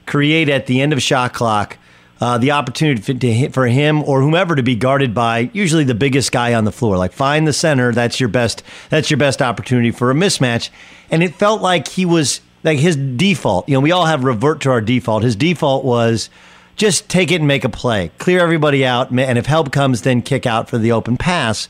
create 0.05 0.49
at 0.49 0.65
the 0.65 0.81
end 0.81 0.91
of 0.91 1.01
shot 1.01 1.33
clock 1.33 1.77
uh, 2.19 2.37
the 2.37 2.51
opportunity 2.51 3.47
for 3.47 3.65
him 3.65 4.03
or 4.03 4.21
whomever 4.21 4.55
to 4.55 4.61
be 4.61 4.75
guarded 4.75 5.13
by 5.13 5.49
usually 5.53 5.83
the 5.83 5.95
biggest 5.95 6.31
guy 6.31 6.53
on 6.53 6.65
the 6.65 6.71
floor. 6.71 6.97
Like 6.97 7.13
find 7.13 7.47
the 7.47 7.53
center. 7.53 7.91
That's 7.91 8.19
your 8.19 8.29
best. 8.29 8.61
That's 8.89 9.09
your 9.09 9.17
best 9.17 9.41
opportunity 9.41 9.91
for 9.91 10.11
a 10.11 10.13
mismatch. 10.13 10.69
And 11.09 11.23
it 11.23 11.33
felt 11.33 11.61
like 11.61 11.87
he 11.87 12.05
was 12.05 12.41
like 12.63 12.79
his 12.79 12.95
default. 12.95 13.67
You 13.67 13.75
know, 13.75 13.81
we 13.81 13.91
all 13.91 14.05
have 14.05 14.23
revert 14.23 14.61
to 14.61 14.71
our 14.71 14.81
default. 14.81 15.23
His 15.23 15.35
default 15.35 15.85
was 15.85 16.29
just 16.75 17.09
take 17.09 17.31
it 17.31 17.35
and 17.35 17.47
make 17.47 17.63
a 17.63 17.69
play, 17.69 18.11
clear 18.17 18.39
everybody 18.39 18.85
out, 18.85 19.11
and 19.11 19.37
if 19.37 19.45
help 19.45 19.71
comes, 19.71 20.01
then 20.01 20.21
kick 20.21 20.45
out 20.45 20.69
for 20.69 20.77
the 20.77 20.91
open 20.91 21.17
pass. 21.17 21.67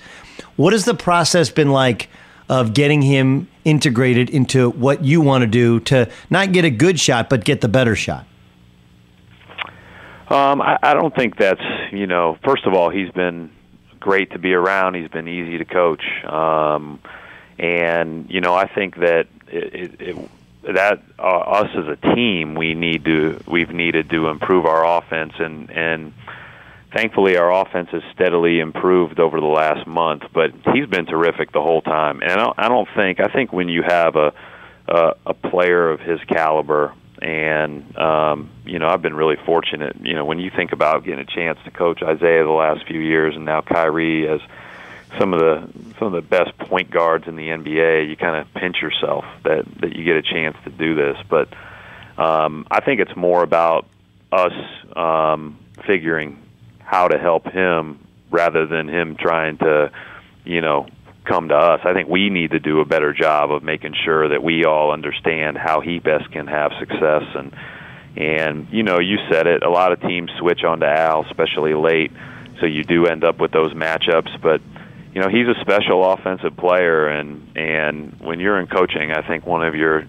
What 0.55 0.73
has 0.73 0.85
the 0.85 0.93
process 0.93 1.49
been 1.49 1.71
like? 1.71 2.09
Of 2.49 2.73
getting 2.73 3.01
him 3.01 3.47
integrated 3.63 4.29
into 4.29 4.71
what 4.71 5.05
you 5.05 5.21
want 5.21 5.43
to 5.43 5.47
do 5.47 5.79
to 5.81 6.11
not 6.29 6.51
get 6.51 6.65
a 6.65 6.69
good 6.69 6.99
shot, 6.99 7.29
but 7.29 7.45
get 7.45 7.61
the 7.61 7.69
better 7.69 7.95
shot? 7.95 8.25
Um, 10.29 10.61
I, 10.61 10.77
I 10.83 10.93
don't 10.93 11.15
think 11.15 11.37
that's 11.37 11.61
you 11.91 12.07
know. 12.07 12.37
First 12.43 12.65
of 12.65 12.73
all, 12.73 12.89
he's 12.89 13.09
been 13.11 13.51
great 13.99 14.31
to 14.31 14.39
be 14.39 14.53
around. 14.53 14.95
He's 14.95 15.09
been 15.09 15.27
easy 15.27 15.57
to 15.57 15.65
coach, 15.65 16.03
um, 16.25 16.99
and 17.57 18.29
you 18.29 18.41
know 18.41 18.53
I 18.53 18.67
think 18.67 18.97
that 18.97 19.27
it, 19.47 19.73
it, 19.73 20.01
it 20.01 20.29
that 20.63 21.01
uh, 21.19 21.23
us 21.23 21.69
as 21.75 21.87
a 21.87 22.15
team 22.15 22.55
we 22.55 22.73
need 22.75 23.05
to 23.05 23.39
we've 23.47 23.71
needed 23.71 24.09
to 24.09 24.27
improve 24.27 24.65
our 24.65 24.99
offense 24.99 25.33
and 25.39 25.69
and 25.71 26.13
thankfully 26.93 27.37
our 27.37 27.51
offense 27.51 27.89
has 27.91 28.03
steadily 28.13 28.59
improved 28.59 29.19
over 29.19 29.39
the 29.39 29.45
last 29.45 29.87
month 29.87 30.23
but 30.33 30.51
he's 30.73 30.87
been 30.87 31.05
terrific 31.05 31.51
the 31.51 31.61
whole 31.61 31.81
time 31.81 32.21
and 32.21 32.31
I 32.31 32.35
don't, 32.35 32.59
I 32.59 32.69
don't 32.69 32.87
think 32.95 33.19
I 33.19 33.27
think 33.27 33.51
when 33.51 33.69
you 33.69 33.83
have 33.83 34.15
a 34.15 34.33
a, 34.87 35.15
a 35.27 35.33
player 35.33 35.89
of 35.89 35.99
his 35.99 36.19
caliber 36.27 36.93
and 37.21 37.95
um, 37.97 38.49
you 38.65 38.79
know 38.79 38.87
I've 38.87 39.01
been 39.01 39.13
really 39.13 39.37
fortunate. 39.45 39.95
You 40.01 40.15
know 40.15 40.25
when 40.25 40.39
you 40.39 40.51
think 40.55 40.71
about 40.71 41.05
getting 41.05 41.19
a 41.19 41.25
chance 41.25 41.59
to 41.65 41.71
coach 41.71 42.01
Isaiah 42.01 42.43
the 42.43 42.49
last 42.49 42.87
few 42.87 42.99
years, 42.99 43.35
and 43.35 43.45
now 43.45 43.61
Kyrie 43.61 44.27
as 44.27 44.41
some 45.19 45.33
of 45.33 45.39
the 45.39 45.69
some 45.99 46.13
of 46.13 46.13
the 46.13 46.27
best 46.27 46.57
point 46.57 46.89
guards 46.89 47.27
in 47.27 47.35
the 47.35 47.47
NBA, 47.47 48.09
you 48.09 48.15
kind 48.15 48.35
of 48.35 48.53
pinch 48.53 48.81
yourself 48.81 49.25
that 49.43 49.65
that 49.81 49.95
you 49.95 50.03
get 50.03 50.15
a 50.15 50.21
chance 50.21 50.57
to 50.63 50.69
do 50.69 50.95
this. 50.95 51.17
But 51.29 51.49
um, 52.17 52.67
I 52.69 52.81
think 52.81 52.99
it's 52.99 53.15
more 53.15 53.43
about 53.43 53.87
us 54.31 54.53
um, 54.95 55.57
figuring 55.85 56.41
how 56.79 57.07
to 57.07 57.17
help 57.17 57.45
him 57.45 57.99
rather 58.29 58.65
than 58.65 58.87
him 58.87 59.15
trying 59.15 59.57
to, 59.57 59.91
you 60.45 60.61
know, 60.61 60.87
come 61.25 61.49
to 61.49 61.55
us. 61.55 61.81
I 61.83 61.93
think 61.93 62.07
we 62.07 62.29
need 62.29 62.51
to 62.51 62.59
do 62.59 62.79
a 62.79 62.85
better 62.85 63.13
job 63.13 63.51
of 63.51 63.63
making 63.63 63.95
sure 64.05 64.29
that 64.29 64.43
we 64.43 64.65
all 64.65 64.91
understand 64.91 65.57
how 65.57 65.81
he 65.81 65.99
best 65.99 66.31
can 66.31 66.47
have 66.47 66.71
success 66.79 67.23
and 67.35 67.55
and 68.13 68.67
you 68.71 68.83
know, 68.83 68.99
you 68.99 69.17
said 69.31 69.47
it, 69.47 69.63
a 69.63 69.69
lot 69.69 69.93
of 69.93 70.01
teams 70.01 70.31
switch 70.37 70.65
on 70.65 70.81
to 70.81 70.85
Al, 70.85 71.25
especially 71.27 71.73
late, 71.73 72.11
so 72.59 72.65
you 72.65 72.83
do 72.83 73.05
end 73.05 73.23
up 73.23 73.39
with 73.39 73.51
those 73.51 73.73
matchups, 73.73 74.41
but 74.41 74.61
you 75.13 75.21
know, 75.21 75.27
he's 75.27 75.47
a 75.47 75.59
special 75.61 76.09
offensive 76.09 76.55
player 76.55 77.07
and 77.07 77.57
and 77.57 78.19
when 78.19 78.39
you're 78.39 78.59
in 78.59 78.67
coaching, 78.67 79.11
I 79.11 79.27
think 79.27 79.45
one 79.45 79.65
of 79.65 79.75
your 79.75 80.03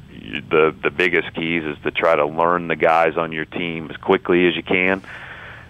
the 0.51 0.75
the 0.83 0.91
biggest 0.91 1.35
keys 1.35 1.65
is 1.65 1.77
to 1.83 1.91
try 1.91 2.15
to 2.15 2.27
learn 2.27 2.69
the 2.69 2.77
guys 2.77 3.17
on 3.17 3.33
your 3.33 3.45
team 3.45 3.91
as 3.91 3.97
quickly 3.97 4.47
as 4.47 4.57
you 4.57 4.63
can. 4.63 5.03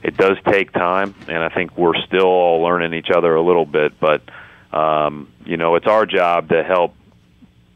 It 0.03 0.17
does 0.17 0.37
take 0.51 0.73
time, 0.73 1.15
and 1.29 1.39
I 1.39 1.49
think 1.49 1.79
we're 1.79 1.97
still 2.07 2.27
all 2.27 2.61
learning 2.63 2.93
each 2.93 3.11
other 3.11 3.35
a 3.35 3.41
little 3.43 3.65
bit, 3.65 3.99
but 4.01 4.23
um, 4.73 5.29
you 5.45 5.57
know, 5.57 5.77
it's 5.77 5.87
our 5.87 6.07
job 6.07 6.49
to 6.49 6.63
help 6.63 6.95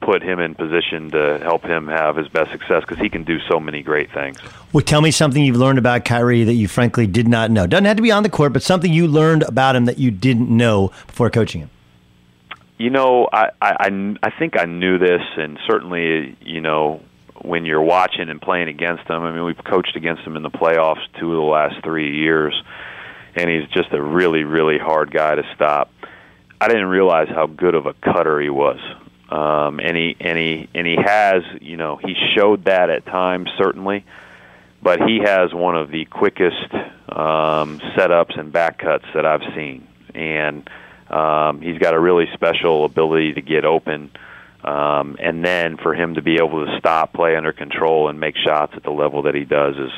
put 0.06 0.22
him 0.22 0.38
in 0.38 0.54
position 0.54 1.10
to 1.10 1.38
help 1.42 1.64
him 1.64 1.88
have 1.88 2.16
his 2.16 2.28
best 2.28 2.52
success 2.52 2.82
because 2.82 2.98
he 2.98 3.08
can 3.08 3.24
do 3.24 3.40
so 3.50 3.58
many 3.58 3.82
great 3.82 4.10
things. 4.12 4.38
Well, 4.72 4.84
tell 4.84 5.00
me 5.00 5.10
something 5.10 5.44
you've 5.44 5.56
learned 5.56 5.80
about 5.80 6.04
Kyrie 6.04 6.44
that 6.44 6.54
you 6.54 6.68
frankly 6.68 7.08
did 7.08 7.26
not 7.26 7.50
know. 7.50 7.66
Doesn't 7.66 7.86
have 7.86 7.96
to 7.96 8.02
be 8.02 8.12
on 8.12 8.22
the 8.22 8.30
court, 8.30 8.52
but 8.52 8.62
something 8.62 8.92
you 8.92 9.08
learned 9.08 9.42
about 9.42 9.74
him 9.74 9.86
that 9.86 9.98
you 9.98 10.12
didn't 10.12 10.48
know 10.48 10.92
before 11.08 11.28
coaching 11.28 11.62
him. 11.62 11.70
You 12.78 12.90
know, 12.90 13.28
I 13.32 13.50
I 13.60 14.16
I 14.22 14.30
think 14.38 14.56
I 14.56 14.66
knew 14.66 14.98
this, 14.98 15.22
and 15.36 15.58
certainly, 15.66 16.36
you 16.40 16.60
know, 16.60 17.00
when 17.42 17.64
you're 17.64 17.82
watching 17.82 18.28
and 18.28 18.40
playing 18.40 18.68
against 18.68 19.08
him. 19.10 19.22
I 19.22 19.32
mean, 19.32 19.44
we've 19.44 19.64
coached 19.64 19.96
against 19.96 20.22
him 20.22 20.36
in 20.36 20.42
the 20.42 20.50
playoffs 20.50 21.02
two 21.18 21.32
of 21.32 21.36
the 21.36 21.50
last 21.50 21.82
three 21.82 22.16
years, 22.16 22.54
and 23.34 23.50
he's 23.50 23.68
just 23.70 23.92
a 23.92 24.00
really, 24.00 24.44
really 24.44 24.78
hard 24.78 25.10
guy 25.10 25.34
to 25.34 25.42
stop. 25.54 25.90
I 26.60 26.68
didn't 26.68 26.86
realize 26.86 27.28
how 27.28 27.46
good 27.46 27.74
of 27.74 27.86
a 27.86 27.94
cutter 27.94 28.40
he 28.40 28.50
was. 28.50 28.78
Um, 29.28 29.80
and 29.80 29.96
he 29.96 30.16
and 30.20 30.38
he 30.38 30.68
and 30.74 30.86
he 30.86 30.96
has, 31.04 31.42
you 31.60 31.76
know, 31.76 31.96
he 31.96 32.14
showed 32.36 32.66
that 32.66 32.90
at 32.90 33.04
times 33.06 33.50
certainly, 33.58 34.04
but 34.82 35.00
he 35.00 35.18
has 35.24 35.52
one 35.52 35.76
of 35.76 35.90
the 35.90 36.04
quickest 36.04 36.72
um, 37.08 37.80
setups 37.96 38.38
and 38.38 38.52
back 38.52 38.78
cuts 38.78 39.04
that 39.14 39.26
I've 39.26 39.42
seen, 39.56 39.88
and 40.14 40.68
um, 41.10 41.60
he's 41.60 41.78
got 41.78 41.94
a 41.94 41.98
really 41.98 42.26
special 42.34 42.84
ability 42.84 43.34
to 43.34 43.42
get 43.42 43.64
open, 43.64 44.12
um, 44.62 45.16
and 45.18 45.44
then 45.44 45.76
for 45.76 45.92
him 45.92 46.14
to 46.14 46.22
be 46.22 46.36
able 46.36 46.64
to 46.64 46.78
stop, 46.78 47.12
play 47.12 47.34
under 47.34 47.52
control, 47.52 48.08
and 48.08 48.20
make 48.20 48.36
shots 48.36 48.74
at 48.76 48.84
the 48.84 48.92
level 48.92 49.22
that 49.22 49.34
he 49.34 49.44
does 49.44 49.74
is 49.76 49.90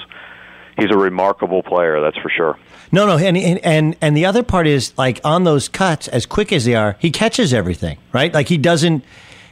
he's 0.78 0.90
a 0.90 0.96
remarkable 0.96 1.62
player, 1.62 2.00
that's 2.00 2.18
for 2.18 2.30
sure. 2.30 2.58
No, 2.90 3.06
no, 3.06 3.18
and 3.18 3.36
and 3.36 3.96
and 4.00 4.16
the 4.16 4.24
other 4.26 4.42
part 4.42 4.66
is 4.66 4.96
like 4.96 5.20
on 5.24 5.44
those 5.44 5.68
cuts, 5.68 6.08
as 6.08 6.26
quick 6.26 6.52
as 6.52 6.64
they 6.64 6.74
are, 6.74 6.96
he 6.98 7.10
catches 7.10 7.52
everything, 7.52 7.98
right? 8.12 8.32
Like 8.32 8.48
he 8.48 8.58
doesn't. 8.58 9.04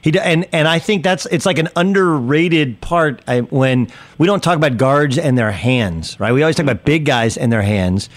He, 0.03 0.17
and 0.19 0.47
and 0.53 0.69
I 0.69 0.79
think 0.79 1.03
that's 1.03 1.27
it's 1.27 1.45
like 1.45 1.59
an 1.59 1.69
underrated 1.77 2.81
part 2.81 3.23
when 3.51 3.89
we 4.19 4.27
don't 4.27 4.43
talk 4.43 4.57
about 4.57 4.77
guards 4.77 5.19
and 5.19 5.37
their 5.37 5.51
hands, 5.51 6.19
right? 6.21 6.33
We 6.33 6.43
always 6.43 6.57
talk 6.57 6.65
about 6.65 6.85
big 6.85 7.05
guys 7.05 7.37
and 7.37 7.53
their 7.53 7.63
hands, 7.63 8.09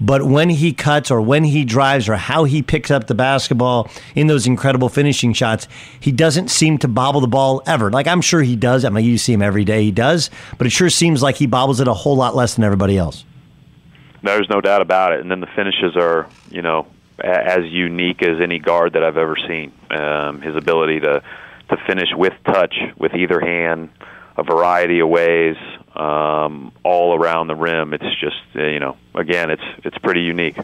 but 0.00 0.24
when 0.24 0.48
he 0.48 0.72
cuts 0.72 1.10
or 1.10 1.20
when 1.20 1.44
he 1.44 1.64
drives 1.64 2.08
or 2.08 2.16
how 2.16 2.44
he 2.44 2.62
picks 2.62 2.90
up 2.90 3.06
the 3.06 3.14
basketball 3.14 3.90
in 4.14 4.26
those 4.28 4.46
incredible 4.46 4.88
finishing 4.88 5.32
shots, 5.32 5.66
he 5.98 6.12
doesn't 6.12 6.48
seem 6.48 6.78
to 6.78 6.88
bobble 6.88 7.20
the 7.20 7.26
ball 7.26 7.62
ever. 7.66 7.90
Like 7.90 8.06
I'm 8.06 8.20
sure 8.20 8.42
he 8.42 8.54
does. 8.54 8.84
I 8.84 8.90
mean, 8.90 9.04
you 9.04 9.18
see 9.18 9.32
him 9.32 9.42
every 9.42 9.64
day. 9.64 9.82
He 9.82 9.90
does, 9.90 10.30
but 10.56 10.66
it 10.66 10.70
sure 10.70 10.90
seems 10.90 11.22
like 11.22 11.36
he 11.36 11.46
bobbles 11.46 11.80
it 11.80 11.88
a 11.88 11.94
whole 11.94 12.16
lot 12.16 12.36
less 12.36 12.54
than 12.54 12.64
everybody 12.64 12.96
else. 12.96 13.24
There's 14.22 14.48
no 14.48 14.60
doubt 14.60 14.82
about 14.82 15.12
it. 15.12 15.20
And 15.20 15.30
then 15.30 15.40
the 15.40 15.46
finishes 15.46 15.96
are, 15.96 16.28
you 16.50 16.62
know, 16.62 16.86
as 17.22 17.64
unique 17.64 18.22
as 18.22 18.40
any 18.40 18.58
guard 18.58 18.94
that 18.94 19.02
I've 19.02 19.16
ever 19.16 19.36
seen. 19.36 19.72
Um, 19.90 20.40
his 20.40 20.56
ability 20.56 21.00
to 21.00 21.22
to 21.70 21.76
finish 21.86 22.08
with 22.14 22.32
touch 22.46 22.74
with 22.96 23.14
either 23.14 23.40
hand, 23.40 23.90
a 24.38 24.42
variety 24.42 25.00
of 25.00 25.08
ways 25.08 25.56
um, 25.94 26.72
all 26.82 27.14
around 27.14 27.48
the 27.48 27.54
rim. 27.54 27.92
It's 27.92 28.20
just 28.20 28.36
uh, 28.56 28.64
you 28.64 28.78
know 28.78 28.96
again 29.14 29.50
it's 29.50 29.62
it's 29.84 29.98
pretty 29.98 30.22
unique. 30.22 30.58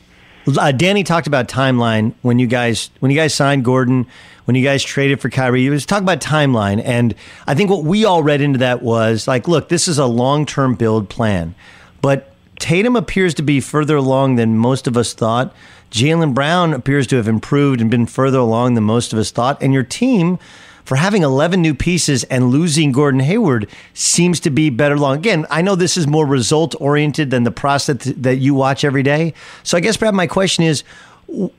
Uh, 0.47 0.73
Danny 0.73 1.05
talked 1.05 1.27
about 1.27 1.49
timeline 1.49 2.15
when 2.23 2.39
you 2.39 2.47
guys 2.47 2.91
when 3.01 3.11
you 3.11 3.17
guys 3.17 3.35
signed 3.35 3.65
Gordon, 3.65 4.07
when 4.45 4.55
you 4.55 4.63
guys 4.63 4.85
traded 4.85 5.21
for 5.21 5.31
Kyrie. 5.31 5.63
He 5.63 5.71
was 5.71 5.87
talking 5.87 6.05
about 6.05 6.21
timeline, 6.21 6.83
and 6.85 7.15
I 7.47 7.55
think 7.55 7.71
what 7.71 7.85
we 7.85 8.05
all 8.05 8.23
read 8.23 8.41
into 8.41 8.59
that 8.59 8.83
was 8.83 9.27
like, 9.27 9.49
look, 9.49 9.69
this 9.69 9.89
is 9.89 9.99
a 9.99 10.07
long 10.07 10.45
term 10.47 10.75
build 10.75 11.09
plan, 11.09 11.55
but 12.03 12.34
Tatum 12.59 12.97
appears 12.97 13.35
to 13.35 13.43
be 13.43 13.61
further 13.61 13.97
along 13.97 14.37
than 14.37 14.57
most 14.57 14.87
of 14.87 14.97
us 14.97 15.13
thought. 15.13 15.55
Jaylen 15.91 16.35
Brown 16.35 16.73
appears 16.73 17.07
to 17.09 17.17
have 17.17 17.29
improved 17.29 17.81
and 17.81 17.91
been 17.91 18.07
further 18.07 18.39
along 18.39 18.75
than 18.75 18.85
most 18.85 19.13
of 19.13 19.19
us 19.19 19.31
thought, 19.31 19.63
and 19.63 19.73
your 19.73 19.83
team 19.83 20.39
for 20.85 20.97
having 20.97 21.23
11 21.23 21.63
new 21.63 21.75
pieces 21.75 22.25
and 22.25 22.51
losing 22.51 22.93
Gordon 22.93 23.21
Hayward 23.21 23.69
seems 23.95 24.41
to 24.41 24.51
be 24.51 24.71
better 24.71 24.97
along. 24.97 25.19
Again, 25.19 25.47
I 25.51 25.63
know 25.63 25.77
this 25.77 25.97
is 25.97 26.07
more 26.07 26.27
result 26.27 26.75
oriented 26.81 27.31
than 27.31 27.45
the 27.45 27.51
process 27.51 28.05
that 28.05 28.37
you 28.37 28.55
watch 28.55 28.85
every 28.85 29.03
day. 29.03 29.35
So 29.63 29.77
I 29.77 29.81
guess, 29.81 29.97
Brad, 29.97 30.15
my 30.15 30.27
question 30.27 30.65
is 30.65 30.83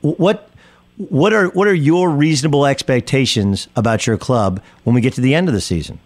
what. 0.00 0.50
What 1.10 1.34
are 1.34 1.48
what 1.48 1.68
are 1.68 1.74
your 1.74 2.08
reasonable 2.08 2.64
expectations 2.64 3.68
about 3.76 4.06
your 4.06 4.16
club 4.16 4.62
when 4.84 4.94
we 4.94 5.02
get 5.02 5.12
to 5.12 5.20
the 5.20 5.34
end 5.34 5.46
of 5.46 5.52
the 5.52 5.60
season? 5.60 5.98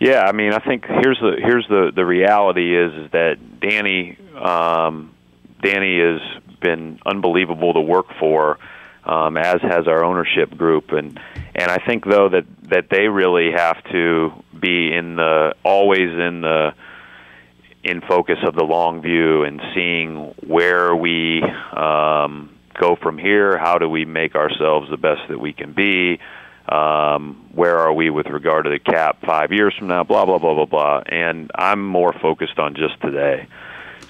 Yeah, 0.00 0.20
I 0.20 0.32
mean, 0.32 0.52
I 0.52 0.60
think 0.60 0.84
here's 0.86 1.18
the 1.20 1.36
here's 1.38 1.66
the 1.68 1.90
the 1.94 2.06
reality 2.06 2.76
is 2.76 2.92
is 3.06 3.10
that 3.12 3.60
Danny 3.60 4.16
um, 4.36 5.14
Danny 5.60 5.98
has 5.98 6.20
been 6.60 7.00
unbelievable 7.04 7.74
to 7.74 7.80
work 7.80 8.06
for 8.20 8.58
um, 9.04 9.36
as 9.36 9.60
has 9.62 9.88
our 9.88 10.04
ownership 10.04 10.56
group. 10.56 10.92
And 10.92 11.18
and 11.54 11.70
I 11.70 11.78
think 11.84 12.04
though 12.04 12.28
that 12.28 12.44
that 12.70 12.90
they 12.90 13.08
really 13.08 13.50
have 13.56 13.82
to 13.90 14.32
be 14.58 14.92
in 14.92 15.16
the 15.16 15.54
always 15.64 16.10
in 16.10 16.42
the 16.42 16.74
in 17.82 18.00
focus 18.02 18.38
of 18.46 18.54
the 18.54 18.64
long 18.64 19.02
view 19.02 19.44
and 19.44 19.60
seeing 19.74 20.34
where 20.46 20.94
we 20.94 21.42
um, 21.72 22.54
go 22.78 22.96
from 22.96 23.18
here? 23.18 23.58
How 23.58 23.78
do 23.78 23.88
we 23.88 24.04
make 24.04 24.34
ourselves 24.34 24.90
the 24.90 24.96
best 24.96 25.22
that 25.28 25.38
we 25.38 25.52
can 25.52 25.72
be? 25.72 26.20
Um, 26.68 27.48
where 27.54 27.78
are 27.78 27.92
we 27.92 28.10
with 28.10 28.26
regard 28.26 28.64
to 28.64 28.70
the 28.70 28.78
cap 28.78 29.18
five 29.24 29.52
years 29.52 29.74
from 29.78 29.88
now? 29.88 30.04
Blah 30.04 30.26
blah 30.26 30.38
blah 30.38 30.54
blah 30.54 30.66
blah. 30.66 31.02
And 31.06 31.50
I'm 31.54 31.84
more 31.86 32.12
focused 32.12 32.58
on 32.58 32.74
just 32.74 33.00
today. 33.00 33.48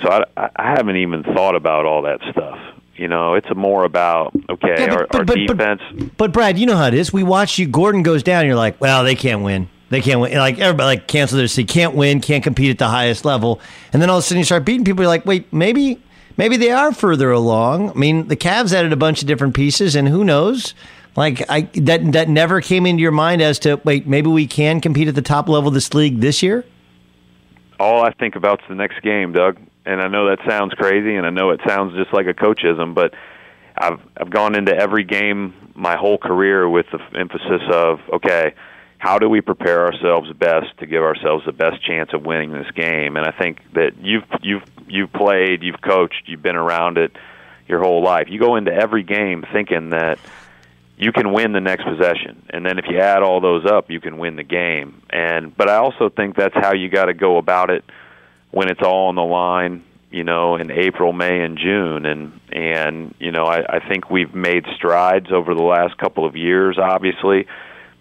So 0.02 0.10
I, 0.36 0.50
I 0.56 0.70
haven't 0.76 0.96
even 0.96 1.22
thought 1.22 1.54
about 1.54 1.86
all 1.86 2.02
that 2.02 2.20
stuff. 2.30 2.58
You 2.96 3.06
know, 3.06 3.34
it's 3.34 3.48
more 3.54 3.84
about 3.84 4.34
okay, 4.50 4.86
Yeah, 4.86 4.94
our, 4.94 5.06
our 5.12 5.24
defense. 5.24 5.80
But 6.16 6.32
Brad, 6.32 6.58
you 6.58 6.66
know 6.66 6.76
how 6.76 6.86
it 6.86 6.94
is. 6.94 7.12
We 7.12 7.22
watch 7.22 7.58
you. 7.58 7.66
Gordon 7.68 8.02
goes 8.02 8.24
down. 8.24 8.44
You're 8.44 8.56
like, 8.56 8.80
well, 8.80 9.04
they 9.04 9.14
can't 9.14 9.42
win. 9.42 9.68
They 9.90 10.00
can't 10.00 10.20
win. 10.20 10.36
Like 10.36 10.58
everybody, 10.58 10.84
like 10.98 11.06
cancel 11.06 11.38
their 11.38 11.46
seat. 11.46 11.68
Can't 11.68 11.94
win. 11.94 12.20
Can't 12.20 12.42
compete 12.42 12.70
at 12.70 12.78
the 12.78 12.88
highest 12.88 13.24
level. 13.24 13.60
And 13.92 14.02
then 14.02 14.10
all 14.10 14.18
of 14.18 14.24
a 14.24 14.26
sudden 14.26 14.38
you 14.38 14.44
start 14.44 14.64
beating 14.64 14.84
people. 14.84 15.02
You're 15.02 15.08
like, 15.08 15.24
wait, 15.24 15.52
maybe, 15.52 16.02
maybe 16.36 16.56
they 16.56 16.72
are 16.72 16.92
further 16.92 17.30
along. 17.30 17.90
I 17.90 17.94
mean, 17.94 18.26
the 18.28 18.36
Cavs 18.36 18.72
added 18.72 18.92
a 18.92 18.96
bunch 18.96 19.22
of 19.22 19.28
different 19.28 19.54
pieces, 19.54 19.94
and 19.94 20.08
who 20.08 20.24
knows? 20.24 20.74
Like 21.18 21.44
I 21.50 21.62
that 21.62 22.12
that 22.12 22.28
never 22.28 22.60
came 22.60 22.86
into 22.86 23.02
your 23.02 23.10
mind 23.10 23.42
as 23.42 23.58
to 23.60 23.80
wait, 23.84 24.06
maybe 24.06 24.28
we 24.28 24.46
can 24.46 24.80
compete 24.80 25.08
at 25.08 25.16
the 25.16 25.22
top 25.22 25.48
level 25.48 25.66
of 25.66 25.74
this 25.74 25.92
league 25.92 26.20
this 26.20 26.44
year. 26.44 26.64
all 27.80 28.02
I 28.02 28.12
think 28.12 28.36
about 28.36 28.60
is 28.60 28.68
the 28.68 28.76
next 28.76 29.02
game, 29.02 29.32
Doug. 29.32 29.58
And 29.84 30.00
I 30.00 30.06
know 30.06 30.28
that 30.28 30.38
sounds 30.48 30.74
crazy, 30.74 31.16
and 31.16 31.26
I 31.26 31.30
know 31.30 31.50
it 31.50 31.60
sounds 31.66 31.94
just 31.96 32.12
like 32.12 32.26
a 32.26 32.34
coachism, 32.34 32.94
but 32.94 33.14
I've 33.76 34.00
I've 34.16 34.30
gone 34.30 34.54
into 34.54 34.72
every 34.72 35.02
game 35.02 35.54
my 35.74 35.96
whole 35.96 36.18
career 36.18 36.68
with 36.68 36.86
the 36.92 37.00
emphasis 37.18 37.62
of 37.72 37.98
okay, 38.12 38.54
how 38.98 39.18
do 39.18 39.28
we 39.28 39.40
prepare 39.40 39.86
ourselves 39.86 40.32
best 40.34 40.66
to 40.78 40.86
give 40.86 41.02
ourselves 41.02 41.44
the 41.46 41.52
best 41.52 41.84
chance 41.84 42.10
of 42.12 42.24
winning 42.24 42.52
this 42.52 42.70
game? 42.76 43.16
And 43.16 43.26
I 43.26 43.32
think 43.32 43.58
that 43.72 43.96
you've 44.00 44.24
you've 44.40 44.62
you've 44.86 45.12
played, 45.12 45.64
you've 45.64 45.80
coached, 45.80 46.24
you've 46.26 46.42
been 46.42 46.56
around 46.56 46.96
it 46.96 47.16
your 47.66 47.82
whole 47.82 48.02
life. 48.02 48.28
You 48.30 48.38
go 48.38 48.56
into 48.56 48.72
every 48.72 49.02
game 49.02 49.44
thinking 49.52 49.90
that 49.90 50.18
you 50.98 51.12
can 51.12 51.32
win 51.32 51.52
the 51.52 51.60
next 51.60 51.84
possession. 51.84 52.44
And 52.50 52.66
then 52.66 52.78
if 52.78 52.86
you 52.88 52.98
add 52.98 53.22
all 53.22 53.40
those 53.40 53.64
up 53.66 53.90
you 53.90 54.00
can 54.00 54.18
win 54.18 54.36
the 54.36 54.44
game. 54.44 55.02
And 55.10 55.56
but 55.56 55.68
i 55.68 55.76
also 55.76 56.08
think 56.08 56.36
that's 56.36 56.54
how 56.54 56.74
you 56.74 56.88
got 56.88 57.06
to 57.06 57.14
go 57.14 57.38
about 57.38 57.70
it 57.70 57.84
when 58.50 58.68
it's 58.70 58.82
all 58.82 59.08
on 59.08 59.14
the 59.14 59.22
line 59.22 59.84
you 60.10 60.24
know 60.24 60.56
in 60.56 60.70
april 60.70 61.12
may 61.12 61.40
and 61.40 61.58
june. 61.58 62.06
And 62.06 62.40
and 62.52 63.14
you 63.18 63.32
know 63.32 63.44
i 63.44 63.76
i 63.76 63.88
think 63.88 64.10
we've 64.10 64.34
made 64.34 64.64
strides 64.76 65.32
over 65.32 65.54
the 65.54 65.62
last 65.62 65.96
couple 65.98 66.26
of 66.26 66.36
years 66.36 66.78
obviously 66.78 67.46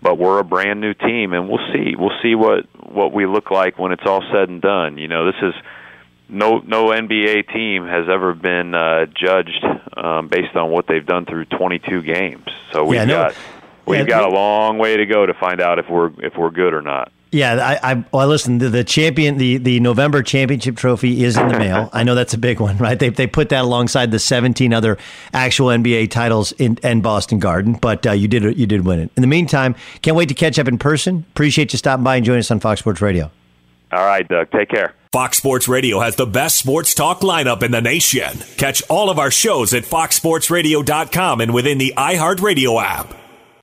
but 0.01 0.17
we're 0.17 0.39
a 0.39 0.43
brand 0.43 0.79
new 0.79 0.93
team 0.93 1.33
and 1.33 1.49
we'll 1.49 1.65
see. 1.73 1.95
We'll 1.97 2.17
see 2.21 2.36
what 2.36 2.65
what 2.88 3.13
we 3.13 3.25
look 3.25 3.51
like 3.51 3.77
when 3.77 3.91
it's 3.91 4.03
all 4.05 4.23
said 4.31 4.49
and 4.49 4.62
done. 4.62 4.97
You 4.97 5.07
know 5.07 5.25
this 5.25 5.41
is 5.41 5.53
no 6.30 6.60
no 6.60 6.88
NBA 6.88 7.52
team 7.54 7.86
has 7.88 8.08
ever 8.10 8.34
been 8.34 8.74
uh, 8.76 9.06
judged 9.06 9.63
um, 9.96 10.28
based 10.28 10.56
on 10.56 10.70
what 10.72 10.88
they've 10.88 11.06
done 11.06 11.26
through 11.26 11.46
22 11.46 12.02
games. 12.02 12.46
So 12.72 12.84
we've 12.84 12.96
Yeah, 13.00 13.06
no- 13.06 13.13
got 13.30 13.36
we've 13.86 14.00
yeah, 14.00 14.06
got 14.06 14.24
a 14.26 14.34
long 14.34 14.78
way 14.78 14.98
to 14.98 15.06
go 15.06 15.26
to 15.26 15.34
find 15.34 15.62
out 15.62 15.80
if 15.80 15.90
we're 15.90 16.12
if 16.24 16.36
we're 16.38 16.52
good 16.52 16.74
or 16.74 16.82
not. 16.82 17.12
Yeah, 17.30 17.78
I, 17.84 17.92
I 17.92 18.06
well, 18.13 18.26
listen. 18.30 18.58
The, 18.60 18.70
the 18.70 18.84
champion, 18.86 19.38
the 19.38 19.58
the 19.58 19.82
November 19.82 20.24
championship 20.24 20.78
trophy 20.78 21.26
is 21.26 21.36
in 21.36 21.50
the 21.50 21.60
mail. 21.60 21.90
I 21.92 22.04
know 22.04 22.16
that's 22.16 22.34
a 22.34 22.38
big 22.38 22.62
one, 22.62 22.78
right? 22.78 22.98
They 22.98 23.10
they 23.10 23.28
put 23.28 23.50
that 23.50 23.63
alongside 23.66 24.12
the 24.12 24.20
17 24.20 24.74
other 24.74 24.98
actual 25.34 25.68
NBA 25.68 26.10
titles 26.10 26.54
in, 26.54 26.78
in 26.84 27.02
Boston 27.02 27.40
Garden, 27.40 27.74
but 27.74 28.08
uh, 28.08 28.13
you 28.13 28.30
did 28.30 28.58
you 28.58 28.66
did 28.66 28.86
win 28.86 29.02
it. 29.02 29.12
In 29.18 29.22
the 29.22 29.28
meantime, 29.28 29.76
can't 30.02 30.16
wait 30.16 30.30
to 30.30 30.36
catch 30.36 30.58
up 30.58 30.70
in 30.70 30.78
person. 30.78 31.26
Appreciate 31.32 31.74
you 31.74 31.78
stopping 31.78 32.06
by 32.06 32.16
and 32.16 32.26
joining 32.26 32.40
us 32.40 32.50
on 32.50 32.62
Fox 32.62 32.80
Sports 32.80 33.02
Radio. 33.02 33.30
All 33.92 34.06
right, 34.06 34.26
Doug. 34.26 34.50
Take 34.52 34.70
care. 34.70 34.94
Fox 35.17 35.39
Sports 35.39 35.67
Radio 35.67 35.99
has 36.01 36.15
the 36.15 36.27
best 36.27 36.58
sports 36.58 36.93
talk 36.93 37.21
lineup 37.21 37.63
in 37.63 37.71
the 37.71 37.82
nation. 37.82 38.38
Catch 38.58 38.84
all 38.88 39.10
of 39.10 39.17
our 39.17 39.32
shows 39.32 39.73
at 39.73 39.82
foxsportsradio.com 39.82 41.41
and 41.41 41.56
within 41.56 41.80
the 41.80 41.91
iHeartRadio 41.97 42.80
app. 42.80 43.15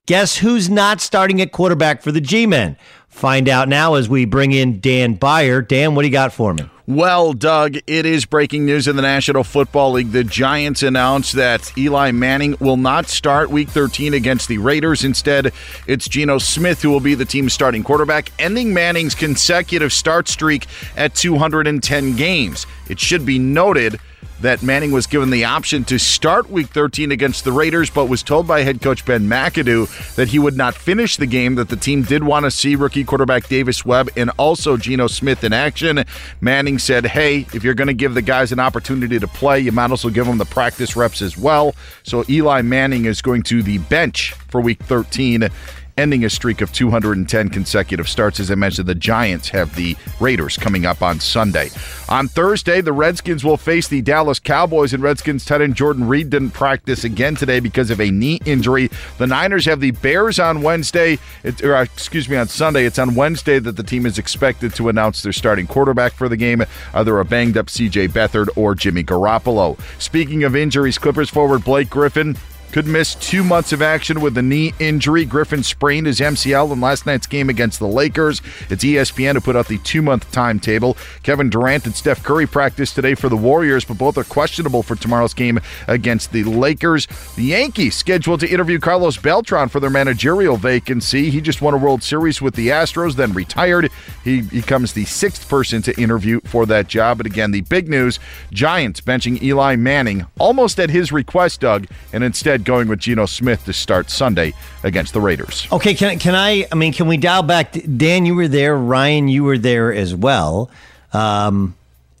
Guess 0.05 0.39
who's 0.39 0.69
not 0.69 0.99
starting 0.99 1.41
at 1.41 1.53
quarterback 1.53 2.01
for 2.01 2.11
the 2.11 2.19
G-men? 2.19 2.75
Find 3.07 3.47
out 3.47 3.69
now 3.69 3.93
as 3.93 4.09
we 4.09 4.25
bring 4.25 4.51
in 4.51 4.81
Dan 4.81 5.13
Beyer. 5.13 5.61
Dan, 5.61 5.95
what 5.95 6.01
do 6.01 6.09
you 6.09 6.11
got 6.11 6.33
for 6.33 6.53
me? 6.53 6.69
Well, 6.87 7.33
Doug, 7.33 7.77
it 7.87 8.05
is 8.05 8.25
breaking 8.25 8.67
news 8.67 8.87
in 8.87 8.95
the 8.95 9.01
National 9.01 9.43
Football 9.43 9.93
League. 9.93 10.11
The 10.11 10.23
Giants 10.23 10.83
announced 10.83 11.33
that 11.33 11.75
Eli 11.75 12.11
Manning 12.11 12.55
will 12.59 12.77
not 12.77 13.07
start 13.07 13.49
Week 13.49 13.69
13 13.69 14.13
against 14.13 14.47
the 14.47 14.59
Raiders. 14.59 15.03
Instead, 15.03 15.51
it's 15.87 16.07
Geno 16.07 16.37
Smith 16.37 16.83
who 16.83 16.91
will 16.91 16.99
be 16.99 17.15
the 17.15 17.25
team's 17.25 17.53
starting 17.53 17.83
quarterback, 17.83 18.31
ending 18.37 18.71
Manning's 18.71 19.15
consecutive 19.15 19.91
start 19.91 20.27
streak 20.27 20.67
at 20.95 21.15
210 21.15 22.15
games. 22.15 22.67
It 22.87 22.99
should 22.99 23.25
be 23.25 23.39
noted 23.39 23.99
that 24.45 24.61
Manning 24.61 24.91
was 24.91 25.07
given 25.07 25.31
the 25.31 25.43
option 25.43 25.83
to 25.85 25.97
start 25.97 26.51
Week 26.51 26.67
13 26.67 27.11
against 27.11 27.43
the 27.43 27.51
Raiders, 27.51 27.89
but 27.89 28.05
was 28.05 28.21
told 28.21 28.47
by 28.47 28.61
head 28.61 28.79
coach 28.79 29.03
Ben 29.03 29.27
McAdoo 29.27 30.15
that 30.15 30.27
he 30.27 30.37
would 30.37 30.55
not 30.55 30.75
finish 30.75 31.17
the 31.17 31.25
game, 31.25 31.55
that 31.55 31.69
the 31.69 31.75
team 31.75 32.03
did 32.03 32.23
want 32.23 32.45
to 32.45 32.51
see 32.51 32.75
rookie 32.75 33.03
quarterback 33.03 33.47
Davis 33.47 33.83
Webb 33.83 34.09
and 34.15 34.29
also 34.37 34.77
Geno 34.77 35.07
Smith 35.07 35.43
in 35.43 35.51
action. 35.51 36.05
Manning 36.41 36.77
said, 36.77 37.07
hey, 37.07 37.47
if 37.53 37.63
you're 37.63 37.73
going 37.73 37.87
to 37.87 37.93
give 37.93 38.13
the 38.13 38.21
guys 38.21 38.51
an 38.51 38.59
opportunity 38.59 39.17
to 39.17 39.27
play, 39.27 39.59
you 39.59 39.71
might 39.71 39.89
also 39.89 40.09
give 40.09 40.27
them 40.27 40.37
the 40.37 40.45
practice 40.45 40.95
reps 40.95 41.23
as 41.23 41.35
well. 41.35 41.73
So 42.03 42.23
Eli 42.29 42.61
Manning 42.61 43.05
is 43.05 43.23
going 43.23 43.41
to 43.43 43.63
the 43.63 43.79
bench 43.79 44.33
for 44.47 44.61
Week 44.61 44.81
13 44.83 45.49
ending 45.97 46.25
a 46.25 46.29
streak 46.29 46.61
of 46.61 46.71
210 46.73 47.49
consecutive 47.49 48.09
starts. 48.09 48.39
As 48.39 48.51
I 48.51 48.55
mentioned, 48.55 48.87
the 48.87 48.95
Giants 48.95 49.49
have 49.49 49.75
the 49.75 49.95
Raiders 50.19 50.57
coming 50.57 50.85
up 50.85 51.01
on 51.01 51.19
Sunday. 51.19 51.69
On 52.09 52.27
Thursday, 52.27 52.81
the 52.81 52.93
Redskins 52.93 53.43
will 53.43 53.57
face 53.57 53.87
the 53.87 54.01
Dallas 54.01 54.39
Cowboys, 54.39 54.93
and 54.93 55.01
Redskins 55.01 55.45
tight 55.45 55.61
end 55.61 55.75
Jordan 55.75 56.07
Reed 56.07 56.29
didn't 56.29 56.51
practice 56.51 57.03
again 57.03 57.35
today 57.35 57.59
because 57.59 57.89
of 57.89 57.99
a 58.01 58.11
knee 58.11 58.39
injury. 58.45 58.89
The 59.17 59.27
Niners 59.27 59.65
have 59.65 59.79
the 59.79 59.91
Bears 59.91 60.39
on 60.39 60.61
Wednesday, 60.61 61.17
or 61.63 61.75
uh, 61.75 61.83
excuse 61.83 62.29
me, 62.29 62.37
on 62.37 62.47
Sunday. 62.47 62.85
It's 62.85 62.99
on 62.99 63.15
Wednesday 63.15 63.59
that 63.59 63.77
the 63.77 63.83
team 63.83 64.05
is 64.05 64.17
expected 64.17 64.75
to 64.75 64.89
announce 64.89 65.21
their 65.23 65.33
starting 65.33 65.67
quarterback 65.67 66.13
for 66.13 66.29
the 66.29 66.37
game, 66.37 66.63
either 66.93 67.19
a 67.19 67.25
banged 67.25 67.57
up 67.57 67.67
CJ 67.67 68.09
Beathard 68.09 68.47
or 68.55 68.75
Jimmy 68.75 69.03
Garoppolo. 69.03 69.79
Speaking 69.99 70.43
of 70.43 70.55
injuries, 70.55 70.97
Clippers 70.97 71.29
forward 71.29 71.63
Blake 71.63 71.89
Griffin 71.89 72.37
could 72.75 72.85
miss 72.85 73.15
two 73.15 73.41
months 73.41 73.71
of 73.71 73.81
action 73.81 74.19
with 74.19 74.37
a 74.37 74.41
knee 74.41 74.73
injury. 74.79 75.23
Griffin 75.23 75.63
sprained 75.63 76.05
his 76.05 76.19
MCL 76.19 76.73
in 76.73 76.81
last 76.81 77.05
night's 77.05 77.25
game 77.25 77.49
against 77.49 77.79
the 77.79 77.87
Lakers. 77.87 78.41
It's 78.69 78.83
ESPN 78.83 79.35
who 79.35 79.39
put 79.39 79.55
out 79.55 79.69
the 79.69 79.77
two 79.77 80.01
month 80.01 80.29
timetable. 80.33 80.97
Kevin 81.23 81.49
Durant 81.49 81.85
and 81.85 81.95
Steph 81.95 82.21
Curry 82.21 82.45
practice 82.45 82.93
today 82.93 83.15
for 83.15 83.29
the 83.29 83.37
Warriors, 83.37 83.85
but 83.85 83.97
both 83.97 84.17
are 84.17 84.25
questionable 84.25 84.83
for 84.83 84.97
tomorrow's 84.97 85.33
game 85.33 85.61
against 85.87 86.33
the 86.33 86.43
Lakers. 86.43 87.07
The 87.37 87.43
Yankees 87.43 87.95
scheduled 87.95 88.41
to 88.41 88.49
interview 88.49 88.77
Carlos 88.77 89.15
Beltran 89.15 89.69
for 89.69 89.79
their 89.79 89.89
managerial 89.89 90.57
vacancy. 90.57 91.29
He 91.29 91.39
just 91.39 91.61
won 91.61 91.75
a 91.75 91.77
World 91.77 92.03
Series 92.03 92.41
with 92.41 92.55
the 92.55 92.67
Astros, 92.67 93.15
then 93.15 93.31
retired. 93.31 93.89
He 94.25 94.41
becomes 94.41 94.91
the 94.91 95.05
sixth 95.05 95.47
person 95.47 95.81
to 95.83 95.97
interview 95.97 96.41
for 96.41 96.65
that 96.65 96.89
job. 96.89 97.19
But 97.19 97.25
again, 97.25 97.51
the 97.51 97.61
big 97.61 97.87
news 97.87 98.19
Giants 98.51 98.99
benching 98.99 99.41
Eli 99.41 99.77
Manning 99.77 100.25
almost 100.37 100.77
at 100.77 100.89
his 100.89 101.13
request, 101.13 101.61
Doug, 101.61 101.87
and 102.11 102.21
instead 102.21 102.64
going 102.65 102.87
with 102.87 102.99
Geno 102.99 103.25
Smith 103.25 103.65
to 103.65 103.73
start 103.73 104.09
Sunday 104.09 104.53
against 104.83 105.13
the 105.13 105.21
Raiders. 105.21 105.67
Okay, 105.71 105.93
can 105.93 106.19
can 106.19 106.35
I? 106.35 106.67
I 106.71 106.75
mean, 106.75 106.91
can 106.91 107.07
we 107.07 107.17
dial 107.17 107.43
back? 107.43 107.75
Dan, 107.97 108.25
you 108.25 108.35
were 108.35 108.47
there. 108.47 108.75
Ryan, 108.75 109.27
you 109.27 109.43
were 109.43 109.57
there 109.57 109.93
as 109.93 110.13
well. 110.13 110.69
Um, 111.13 111.75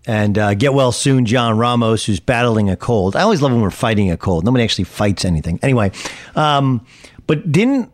and 0.07 0.37
uh, 0.37 0.53
get 0.53 0.73
well 0.73 0.91
soon, 0.91 1.25
John 1.25 1.57
Ramos, 1.57 2.05
who's 2.05 2.19
battling 2.19 2.69
a 2.69 2.75
cold. 2.75 3.15
I 3.15 3.21
always 3.21 3.41
love 3.41 3.51
when 3.51 3.61
we're 3.61 3.71
fighting 3.71 4.11
a 4.11 4.17
cold. 4.17 4.45
Nobody 4.45 4.63
actually 4.63 4.83
fights 4.83 5.25
anything. 5.25 5.59
Anyway, 5.61 5.91
um, 6.35 6.85
but 7.27 7.51
didn't 7.51 7.91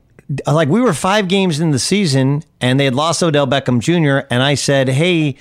like 0.47 0.69
we 0.69 0.81
were 0.81 0.93
five 0.93 1.27
games 1.27 1.59
in 1.59 1.71
the 1.71 1.79
season 1.79 2.43
and 2.59 2.79
they 2.79 2.85
had 2.85 2.95
lost 2.95 3.21
Odell 3.21 3.47
Beckham 3.47 3.79
Jr. 3.79 4.27
And 4.29 4.43
I 4.43 4.55
said, 4.55 4.89
hey, 4.89 5.35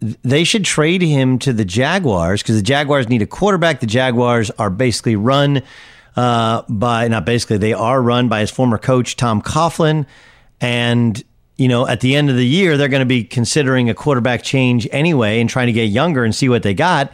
they 0.00 0.44
should 0.44 0.64
trade 0.64 1.02
him 1.02 1.38
to 1.40 1.52
the 1.52 1.64
Jaguars 1.64 2.42
because 2.42 2.56
the 2.56 2.62
Jaguars 2.62 3.08
need 3.08 3.22
a 3.22 3.26
quarterback. 3.26 3.80
The 3.80 3.86
Jaguars 3.86 4.50
are 4.52 4.70
basically 4.70 5.16
run 5.16 5.62
uh, 6.20 6.62
by 6.68 7.08
not 7.08 7.24
basically 7.24 7.56
they 7.58 7.72
are 7.72 8.00
run 8.02 8.28
by 8.28 8.40
his 8.40 8.50
former 8.50 8.78
coach 8.78 9.16
Tom 9.16 9.40
Coughlin, 9.40 10.06
and 10.60 11.22
you 11.56 11.68
know 11.68 11.86
at 11.86 12.00
the 12.00 12.14
end 12.14 12.28
of 12.30 12.36
the 12.36 12.46
year 12.46 12.76
they're 12.76 12.88
going 12.88 13.00
to 13.00 13.06
be 13.06 13.24
considering 13.24 13.88
a 13.88 13.94
quarterback 13.94 14.42
change 14.42 14.86
anyway 14.92 15.40
and 15.40 15.48
trying 15.48 15.66
to 15.66 15.72
get 15.72 15.84
younger 15.84 16.24
and 16.24 16.34
see 16.34 16.48
what 16.48 16.62
they 16.62 16.74
got. 16.74 17.12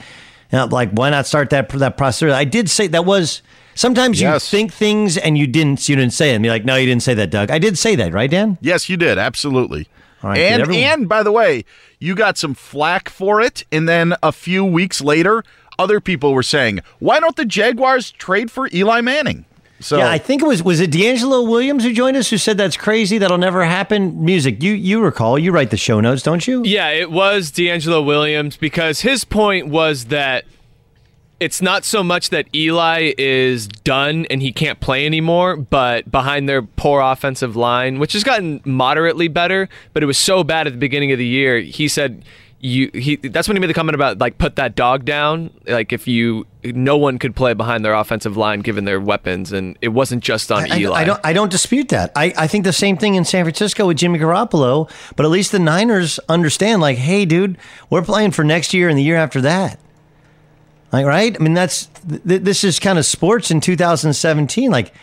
And 0.52 0.72
like, 0.72 0.90
why 0.90 1.10
not 1.10 1.26
start 1.26 1.50
that 1.50 1.68
that 1.70 1.96
process? 1.96 2.32
I 2.32 2.44
did 2.44 2.68
say 2.70 2.86
that 2.88 3.04
was. 3.04 3.42
Sometimes 3.74 4.18
you 4.22 4.26
think 4.38 4.72
things 4.72 5.18
and 5.18 5.36
you 5.36 5.46
didn't. 5.46 5.86
You 5.86 5.96
didn't 5.96 6.14
say 6.14 6.30
it. 6.30 6.34
And 6.36 6.42
be 6.42 6.48
like, 6.48 6.64
no, 6.64 6.76
you 6.76 6.86
didn't 6.86 7.02
say 7.02 7.12
that, 7.12 7.28
Doug. 7.30 7.50
I 7.50 7.58
did 7.58 7.76
say 7.76 7.94
that, 7.96 8.10
right, 8.14 8.30
Dan? 8.30 8.56
Yes, 8.62 8.88
you 8.88 8.96
did. 8.96 9.18
Absolutely. 9.18 9.86
Right, 10.22 10.38
and 10.38 10.62
everyone- 10.62 10.82
and 10.84 11.08
by 11.10 11.22
the 11.22 11.30
way, 11.30 11.66
you 11.98 12.14
got 12.14 12.38
some 12.38 12.54
flack 12.54 13.10
for 13.10 13.38
it, 13.42 13.64
and 13.70 13.86
then 13.86 14.14
a 14.22 14.32
few 14.32 14.64
weeks 14.64 15.02
later, 15.02 15.44
other 15.78 16.00
people 16.00 16.32
were 16.32 16.42
saying, 16.42 16.80
"Why 16.98 17.20
don't 17.20 17.36
the 17.36 17.44
Jaguars 17.44 18.10
trade 18.12 18.50
for 18.50 18.68
Eli 18.72 19.00
Manning?" 19.00 19.44
So 19.80 19.98
yeah, 19.98 20.10
I 20.10 20.18
think 20.18 20.42
it 20.42 20.46
was 20.46 20.62
was 20.62 20.80
it 20.80 20.90
DeAngelo 20.90 21.48
Williams 21.48 21.84
who 21.84 21.92
joined 21.92 22.16
us 22.16 22.30
who 22.30 22.38
said 22.38 22.56
that's 22.56 22.76
crazy 22.76 23.18
that'll 23.18 23.38
never 23.38 23.64
happen. 23.64 24.24
Music, 24.24 24.62
you 24.62 24.72
you 24.72 25.02
recall? 25.02 25.38
You 25.38 25.52
write 25.52 25.70
the 25.70 25.76
show 25.76 26.00
notes, 26.00 26.22
don't 26.22 26.46
you? 26.46 26.62
Yeah, 26.64 26.88
it 26.88 27.10
was 27.10 27.52
DeAngelo 27.52 28.04
Williams 28.04 28.56
because 28.56 29.00
his 29.00 29.24
point 29.24 29.68
was 29.68 30.06
that 30.06 30.44
it's 31.38 31.60
not 31.60 31.84
so 31.84 32.02
much 32.02 32.30
that 32.30 32.46
Eli 32.54 33.12
is 33.18 33.68
done 33.68 34.26
and 34.30 34.40
he 34.40 34.52
can't 34.52 34.80
play 34.80 35.04
anymore, 35.04 35.56
but 35.56 36.10
behind 36.10 36.48
their 36.48 36.62
poor 36.62 37.02
offensive 37.02 37.56
line, 37.56 37.98
which 37.98 38.14
has 38.14 38.24
gotten 38.24 38.62
moderately 38.64 39.28
better, 39.28 39.68
but 39.92 40.02
it 40.02 40.06
was 40.06 40.16
so 40.16 40.42
bad 40.42 40.66
at 40.66 40.72
the 40.72 40.78
beginning 40.78 41.12
of 41.12 41.18
the 41.18 41.26
year. 41.26 41.60
He 41.60 41.88
said 41.88 42.24
you 42.60 42.90
he 42.94 43.16
that's 43.16 43.48
when 43.48 43.56
he 43.56 43.60
made 43.60 43.68
the 43.68 43.74
comment 43.74 43.94
about 43.94 44.18
like 44.18 44.38
put 44.38 44.56
that 44.56 44.74
dog 44.74 45.04
down. 45.04 45.50
Like 45.66 45.92
if 45.92 46.08
you 46.08 46.46
no 46.64 46.96
one 46.96 47.18
could 47.18 47.36
play 47.36 47.52
behind 47.54 47.84
their 47.84 47.92
offensive 47.92 48.36
line 48.36 48.60
given 48.60 48.84
their 48.84 49.00
weapons, 49.00 49.52
and 49.52 49.76
it 49.82 49.88
wasn't 49.88 50.24
just 50.24 50.50
on 50.50 50.70
I, 50.70 50.78
Eli. 50.78 51.00
I, 51.00 51.04
don't. 51.04 51.20
I 51.22 51.32
don't 51.32 51.50
dispute 51.50 51.90
that. 51.90 52.12
I, 52.16 52.32
I 52.36 52.46
think 52.46 52.64
the 52.64 52.72
same 52.72 52.96
thing 52.96 53.14
in 53.14 53.24
San 53.24 53.44
Francisco 53.44 53.86
with 53.86 53.98
Jimmy 53.98 54.18
Garoppolo. 54.18 54.90
But 55.16 55.26
at 55.26 55.30
least 55.30 55.52
the 55.52 55.58
Niners 55.58 56.18
understand. 56.28 56.80
Like, 56.80 56.98
hey, 56.98 57.24
dude, 57.24 57.58
we're 57.90 58.02
playing 58.02 58.30
for 58.30 58.42
next 58.42 58.72
year 58.72 58.88
and 58.88 58.98
the 58.98 59.02
year 59.02 59.16
after 59.16 59.40
that. 59.42 59.78
Like, 60.92 61.06
right? 61.06 61.36
I 61.38 61.42
mean, 61.42 61.54
that's 61.54 61.86
th- 62.08 62.42
this 62.42 62.64
is 62.64 62.78
kind 62.78 62.98
of 62.98 63.04
sports 63.04 63.50
in 63.50 63.60
2017. 63.60 64.70
Like, 64.70 64.94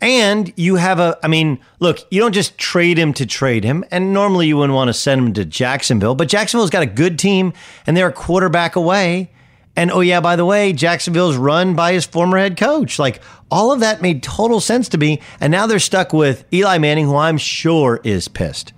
and 0.00 0.52
you 0.56 0.76
have 0.76 1.00
a. 1.00 1.18
I 1.22 1.28
mean, 1.28 1.58
look, 1.80 1.98
you 2.10 2.20
don't 2.20 2.32
just 2.32 2.56
trade 2.56 2.98
him 2.98 3.12
to 3.14 3.26
trade 3.26 3.64
him, 3.64 3.84
and 3.90 4.12
normally 4.12 4.46
you 4.46 4.56
wouldn't 4.56 4.74
want 4.74 4.88
to 4.88 4.94
send 4.94 5.20
him 5.20 5.32
to 5.34 5.44
Jacksonville. 5.44 6.14
But 6.14 6.28
Jacksonville's 6.28 6.70
got 6.70 6.82
a 6.82 6.86
good 6.86 7.18
team, 7.18 7.52
and 7.86 7.96
they're 7.96 8.08
a 8.08 8.12
quarterback 8.12 8.76
away. 8.76 9.30
And 9.74 9.92
oh 9.92 10.00
yeah, 10.00 10.20
by 10.20 10.34
the 10.34 10.44
way, 10.44 10.72
Jacksonville's 10.72 11.36
run 11.36 11.74
by 11.74 11.92
his 11.92 12.04
former 12.04 12.36
head 12.36 12.56
coach. 12.56 12.98
Like 12.98 13.22
all 13.48 13.70
of 13.70 13.80
that 13.80 14.02
made 14.02 14.24
total 14.24 14.58
sense 14.58 14.88
to 14.88 14.98
me. 14.98 15.20
And 15.40 15.52
now 15.52 15.66
they're 15.66 15.78
stuck 15.78 16.12
with 16.12 16.44
Eli 16.52 16.78
Manning, 16.78 17.06
who 17.06 17.16
I'm 17.16 17.38
sure 17.38 18.00
is 18.02 18.26
pissed. 18.26 18.72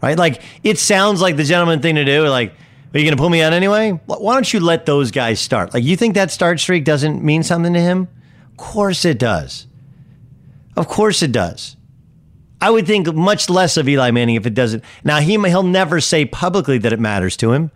Right? 0.00 0.16
Like 0.16 0.40
it 0.62 0.78
sounds 0.78 1.20
like 1.20 1.36
the 1.36 1.42
gentleman 1.42 1.80
thing 1.82 1.96
to 1.96 2.04
do. 2.04 2.28
Like, 2.28 2.52
are 2.92 2.98
you 2.98 3.04
going 3.04 3.16
to 3.16 3.20
pull 3.20 3.28
me 3.28 3.42
out 3.42 3.52
anyway? 3.52 3.90
Why 4.06 4.34
don't 4.34 4.52
you 4.52 4.60
let 4.60 4.86
those 4.86 5.10
guys 5.10 5.40
start? 5.40 5.72
Like, 5.74 5.84
you 5.84 5.96
think 5.96 6.14
that 6.14 6.32
start 6.32 6.58
streak 6.58 6.84
doesn't 6.84 7.22
mean 7.22 7.44
something 7.44 7.72
to 7.72 7.80
him? 7.80 8.08
Of 8.50 8.56
course 8.56 9.04
it 9.04 9.18
does. 9.18 9.66
Of 10.76 10.88
course 10.88 11.22
it 11.22 11.32
does. 11.32 11.76
I 12.60 12.70
would 12.70 12.86
think 12.86 13.12
much 13.14 13.48
less 13.48 13.76
of 13.76 13.88
Eli 13.88 14.10
Manning 14.10 14.34
if 14.34 14.46
it 14.46 14.54
doesn't. 14.54 14.84
Now 15.02 15.20
he 15.20 15.32
he'll 15.32 15.62
never 15.62 16.00
say 16.00 16.24
publicly 16.24 16.78
that 16.78 16.92
it 16.92 17.00
matters 17.00 17.36
to 17.38 17.52
him, 17.52 17.70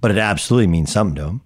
but 0.00 0.10
it 0.10 0.18
absolutely 0.18 0.68
means 0.68 0.92
something 0.92 1.16
to 1.16 1.24
him. 1.24 1.40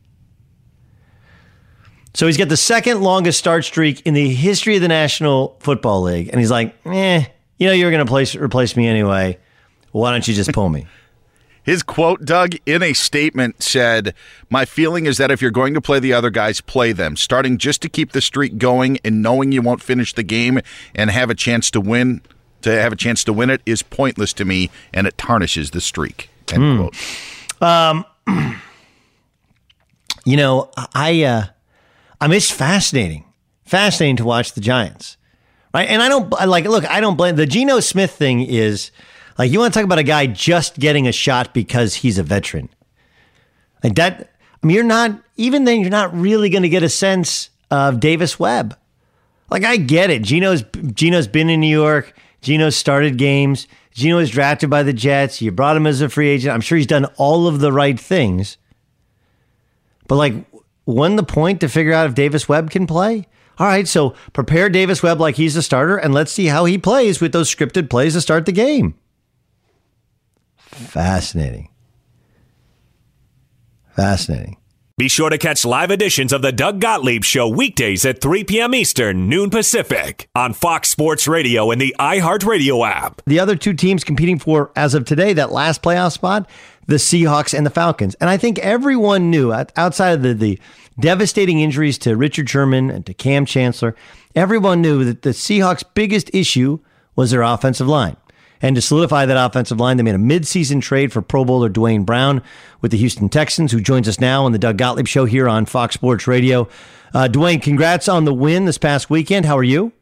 So 2.14 2.26
he's 2.26 2.36
got 2.36 2.50
the 2.50 2.58
second 2.58 3.00
longest 3.00 3.38
start 3.38 3.64
streak 3.64 4.02
in 4.02 4.12
the 4.12 4.28
history 4.34 4.76
of 4.76 4.82
the 4.82 4.88
National 4.88 5.56
Football 5.60 6.02
League, 6.02 6.28
and 6.28 6.38
he's 6.38 6.50
like, 6.50 6.74
"Eh, 6.84 7.24
you 7.58 7.66
know, 7.66 7.72
you're 7.72 7.90
going 7.90 8.06
to 8.06 8.42
replace 8.42 8.76
me 8.76 8.86
anyway. 8.86 9.38
Why 9.92 10.10
don't 10.10 10.26
you 10.28 10.34
just 10.34 10.52
pull 10.52 10.68
me?" 10.68 10.86
His 11.64 11.82
quote, 11.82 12.24
Doug, 12.24 12.54
in 12.66 12.82
a 12.82 12.92
statement 12.92 13.62
said, 13.62 14.14
My 14.50 14.64
feeling 14.64 15.06
is 15.06 15.16
that 15.18 15.30
if 15.30 15.40
you're 15.40 15.50
going 15.52 15.74
to 15.74 15.80
play 15.80 16.00
the 16.00 16.12
other 16.12 16.30
guys, 16.30 16.60
play 16.60 16.92
them. 16.92 17.16
Starting 17.16 17.56
just 17.58 17.80
to 17.82 17.88
keep 17.88 18.12
the 18.12 18.20
streak 18.20 18.58
going 18.58 18.98
and 19.04 19.22
knowing 19.22 19.52
you 19.52 19.62
won't 19.62 19.82
finish 19.82 20.12
the 20.12 20.22
game 20.24 20.60
and 20.94 21.10
have 21.10 21.30
a 21.30 21.34
chance 21.34 21.70
to 21.70 21.80
win, 21.80 22.20
to 22.62 22.70
have 22.70 22.92
a 22.92 22.96
chance 22.96 23.22
to 23.24 23.32
win 23.32 23.48
it 23.50 23.60
is 23.64 23.82
pointless 23.82 24.32
to 24.34 24.44
me 24.44 24.70
and 24.92 25.06
it 25.06 25.16
tarnishes 25.16 25.70
the 25.70 25.80
streak. 25.80 26.28
End 26.52 26.62
Hmm. 26.62 26.76
quote. 26.78 26.96
Um, 27.62 28.04
you 30.24 30.36
know, 30.36 30.70
I 30.94 31.22
uh, 31.24 31.44
I 32.20 32.28
mean, 32.28 32.36
it's 32.36 32.50
fascinating, 32.50 33.24
fascinating 33.64 34.16
to 34.16 34.24
watch 34.24 34.52
the 34.52 34.60
Giants, 34.60 35.16
right? 35.74 35.88
And 35.88 36.02
I 36.02 36.08
don't 36.08 36.32
I 36.34 36.44
like 36.44 36.64
look. 36.64 36.88
I 36.90 37.00
don't 37.00 37.16
blame 37.16 37.36
the 37.36 37.46
Geno 37.46 37.80
Smith 37.80 38.12
thing. 38.12 38.40
Is 38.40 38.90
like 39.38 39.50
you 39.50 39.58
want 39.58 39.72
to 39.72 39.78
talk 39.78 39.84
about 39.84 39.98
a 39.98 40.04
guy 40.04 40.26
just 40.26 40.78
getting 40.78 41.06
a 41.08 41.12
shot 41.12 41.54
because 41.54 41.94
he's 41.96 42.18
a 42.18 42.22
veteran, 42.22 42.68
like 43.82 43.94
that. 43.96 44.32
I 44.62 44.66
mean, 44.66 44.74
you're 44.76 44.84
not 44.84 45.20
even 45.36 45.64
then. 45.64 45.80
You're 45.80 45.90
not 45.90 46.16
really 46.16 46.50
going 46.50 46.62
to 46.62 46.68
get 46.68 46.82
a 46.82 46.88
sense 46.88 47.50
of 47.70 48.00
Davis 48.00 48.38
Webb. 48.38 48.76
Like 49.50 49.64
I 49.64 49.76
get 49.76 50.10
it. 50.10 50.22
Geno's 50.22 50.62
Geno's 50.94 51.26
been 51.28 51.50
in 51.50 51.60
New 51.60 51.66
York. 51.66 52.14
Geno 52.40 52.70
started 52.70 53.18
games. 53.18 53.68
Geno 53.92 54.16
was 54.16 54.30
drafted 54.30 54.70
by 54.70 54.82
the 54.82 54.92
Jets. 54.92 55.42
You 55.42 55.52
brought 55.52 55.76
him 55.76 55.86
as 55.86 56.00
a 56.00 56.08
free 56.08 56.28
agent. 56.28 56.54
I'm 56.54 56.60
sure 56.60 56.78
he's 56.78 56.86
done 56.86 57.04
all 57.16 57.46
of 57.46 57.60
the 57.60 57.72
right 57.72 57.98
things. 57.98 58.56
But 60.08 60.16
like, 60.16 60.34
wasn't 60.86 61.18
the 61.18 61.22
point 61.22 61.60
to 61.60 61.68
figure 61.68 61.92
out 61.92 62.08
if 62.08 62.14
Davis 62.14 62.48
Webb 62.48 62.70
can 62.70 62.86
play? 62.86 63.26
All 63.58 63.66
right, 63.66 63.86
so 63.86 64.14
prepare 64.32 64.70
Davis 64.70 65.02
Webb 65.02 65.20
like 65.20 65.36
he's 65.36 65.56
a 65.56 65.62
starter, 65.62 65.96
and 65.96 66.14
let's 66.14 66.32
see 66.32 66.46
how 66.46 66.64
he 66.64 66.78
plays 66.78 67.20
with 67.20 67.32
those 67.32 67.54
scripted 67.54 67.90
plays 67.90 68.14
to 68.14 68.20
start 68.20 68.46
the 68.46 68.52
game. 68.52 68.94
Fascinating. 70.72 71.68
Fascinating. 73.94 74.56
Be 74.98 75.08
sure 75.08 75.30
to 75.30 75.38
catch 75.38 75.64
live 75.64 75.90
editions 75.90 76.32
of 76.32 76.42
the 76.42 76.52
Doug 76.52 76.80
Gottlieb 76.80 77.24
Show 77.24 77.48
weekdays 77.48 78.04
at 78.04 78.20
3 78.20 78.44
p.m. 78.44 78.74
Eastern, 78.74 79.28
noon 79.28 79.50
Pacific, 79.50 80.28
on 80.34 80.52
Fox 80.52 80.90
Sports 80.90 81.26
Radio 81.26 81.70
and 81.70 81.80
the 81.80 81.94
iHeartRadio 81.98 82.86
app. 82.86 83.22
The 83.26 83.40
other 83.40 83.56
two 83.56 83.74
teams 83.74 84.04
competing 84.04 84.38
for, 84.38 84.70
as 84.76 84.94
of 84.94 85.04
today, 85.04 85.32
that 85.32 85.50
last 85.50 85.82
playoff 85.82 86.12
spot, 86.12 86.48
the 86.86 86.96
Seahawks 86.96 87.56
and 87.56 87.66
the 87.66 87.70
Falcons. 87.70 88.14
And 88.16 88.28
I 88.28 88.36
think 88.36 88.58
everyone 88.58 89.30
knew, 89.30 89.52
outside 89.52 90.12
of 90.12 90.22
the, 90.22 90.34
the 90.34 90.60
devastating 91.00 91.60
injuries 91.60 91.98
to 91.98 92.16
Richard 92.16 92.48
Sherman 92.48 92.90
and 92.90 93.04
to 93.06 93.14
Kam 93.14 93.46
Chancellor, 93.46 93.96
everyone 94.34 94.82
knew 94.82 95.04
that 95.04 95.22
the 95.22 95.30
Seahawks' 95.30 95.84
biggest 95.94 96.30
issue 96.34 96.78
was 97.16 97.30
their 97.30 97.42
offensive 97.42 97.88
line. 97.88 98.16
And 98.62 98.76
to 98.76 98.80
solidify 98.80 99.26
that 99.26 99.36
offensive 99.36 99.80
line, 99.80 99.96
they 99.96 100.04
made 100.04 100.14
a 100.14 100.18
midseason 100.18 100.80
trade 100.80 101.12
for 101.12 101.20
Pro 101.20 101.44
Bowler 101.44 101.68
Duane 101.68 102.04
Brown 102.04 102.42
with 102.80 102.92
the 102.92 102.96
Houston 102.96 103.28
Texans, 103.28 103.72
who 103.72 103.80
joins 103.80 104.08
us 104.08 104.20
now 104.20 104.44
on 104.44 104.52
the 104.52 104.58
Doug 104.58 104.78
Gottlieb 104.78 105.08
Show 105.08 105.24
here 105.24 105.48
on 105.48 105.66
Fox 105.66 105.94
Sports 105.94 106.28
Radio. 106.28 106.68
Uh, 107.12 107.26
Duane, 107.26 107.60
congrats 107.60 108.08
on 108.08 108.24
the 108.24 108.32
win 108.32 108.64
this 108.64 108.78
past 108.78 109.10
weekend. 109.10 109.44
How 109.44 109.58
are 109.58 109.64
you? 109.64 109.92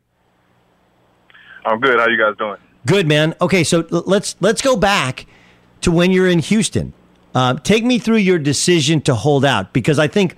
I'm 1.64 1.80
good. 1.80 1.98
How 1.98 2.06
you 2.06 2.18
guys 2.18 2.36
doing? 2.36 2.56
Good, 2.86 3.08
man. 3.08 3.34
Okay, 3.40 3.64
so 3.64 3.86
let's 3.90 4.36
let's 4.40 4.62
go 4.62 4.76
back 4.76 5.26
to 5.80 5.90
when 5.90 6.10
you're 6.10 6.28
in 6.28 6.38
Houston. 6.38 6.92
Uh, 7.34 7.54
take 7.54 7.84
me 7.84 7.98
through 7.98 8.16
your 8.16 8.38
decision 8.38 9.00
to 9.02 9.14
hold 9.14 9.44
out 9.44 9.72
because 9.72 9.98
I 9.98 10.08
think 10.08 10.36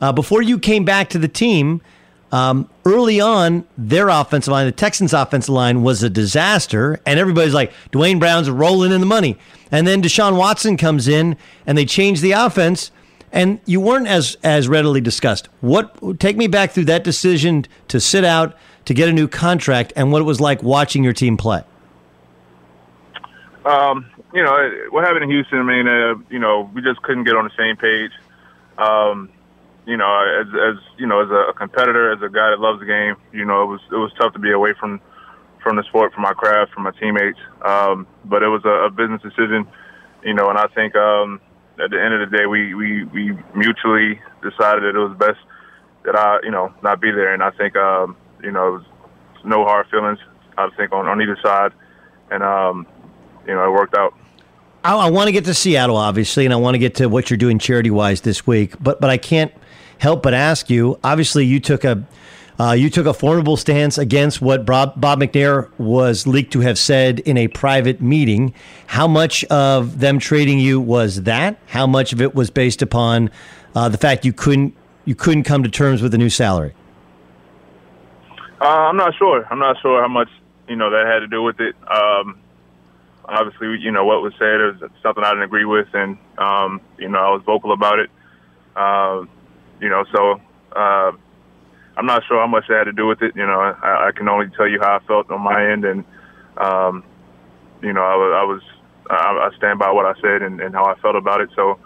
uh, 0.00 0.12
before 0.12 0.42
you 0.42 0.58
came 0.58 0.84
back 0.84 1.08
to 1.10 1.18
the 1.18 1.28
team, 1.28 1.80
um, 2.34 2.68
early 2.84 3.20
on, 3.20 3.64
their 3.78 4.08
offensive 4.08 4.50
line, 4.50 4.66
the 4.66 4.72
Texans' 4.72 5.12
offensive 5.12 5.54
line, 5.54 5.84
was 5.84 6.02
a 6.02 6.10
disaster, 6.10 6.98
and 7.06 7.20
everybody's 7.20 7.54
like, 7.54 7.72
Duane 7.92 8.18
Brown's 8.18 8.50
rolling 8.50 8.90
in 8.90 8.98
the 8.98 9.06
money. 9.06 9.38
And 9.70 9.86
then 9.86 10.02
Deshaun 10.02 10.36
Watson 10.36 10.76
comes 10.76 11.06
in, 11.06 11.36
and 11.64 11.78
they 11.78 11.84
change 11.84 12.20
the 12.20 12.32
offense, 12.32 12.90
and 13.30 13.60
you 13.66 13.80
weren't 13.80 14.08
as 14.08 14.36
as 14.42 14.66
readily 14.66 15.00
discussed. 15.00 15.48
What 15.60 16.18
take 16.18 16.36
me 16.36 16.48
back 16.48 16.72
through 16.72 16.86
that 16.86 17.04
decision 17.04 17.66
to 17.86 18.00
sit 18.00 18.24
out 18.24 18.56
to 18.86 18.94
get 18.94 19.08
a 19.08 19.12
new 19.12 19.28
contract, 19.28 19.92
and 19.94 20.10
what 20.10 20.20
it 20.20 20.24
was 20.24 20.40
like 20.40 20.60
watching 20.60 21.04
your 21.04 21.12
team 21.12 21.36
play. 21.36 21.62
Um, 23.64 24.10
you 24.34 24.42
know, 24.42 24.86
what 24.90 25.04
happened 25.04 25.22
in 25.22 25.30
Houston, 25.30 25.60
I 25.60 25.62
mean, 25.62 25.86
uh, 25.86 26.16
you 26.30 26.40
know, 26.40 26.68
we 26.74 26.82
just 26.82 27.00
couldn't 27.02 27.22
get 27.22 27.36
on 27.36 27.44
the 27.44 27.54
same 27.56 27.76
page. 27.76 28.10
Um, 28.76 29.30
you 29.86 29.96
know, 29.96 30.40
as, 30.40 30.46
as, 30.48 30.82
you 30.98 31.06
know, 31.06 31.22
as 31.22 31.30
a 31.30 31.52
competitor, 31.52 32.12
as 32.12 32.22
a 32.22 32.28
guy 32.28 32.50
that 32.50 32.60
loves 32.60 32.80
the 32.80 32.86
game, 32.86 33.16
you 33.32 33.44
know, 33.44 33.62
it 33.62 33.66
was, 33.66 33.80
it 33.90 33.96
was 33.96 34.12
tough 34.18 34.32
to 34.32 34.38
be 34.38 34.50
away 34.50 34.74
from, 34.78 35.00
from 35.62 35.76
the 35.76 35.82
sport, 35.84 36.12
from 36.12 36.22
my 36.22 36.32
craft, 36.32 36.72
from 36.72 36.84
my 36.84 36.92
teammates. 36.92 37.38
Um, 37.62 38.06
but 38.24 38.42
it 38.42 38.48
was 38.48 38.62
a, 38.64 38.86
a 38.86 38.90
business 38.90 39.20
decision, 39.22 39.66
you 40.22 40.34
know, 40.34 40.48
and 40.48 40.58
I 40.58 40.66
think, 40.68 40.94
um, 40.96 41.40
at 41.82 41.90
the 41.90 42.00
end 42.00 42.14
of 42.14 42.30
the 42.30 42.36
day, 42.36 42.46
we, 42.46 42.74
we, 42.74 43.04
we 43.04 43.32
mutually 43.54 44.20
decided 44.42 44.84
that 44.84 44.94
it 44.94 45.08
was 45.08 45.16
best 45.18 45.38
that 46.04 46.16
I, 46.16 46.38
you 46.44 46.50
know, 46.50 46.72
not 46.82 47.00
be 47.00 47.10
there. 47.10 47.34
And 47.34 47.42
I 47.42 47.50
think, 47.50 47.76
um, 47.76 48.16
you 48.42 48.52
know, 48.52 48.68
it 48.68 48.70
was 48.78 48.84
no 49.44 49.64
hard 49.64 49.88
feelings, 49.90 50.18
I 50.56 50.68
think, 50.76 50.92
on, 50.92 51.06
on 51.06 51.20
either 51.20 51.36
side. 51.42 51.72
And, 52.30 52.42
um, 52.42 52.86
you 53.46 53.54
know, 53.54 53.66
it 53.66 53.72
worked 53.72 53.96
out. 53.96 54.14
I, 54.84 55.08
want 55.08 55.28
to 55.28 55.32
get 55.32 55.46
to 55.46 55.54
Seattle, 55.54 55.96
obviously, 55.96 56.44
and 56.44 56.52
I 56.52 56.58
want 56.58 56.74
to 56.74 56.78
get 56.78 56.96
to 56.96 57.06
what 57.06 57.30
you're 57.30 57.38
doing 57.38 57.58
charity 57.58 57.90
wise 57.90 58.20
this 58.20 58.46
week. 58.46 58.74
But 58.80 59.00
but 59.00 59.08
I 59.08 59.16
can't 59.16 59.52
help 59.98 60.22
but 60.22 60.34
ask 60.34 60.70
you. 60.70 60.98
Obviously, 61.02 61.44
you 61.44 61.60
took 61.60 61.84
a 61.84 62.04
uh, 62.58 62.72
you 62.72 62.88
took 62.88 63.06
a 63.06 63.14
formidable 63.14 63.56
stance 63.56 63.98
against 63.98 64.40
what 64.40 64.64
Bob, 64.64 65.00
Bob 65.00 65.20
McNair 65.20 65.70
was 65.78 66.26
leaked 66.26 66.52
to 66.52 66.60
have 66.60 66.78
said 66.78 67.18
in 67.20 67.36
a 67.36 67.48
private 67.48 68.00
meeting. 68.00 68.54
How 68.86 69.08
much 69.08 69.44
of 69.46 69.98
them 69.98 70.20
trading 70.20 70.60
you 70.60 70.80
was 70.80 71.22
that? 71.22 71.58
How 71.66 71.86
much 71.86 72.12
of 72.12 72.20
it 72.20 72.34
was 72.34 72.50
based 72.50 72.80
upon 72.80 73.30
uh, 73.74 73.88
the 73.88 73.98
fact 73.98 74.24
you 74.24 74.32
couldn't 74.32 74.76
you 75.04 75.14
couldn't 75.14 75.42
come 75.42 75.62
to 75.64 75.68
terms 75.68 76.00
with 76.00 76.14
a 76.14 76.18
new 76.18 76.30
salary? 76.30 76.74
Uh, 78.60 78.64
I'm 78.64 78.96
not 78.96 79.14
sure. 79.16 79.46
I'm 79.50 79.58
not 79.58 79.76
sure 79.82 80.00
how 80.00 80.08
much 80.08 80.28
you 80.68 80.76
know 80.76 80.90
that 80.90 81.06
had 81.06 81.20
to 81.20 81.26
do 81.26 81.42
with 81.42 81.60
it. 81.60 81.74
Um, 81.90 82.38
obviously, 83.24 83.78
you 83.80 83.90
know 83.90 84.04
what 84.04 84.22
was 84.22 84.32
said 84.38 84.60
is 84.60 84.90
something 85.02 85.24
I 85.24 85.30
didn't 85.30 85.42
agree 85.42 85.64
with, 85.64 85.88
and 85.92 86.16
um, 86.38 86.80
you 86.98 87.08
know 87.08 87.18
I 87.18 87.30
was 87.30 87.42
vocal 87.44 87.72
about 87.72 87.98
it. 87.98 88.10
Uh, 88.76 89.24
you 89.84 89.90
know, 89.90 90.02
so 90.14 90.40
uh, 90.74 91.12
I'm 91.96 92.06
not 92.06 92.22
sure 92.26 92.40
how 92.40 92.46
much 92.46 92.64
that 92.68 92.78
had 92.78 92.84
to 92.84 92.92
do 92.92 93.06
with 93.06 93.20
it. 93.20 93.36
You 93.36 93.44
know, 93.44 93.60
I, 93.60 94.08
I 94.08 94.12
can 94.16 94.30
only 94.30 94.48
tell 94.56 94.66
you 94.66 94.80
how 94.80 94.96
I 94.96 95.06
felt 95.06 95.30
on 95.30 95.42
my 95.42 95.60
end, 95.72 95.84
and 95.84 96.04
um, 96.56 97.04
you 97.82 97.92
know, 97.92 98.00
I 98.00 98.16
was, 98.16 98.32
I 98.32 98.44
was 98.44 98.62
I, 99.10 99.50
I 99.52 99.56
stand 99.58 99.78
by 99.78 99.92
what 99.92 100.06
I 100.06 100.14
said 100.22 100.40
and, 100.40 100.58
and 100.62 100.74
how 100.74 100.86
I 100.86 100.98
felt 101.00 101.16
about 101.16 101.42
it. 101.42 101.50
So, 101.54 101.78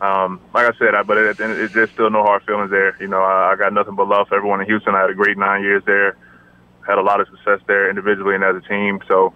um, 0.00 0.40
like 0.52 0.66
I 0.66 0.76
said, 0.80 0.96
I, 0.96 1.04
but 1.04 1.16
it, 1.16 1.38
it, 1.38 1.70
there's 1.72 1.90
still 1.94 2.10
no 2.10 2.24
hard 2.24 2.42
feelings 2.42 2.72
there. 2.72 3.00
You 3.00 3.06
know, 3.06 3.22
I, 3.22 3.52
I 3.52 3.56
got 3.56 3.72
nothing 3.72 3.94
but 3.94 4.08
love 4.08 4.26
for 4.28 4.36
everyone 4.36 4.60
in 4.60 4.66
Houston. 4.66 4.96
I 4.96 5.00
had 5.02 5.10
a 5.10 5.14
great 5.14 5.38
nine 5.38 5.62
years 5.62 5.84
there, 5.86 6.16
had 6.86 6.98
a 6.98 7.02
lot 7.02 7.20
of 7.20 7.28
success 7.28 7.60
there 7.68 7.88
individually 7.88 8.34
and 8.34 8.42
as 8.42 8.56
a 8.56 8.68
team. 8.68 8.98
So 9.06 9.32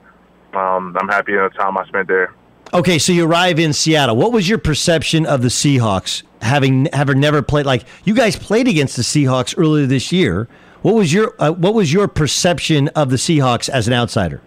um, 0.55 0.97
I'm 0.99 1.09
happy 1.09 1.35
in 1.35 1.39
the 1.39 1.51
time 1.51 1.79
I 1.79 1.87
spent 1.87 2.09
there. 2.09 2.35
Okay, 2.75 2.99
so 2.99 3.13
you 3.13 3.27
arrive 3.27 3.59
in 3.59 3.75
Seattle. 3.75 4.17
What 4.17 4.33
was 4.33 4.49
your 4.49 4.57
perception 4.57 5.27
of 5.27 5.43
the 5.43 5.49
Seahawks, 5.49 6.23
having 6.41 6.87
having 6.95 7.21
never 7.21 7.43
played? 7.43 7.67
Like 7.67 7.85
you 8.05 8.15
guys 8.15 8.35
played 8.35 8.67
against 8.67 8.97
the 8.97 9.03
Seahawks 9.03 9.55
earlier 9.59 9.85
this 9.85 10.11
year. 10.11 10.49
What 10.81 10.95
was 10.95 11.13
your 11.13 11.35
uh, 11.39 11.53
what 11.53 11.75
was 11.75 11.93
your 11.93 12.09
perception 12.09 12.89
of 12.89 13.11
the 13.11 13.17
Seahawks 13.17 13.69
as 13.69 13.89
an 13.89 13.93
outsider? 13.93 14.41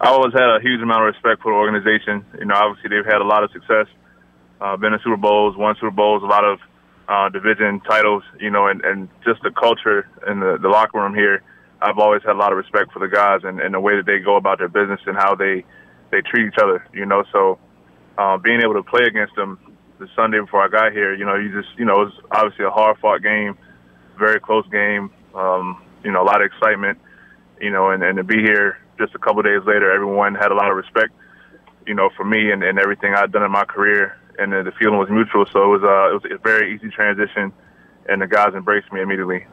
I 0.00 0.10
always 0.10 0.32
had 0.32 0.48
a 0.48 0.60
huge 0.60 0.80
amount 0.80 1.02
of 1.02 1.14
respect 1.14 1.42
for 1.42 1.50
the 1.50 1.56
organization. 1.56 2.24
You 2.38 2.44
know, 2.44 2.54
obviously 2.54 2.90
they've 2.90 3.04
had 3.04 3.20
a 3.20 3.26
lot 3.26 3.42
of 3.42 3.50
success, 3.50 3.86
uh, 4.60 4.76
been 4.76 4.92
in 4.92 5.00
Super 5.02 5.16
Bowls, 5.16 5.56
won 5.56 5.74
Super 5.74 5.90
Bowls, 5.90 6.22
a 6.22 6.26
lot 6.26 6.44
of 6.44 6.60
uh, 7.08 7.30
division 7.30 7.80
titles. 7.80 8.22
You 8.38 8.50
know, 8.50 8.68
and, 8.68 8.80
and 8.84 9.08
just 9.24 9.42
the 9.42 9.50
culture 9.50 10.08
in 10.28 10.38
the, 10.38 10.58
the 10.62 10.68
locker 10.68 11.00
room 11.00 11.16
here. 11.16 11.42
I've 11.82 11.98
always 11.98 12.22
had 12.22 12.36
a 12.36 12.38
lot 12.38 12.52
of 12.52 12.58
respect 12.58 12.92
for 12.92 13.00
the 13.00 13.08
guys 13.08 13.40
and, 13.42 13.60
and 13.60 13.74
the 13.74 13.80
way 13.80 13.96
that 13.96 14.06
they 14.06 14.20
go 14.20 14.36
about 14.36 14.58
their 14.58 14.68
business 14.68 15.00
and 15.06 15.16
how 15.16 15.34
they 15.34 15.64
they 16.14 16.22
treat 16.22 16.46
each 16.46 16.58
other. 16.62 16.86
You 16.94 17.06
know, 17.06 17.24
so 17.32 17.58
uh, 18.16 18.38
being 18.38 18.60
able 18.62 18.74
to 18.74 18.82
play 18.82 19.04
against 19.06 19.34
them 19.34 19.58
the 19.98 20.08
Sunday 20.14 20.40
before 20.40 20.62
I 20.62 20.68
got 20.68 20.92
here, 20.92 21.14
you 21.14 21.24
know, 21.24 21.36
you 21.36 21.50
just 21.50 21.76
you 21.78 21.84
know 21.84 22.02
it 22.02 22.04
was 22.06 22.14
obviously 22.30 22.64
a 22.64 22.70
hard 22.70 22.98
fought 22.98 23.22
game, 23.22 23.58
very 24.18 24.40
close 24.40 24.66
game. 24.70 25.10
Um, 25.34 25.82
you 26.04 26.12
know, 26.12 26.22
a 26.22 26.26
lot 26.26 26.40
of 26.40 26.46
excitement. 26.46 26.98
You 27.60 27.70
know, 27.70 27.90
and, 27.90 28.02
and 28.02 28.16
to 28.16 28.24
be 28.24 28.42
here 28.42 28.78
just 28.98 29.14
a 29.14 29.18
couple 29.18 29.42
days 29.42 29.62
later, 29.66 29.90
everyone 29.90 30.34
had 30.34 30.50
a 30.50 30.54
lot 30.54 30.70
of 30.70 30.76
respect. 30.76 31.12
You 31.86 31.94
know, 31.94 32.10
for 32.16 32.24
me 32.24 32.50
and, 32.50 32.62
and 32.62 32.78
everything 32.78 33.14
I'd 33.14 33.32
done 33.32 33.42
in 33.42 33.50
my 33.50 33.64
career, 33.64 34.16
and 34.38 34.52
the, 34.52 34.62
the 34.62 34.72
feeling 34.72 34.98
was 34.98 35.08
mutual. 35.10 35.46
So 35.52 35.62
it 35.62 35.80
was 35.80 35.82
uh, 35.82 36.10
it 36.10 36.22
was 36.22 36.24
a 36.32 36.38
very 36.38 36.74
easy 36.74 36.90
transition, 36.90 37.52
and 38.08 38.22
the 38.22 38.26
guys 38.26 38.54
embraced 38.54 38.92
me 38.92 39.00
immediately. 39.00 39.46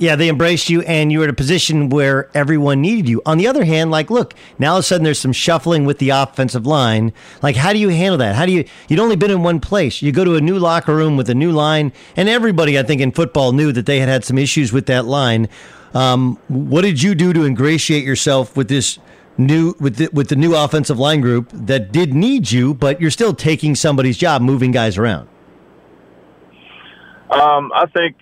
Yeah, 0.00 0.16
they 0.16 0.30
embraced 0.30 0.70
you, 0.70 0.80
and 0.80 1.12
you 1.12 1.18
were 1.18 1.24
in 1.24 1.30
a 1.30 1.34
position 1.34 1.90
where 1.90 2.30
everyone 2.32 2.80
needed 2.80 3.06
you. 3.06 3.20
On 3.26 3.36
the 3.36 3.46
other 3.46 3.66
hand, 3.66 3.90
like, 3.90 4.08
look, 4.08 4.32
now 4.58 4.70
all 4.70 4.78
of 4.78 4.80
a 4.80 4.82
sudden 4.82 5.04
there's 5.04 5.18
some 5.18 5.34
shuffling 5.34 5.84
with 5.84 5.98
the 5.98 6.08
offensive 6.08 6.64
line. 6.64 7.12
Like, 7.42 7.54
how 7.54 7.74
do 7.74 7.78
you 7.78 7.90
handle 7.90 8.16
that? 8.16 8.34
How 8.34 8.46
do 8.46 8.52
you? 8.52 8.64
You'd 8.88 8.98
only 8.98 9.14
been 9.14 9.30
in 9.30 9.42
one 9.42 9.60
place. 9.60 10.00
You 10.00 10.10
go 10.10 10.24
to 10.24 10.36
a 10.36 10.40
new 10.40 10.58
locker 10.58 10.96
room 10.96 11.18
with 11.18 11.28
a 11.28 11.34
new 11.34 11.52
line, 11.52 11.92
and 12.16 12.30
everybody, 12.30 12.78
I 12.78 12.82
think, 12.82 13.02
in 13.02 13.12
football 13.12 13.52
knew 13.52 13.72
that 13.72 13.84
they 13.84 14.00
had 14.00 14.08
had 14.08 14.24
some 14.24 14.38
issues 14.38 14.72
with 14.72 14.86
that 14.86 15.04
line. 15.04 15.50
Um, 15.92 16.38
what 16.48 16.80
did 16.80 17.02
you 17.02 17.14
do 17.14 17.34
to 17.34 17.44
ingratiate 17.44 18.02
yourself 18.02 18.56
with 18.56 18.68
this 18.68 18.98
new 19.36 19.74
with 19.80 19.96
the, 19.96 20.08
with 20.14 20.30
the 20.30 20.36
new 20.36 20.56
offensive 20.56 20.98
line 20.98 21.20
group 21.20 21.50
that 21.52 21.92
did 21.92 22.14
need 22.14 22.50
you, 22.50 22.72
but 22.72 23.02
you're 23.02 23.10
still 23.10 23.34
taking 23.34 23.74
somebody's 23.74 24.16
job, 24.16 24.40
moving 24.40 24.70
guys 24.70 24.96
around? 24.96 25.28
Um, 27.30 27.70
I 27.74 27.84
think 27.92 28.16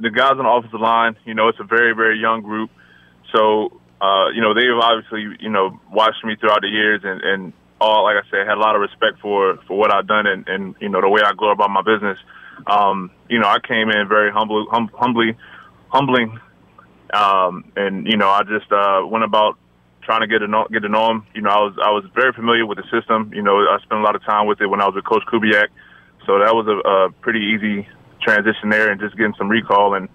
the 0.00 0.10
guys 0.10 0.32
on 0.32 0.44
the 0.44 0.48
offensive 0.48 0.80
line, 0.80 1.16
you 1.24 1.34
know, 1.34 1.48
it's 1.48 1.60
a 1.60 1.64
very, 1.64 1.94
very 1.94 2.18
young 2.18 2.42
group. 2.42 2.70
So, 3.32 3.80
uh, 4.00 4.28
you 4.34 4.40
know, 4.40 4.54
they've 4.54 4.78
obviously, 4.80 5.36
you 5.40 5.50
know, 5.50 5.78
watched 5.90 6.24
me 6.24 6.36
throughout 6.36 6.62
the 6.62 6.68
years 6.68 7.02
and, 7.04 7.20
and 7.22 7.52
all, 7.80 8.04
like 8.04 8.16
I 8.16 8.28
said, 8.30 8.46
had 8.46 8.56
a 8.56 8.60
lot 8.60 8.74
of 8.74 8.80
respect 8.80 9.20
for, 9.20 9.58
for 9.66 9.78
what 9.78 9.92
I've 9.92 10.06
done 10.06 10.26
and, 10.26 10.48
and, 10.48 10.74
you 10.80 10.88
know, 10.88 11.00
the 11.00 11.08
way 11.08 11.20
I 11.24 11.32
go 11.36 11.50
about 11.50 11.70
my 11.70 11.82
business. 11.82 12.18
Um, 12.66 13.10
you 13.28 13.38
know, 13.38 13.48
I 13.48 13.58
came 13.60 13.90
in 13.90 14.08
very 14.08 14.30
humble, 14.32 14.66
hum, 14.70 14.90
humbly, 14.94 15.36
humbling. 15.88 16.38
Um, 17.12 17.70
and, 17.76 18.06
you 18.06 18.16
know, 18.16 18.28
I 18.28 18.42
just, 18.42 18.70
uh, 18.72 19.02
went 19.06 19.24
about 19.24 19.58
trying 20.02 20.20
to 20.20 20.26
get 20.26 20.38
to 20.38 20.48
know, 20.48 20.66
get 20.72 20.80
to 20.80 20.88
know 20.88 21.10
him. 21.10 21.26
You 21.34 21.42
know, 21.42 21.50
I 21.50 21.60
was, 21.60 21.74
I 21.82 21.90
was 21.90 22.04
very 22.14 22.32
familiar 22.32 22.66
with 22.66 22.78
the 22.78 22.84
system. 22.90 23.30
You 23.34 23.42
know, 23.42 23.58
I 23.58 23.78
spent 23.82 24.00
a 24.00 24.04
lot 24.04 24.16
of 24.16 24.24
time 24.24 24.46
with 24.46 24.60
it 24.60 24.66
when 24.66 24.80
I 24.80 24.86
was 24.86 24.94
with 24.94 25.04
Coach 25.04 25.22
Kubiak. 25.30 25.68
So 26.26 26.38
that 26.38 26.54
was 26.54 26.66
a, 26.66 26.88
a 26.88 27.10
pretty 27.22 27.40
easy 27.40 27.88
transition 28.28 28.68
there 28.68 28.90
and 28.90 29.00
just 29.00 29.16
getting 29.16 29.34
some 29.38 29.48
recall 29.48 29.94
and 29.94 30.08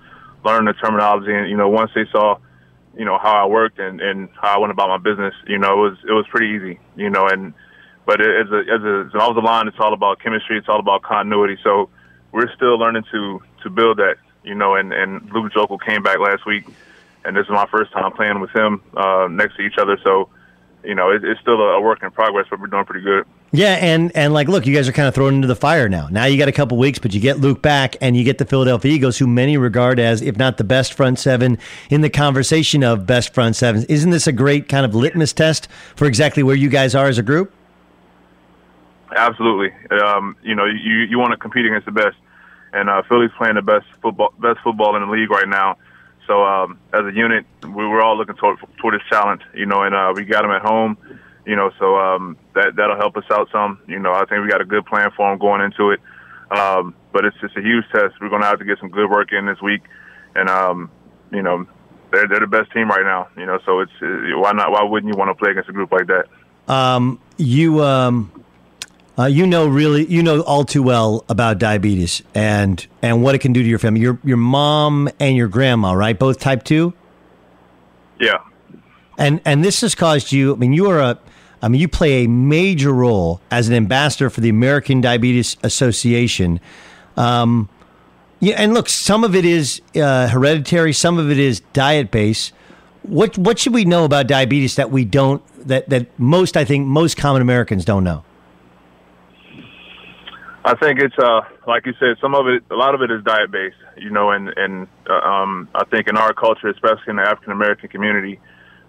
learning 0.45 0.65
the 0.65 0.73
terminology. 0.73 1.33
And 1.33 1.49
you 1.49 1.57
know, 1.57 1.69
once 1.69 1.91
they 1.95 2.05
saw, 2.11 2.37
you 2.95 3.05
know, 3.05 3.17
how 3.17 3.43
I 3.43 3.45
worked 3.47 3.79
and, 3.79 3.99
and 4.01 4.29
how 4.39 4.55
I 4.55 4.57
went 4.59 4.71
about 4.71 4.89
my 4.89 4.97
business, 4.97 5.33
you 5.47 5.57
know, 5.57 5.73
it 5.73 5.89
was 5.89 5.97
it 6.07 6.11
was 6.11 6.25
pretty 6.29 6.55
easy. 6.55 6.79
You 6.95 7.09
know, 7.09 7.27
and 7.27 7.53
but 8.05 8.21
as 8.21 8.51
a 8.51 8.59
as 8.59 8.83
a 8.83 9.05
as 9.07 9.13
an 9.13 9.19
offensive 9.19 9.43
line, 9.43 9.67
it's 9.67 9.77
all 9.79 9.93
about 9.93 10.19
chemistry. 10.19 10.57
It's 10.57 10.69
all 10.69 10.79
about 10.79 11.01
continuity. 11.01 11.57
So 11.63 11.89
we're 12.31 12.53
still 12.55 12.77
learning 12.77 13.03
to 13.11 13.41
to 13.63 13.69
build 13.69 13.97
that. 13.97 14.15
You 14.43 14.55
know, 14.55 14.75
and 14.75 14.93
and 14.93 15.31
Luke 15.31 15.51
Joeckel 15.53 15.79
came 15.83 16.03
back 16.03 16.19
last 16.19 16.45
week, 16.45 16.65
and 17.25 17.35
this 17.35 17.45
is 17.45 17.51
my 17.51 17.65
first 17.67 17.91
time 17.93 18.11
playing 18.11 18.41
with 18.41 18.51
him 18.51 18.81
uh, 18.95 19.27
next 19.31 19.55
to 19.55 19.61
each 19.61 19.77
other. 19.77 19.97
So 20.03 20.29
you 20.83 20.95
know, 20.95 21.11
it, 21.11 21.23
it's 21.23 21.39
still 21.39 21.61
a, 21.61 21.77
a 21.77 21.81
work 21.81 22.03
in 22.03 22.11
progress, 22.11 22.45
but 22.49 22.59
we're 22.59 22.67
doing 22.67 22.85
pretty 22.85 23.05
good. 23.05 23.25
Yeah, 23.55 23.73
and 23.73 24.11
and 24.15 24.33
like, 24.33 24.47
look, 24.47 24.65
you 24.65 24.73
guys 24.73 24.89
are 24.89 24.91
kind 24.91 25.07
of 25.07 25.13
thrown 25.13 25.35
into 25.35 25.47
the 25.47 25.55
fire 25.55 25.87
now. 25.87 26.07
Now 26.09 26.25
you 26.25 26.39
got 26.39 26.47
a 26.47 26.51
couple 26.51 26.75
weeks, 26.75 26.97
but 26.97 27.13
you 27.13 27.19
get 27.19 27.39
Luke 27.39 27.61
back, 27.61 27.95
and 28.01 28.17
you 28.17 28.23
get 28.23 28.39
the 28.39 28.45
Philadelphia 28.45 28.91
Eagles, 28.91 29.19
who 29.19 29.27
many 29.27 29.57
regard 29.57 29.99
as, 29.99 30.23
if 30.23 30.37
not 30.37 30.57
the 30.57 30.63
best 30.63 30.91
front 30.93 31.19
seven 31.19 31.59
in 31.91 32.01
the 32.01 32.09
conversation 32.09 32.83
of 32.83 33.05
best 33.05 33.31
front 33.31 33.55
sevens. 33.55 33.85
Isn't 33.85 34.09
this 34.09 34.25
a 34.25 34.31
great 34.31 34.67
kind 34.67 34.87
of 34.87 34.95
litmus 34.95 35.33
test 35.33 35.67
for 35.95 36.07
exactly 36.07 36.41
where 36.41 36.55
you 36.55 36.67
guys 36.67 36.95
are 36.95 37.05
as 37.05 37.19
a 37.19 37.23
group? 37.23 37.53
Absolutely. 39.15 39.71
Um, 39.99 40.35
you 40.41 40.55
know, 40.55 40.65
you 40.65 41.05
you 41.07 41.19
want 41.19 41.29
to 41.31 41.37
compete 41.37 41.67
against 41.67 41.85
the 41.85 41.91
best, 41.91 42.17
and 42.73 42.89
uh, 42.89 43.03
Philly's 43.07 43.29
playing 43.37 43.53
the 43.53 43.61
best 43.61 43.85
football 44.01 44.33
best 44.39 44.61
football 44.63 44.95
in 44.95 45.05
the 45.05 45.11
league 45.11 45.29
right 45.29 45.47
now. 45.47 45.77
So 46.25 46.43
um, 46.43 46.79
as 46.91 47.05
a 47.05 47.13
unit, 47.13 47.45
we 47.61 47.85
were 47.85 48.01
all 48.01 48.17
looking 48.17 48.35
toward 48.35 48.57
toward 48.77 48.95
this 48.95 49.03
challenge, 49.09 49.43
you 49.53 49.67
know, 49.67 49.83
and 49.83 49.93
uh, 49.93 50.11
we 50.15 50.25
got 50.25 50.41
them 50.41 50.49
at 50.49 50.63
home, 50.63 50.97
you 51.45 51.55
know, 51.55 51.71
so 51.79 51.97
um, 51.97 52.37
that 52.55 52.75
that'll 52.75 52.97
help 52.97 53.17
us 53.17 53.25
out 53.31 53.49
some. 53.51 53.79
You 53.87 53.99
know, 53.99 54.13
I 54.13 54.25
think 54.25 54.43
we 54.43 54.49
got 54.49 54.61
a 54.61 54.65
good 54.65 54.85
plan 54.85 55.09
for 55.15 55.29
them 55.29 55.39
going 55.39 55.61
into 55.61 55.91
it. 55.91 55.99
Um, 56.51 56.95
but 57.11 57.25
it's 57.25 57.37
just 57.41 57.55
a 57.57 57.61
huge 57.61 57.85
test. 57.93 58.15
We're 58.21 58.29
gonna 58.29 58.45
have 58.45 58.59
to 58.59 58.65
get 58.65 58.79
some 58.79 58.89
good 58.89 59.09
work 59.09 59.31
in 59.31 59.45
this 59.45 59.61
week, 59.61 59.81
and 60.35 60.49
um, 60.49 60.91
you 61.31 61.41
know, 61.41 61.65
they're 62.11 62.27
they're 62.27 62.39
the 62.39 62.47
best 62.47 62.71
team 62.71 62.89
right 62.89 63.03
now. 63.03 63.27
You 63.37 63.45
know, 63.45 63.59
so 63.65 63.79
it's 63.79 63.91
uh, 64.01 64.37
why 64.39 64.51
not? 64.51 64.71
Why 64.71 64.83
wouldn't 64.83 65.13
you 65.13 65.17
want 65.17 65.29
to 65.29 65.35
play 65.35 65.51
against 65.51 65.69
a 65.69 65.73
group 65.73 65.91
like 65.91 66.07
that? 66.07 66.27
Um, 66.71 67.19
you 67.37 67.83
um, 67.83 68.31
uh, 69.17 69.25
you 69.25 69.47
know 69.47 69.67
really 69.67 70.05
you 70.05 70.23
know 70.23 70.41
all 70.41 70.63
too 70.63 70.83
well 70.83 71.25
about 71.27 71.59
diabetes 71.59 72.21
and 72.33 72.85
and 73.01 73.23
what 73.23 73.35
it 73.35 73.39
can 73.39 73.53
do 73.53 73.61
to 73.61 73.69
your 73.69 73.79
family. 73.79 74.01
Your 74.01 74.19
your 74.23 74.37
mom 74.37 75.09
and 75.19 75.35
your 75.35 75.47
grandma, 75.47 75.93
right? 75.93 76.17
Both 76.17 76.39
type 76.39 76.63
two. 76.63 76.93
Yeah. 78.19 78.37
And 79.17 79.41
and 79.45 79.63
this 79.63 79.81
has 79.81 79.95
caused 79.95 80.31
you. 80.31 80.53
I 80.53 80.57
mean, 80.57 80.73
you 80.73 80.89
are 80.89 80.99
a. 80.99 81.19
I 81.63 81.69
mean, 81.69 81.79
you 81.79 81.87
play 81.87 82.25
a 82.25 82.27
major 82.27 82.91
role 82.91 83.39
as 83.49 83.69
an 83.69 83.73
ambassador 83.73 84.29
for 84.29 84.41
the 84.41 84.49
American 84.49 84.99
Diabetes 84.99 85.55
Association. 85.63 86.59
Um, 87.15 87.69
yeah, 88.41 88.55
and 88.57 88.73
look, 88.73 88.89
some 88.89 89.23
of 89.23 89.33
it 89.33 89.45
is 89.45 89.81
uh, 89.95 90.27
hereditary, 90.27 90.91
some 90.91 91.17
of 91.17 91.31
it 91.31 91.39
is 91.39 91.61
diet 91.71 92.11
based. 92.11 92.51
What 93.03 93.37
what 93.37 93.59
should 93.59 93.73
we 93.73 93.85
know 93.85 94.03
about 94.03 94.27
diabetes 94.27 94.75
that 94.75 94.91
we 94.91 95.05
don't 95.05 95.41
that 95.67 95.89
that 95.89 96.07
most 96.19 96.57
I 96.57 96.65
think 96.65 96.85
most 96.85 97.15
common 97.15 97.41
Americans 97.41 97.85
don't 97.85 98.03
know? 98.03 98.25
I 100.65 100.75
think 100.75 100.99
it's 100.99 101.17
uh 101.17 101.41
like 101.65 101.85
you 101.85 101.93
said, 101.99 102.17
some 102.19 102.35
of 102.35 102.47
it, 102.47 102.63
a 102.71 102.75
lot 102.75 102.93
of 102.95 103.01
it 103.01 103.11
is 103.11 103.23
diet 103.23 103.51
based, 103.51 103.77
you 103.97 104.09
know, 104.09 104.31
and 104.31 104.49
and 104.57 104.87
uh, 105.09 105.13
um 105.13 105.69
I 105.75 105.85
think 105.85 106.07
in 106.07 106.17
our 106.17 106.33
culture, 106.33 106.67
especially 106.67 107.09
in 107.09 107.15
the 107.17 107.23
African 107.23 107.51
American 107.51 107.89
community, 107.89 108.39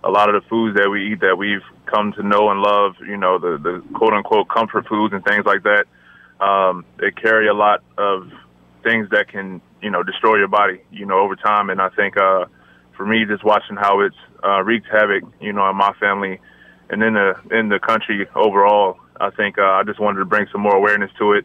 a 0.04 0.10
lot 0.10 0.32
of 0.32 0.40
the 0.40 0.48
foods 0.48 0.76
that 0.76 0.88
we 0.88 1.12
eat 1.12 1.20
that 1.20 1.36
we've 1.36 1.62
come 1.94 2.12
to 2.12 2.22
know 2.22 2.50
and 2.50 2.60
love, 2.60 2.94
you 3.00 3.16
know, 3.16 3.38
the 3.38 3.58
the 3.58 3.82
quote 3.94 4.12
unquote 4.12 4.48
comfort 4.48 4.86
foods 4.88 5.14
and 5.14 5.24
things 5.24 5.44
like 5.44 5.62
that, 5.62 5.84
um, 6.44 6.84
they 6.98 7.10
carry 7.10 7.48
a 7.48 7.54
lot 7.54 7.82
of 7.98 8.30
things 8.82 9.08
that 9.10 9.28
can 9.28 9.60
you 9.82 9.90
know 9.90 10.02
destroy 10.02 10.36
your 10.36 10.48
body, 10.48 10.80
you 10.90 11.06
know, 11.06 11.18
over 11.18 11.36
time. 11.36 11.70
And 11.70 11.80
I 11.80 11.88
think 11.90 12.16
uh 12.16 12.46
for 12.96 13.04
me, 13.06 13.24
just 13.24 13.44
watching 13.44 13.76
how 13.76 14.00
it's 14.00 14.16
uh, 14.44 14.62
wreaked 14.62 14.86
havoc, 14.86 15.24
you 15.40 15.52
know, 15.52 15.68
in 15.68 15.76
my 15.76 15.92
family 15.98 16.38
and 16.90 17.02
in 17.02 17.14
the 17.14 17.34
in 17.50 17.68
the 17.68 17.78
country 17.80 18.26
overall, 18.34 18.98
I 19.20 19.30
think 19.30 19.58
uh, 19.58 19.62
I 19.62 19.82
just 19.84 19.98
wanted 19.98 20.18
to 20.20 20.24
bring 20.24 20.46
some 20.52 20.60
more 20.60 20.76
awareness 20.76 21.10
to 21.18 21.32
it 21.32 21.44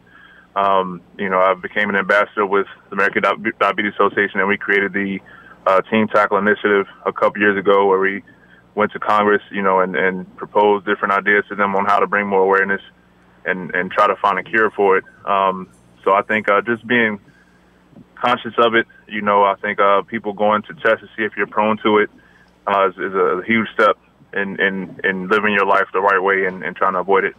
um, 0.56 1.00
you 1.18 1.28
know, 1.28 1.38
I 1.38 1.54
became 1.54 1.88
an 1.88 1.96
ambassador 1.96 2.44
with 2.46 2.66
the 2.88 2.94
American 2.94 3.22
Diabetes 3.58 3.92
Association, 3.94 4.40
and 4.40 4.48
we 4.48 4.56
created 4.56 4.92
the 4.92 5.20
uh, 5.66 5.80
Team 5.82 6.08
Tackle 6.08 6.38
Initiative 6.38 6.86
a 7.06 7.12
couple 7.12 7.40
years 7.40 7.58
ago, 7.58 7.86
where 7.86 8.00
we 8.00 8.22
went 8.74 8.92
to 8.92 8.98
Congress, 8.98 9.42
you 9.50 9.62
know, 9.62 9.80
and, 9.80 9.96
and 9.96 10.36
proposed 10.36 10.86
different 10.86 11.12
ideas 11.12 11.44
to 11.48 11.54
them 11.54 11.74
on 11.74 11.84
how 11.86 11.98
to 11.98 12.06
bring 12.06 12.26
more 12.26 12.42
awareness 12.42 12.82
and 13.44 13.74
and 13.74 13.90
try 13.90 14.06
to 14.06 14.16
find 14.16 14.38
a 14.38 14.42
cure 14.42 14.70
for 14.70 14.98
it. 14.98 15.04
Um, 15.24 15.68
so 16.04 16.12
I 16.12 16.22
think 16.22 16.50
uh, 16.50 16.60
just 16.62 16.86
being 16.86 17.20
conscious 18.14 18.54
of 18.58 18.74
it, 18.74 18.86
you 19.08 19.22
know, 19.22 19.44
I 19.44 19.54
think 19.56 19.80
uh, 19.80 20.02
people 20.02 20.32
going 20.32 20.62
to 20.62 20.74
test 20.74 21.00
to 21.00 21.06
see 21.16 21.24
if 21.24 21.32
you're 21.36 21.46
prone 21.46 21.78
to 21.82 21.98
it 21.98 22.10
uh, 22.66 22.88
is, 22.88 22.94
is 22.96 23.14
a 23.14 23.42
huge 23.46 23.68
step 23.74 23.98
in, 24.32 24.60
in, 24.60 25.00
in 25.04 25.28
living 25.28 25.52
your 25.52 25.66
life 25.66 25.86
the 25.92 26.00
right 26.00 26.22
way 26.22 26.44
and, 26.44 26.62
and 26.62 26.76
trying 26.76 26.92
to 26.92 27.00
avoid 27.00 27.24
it. 27.24 27.34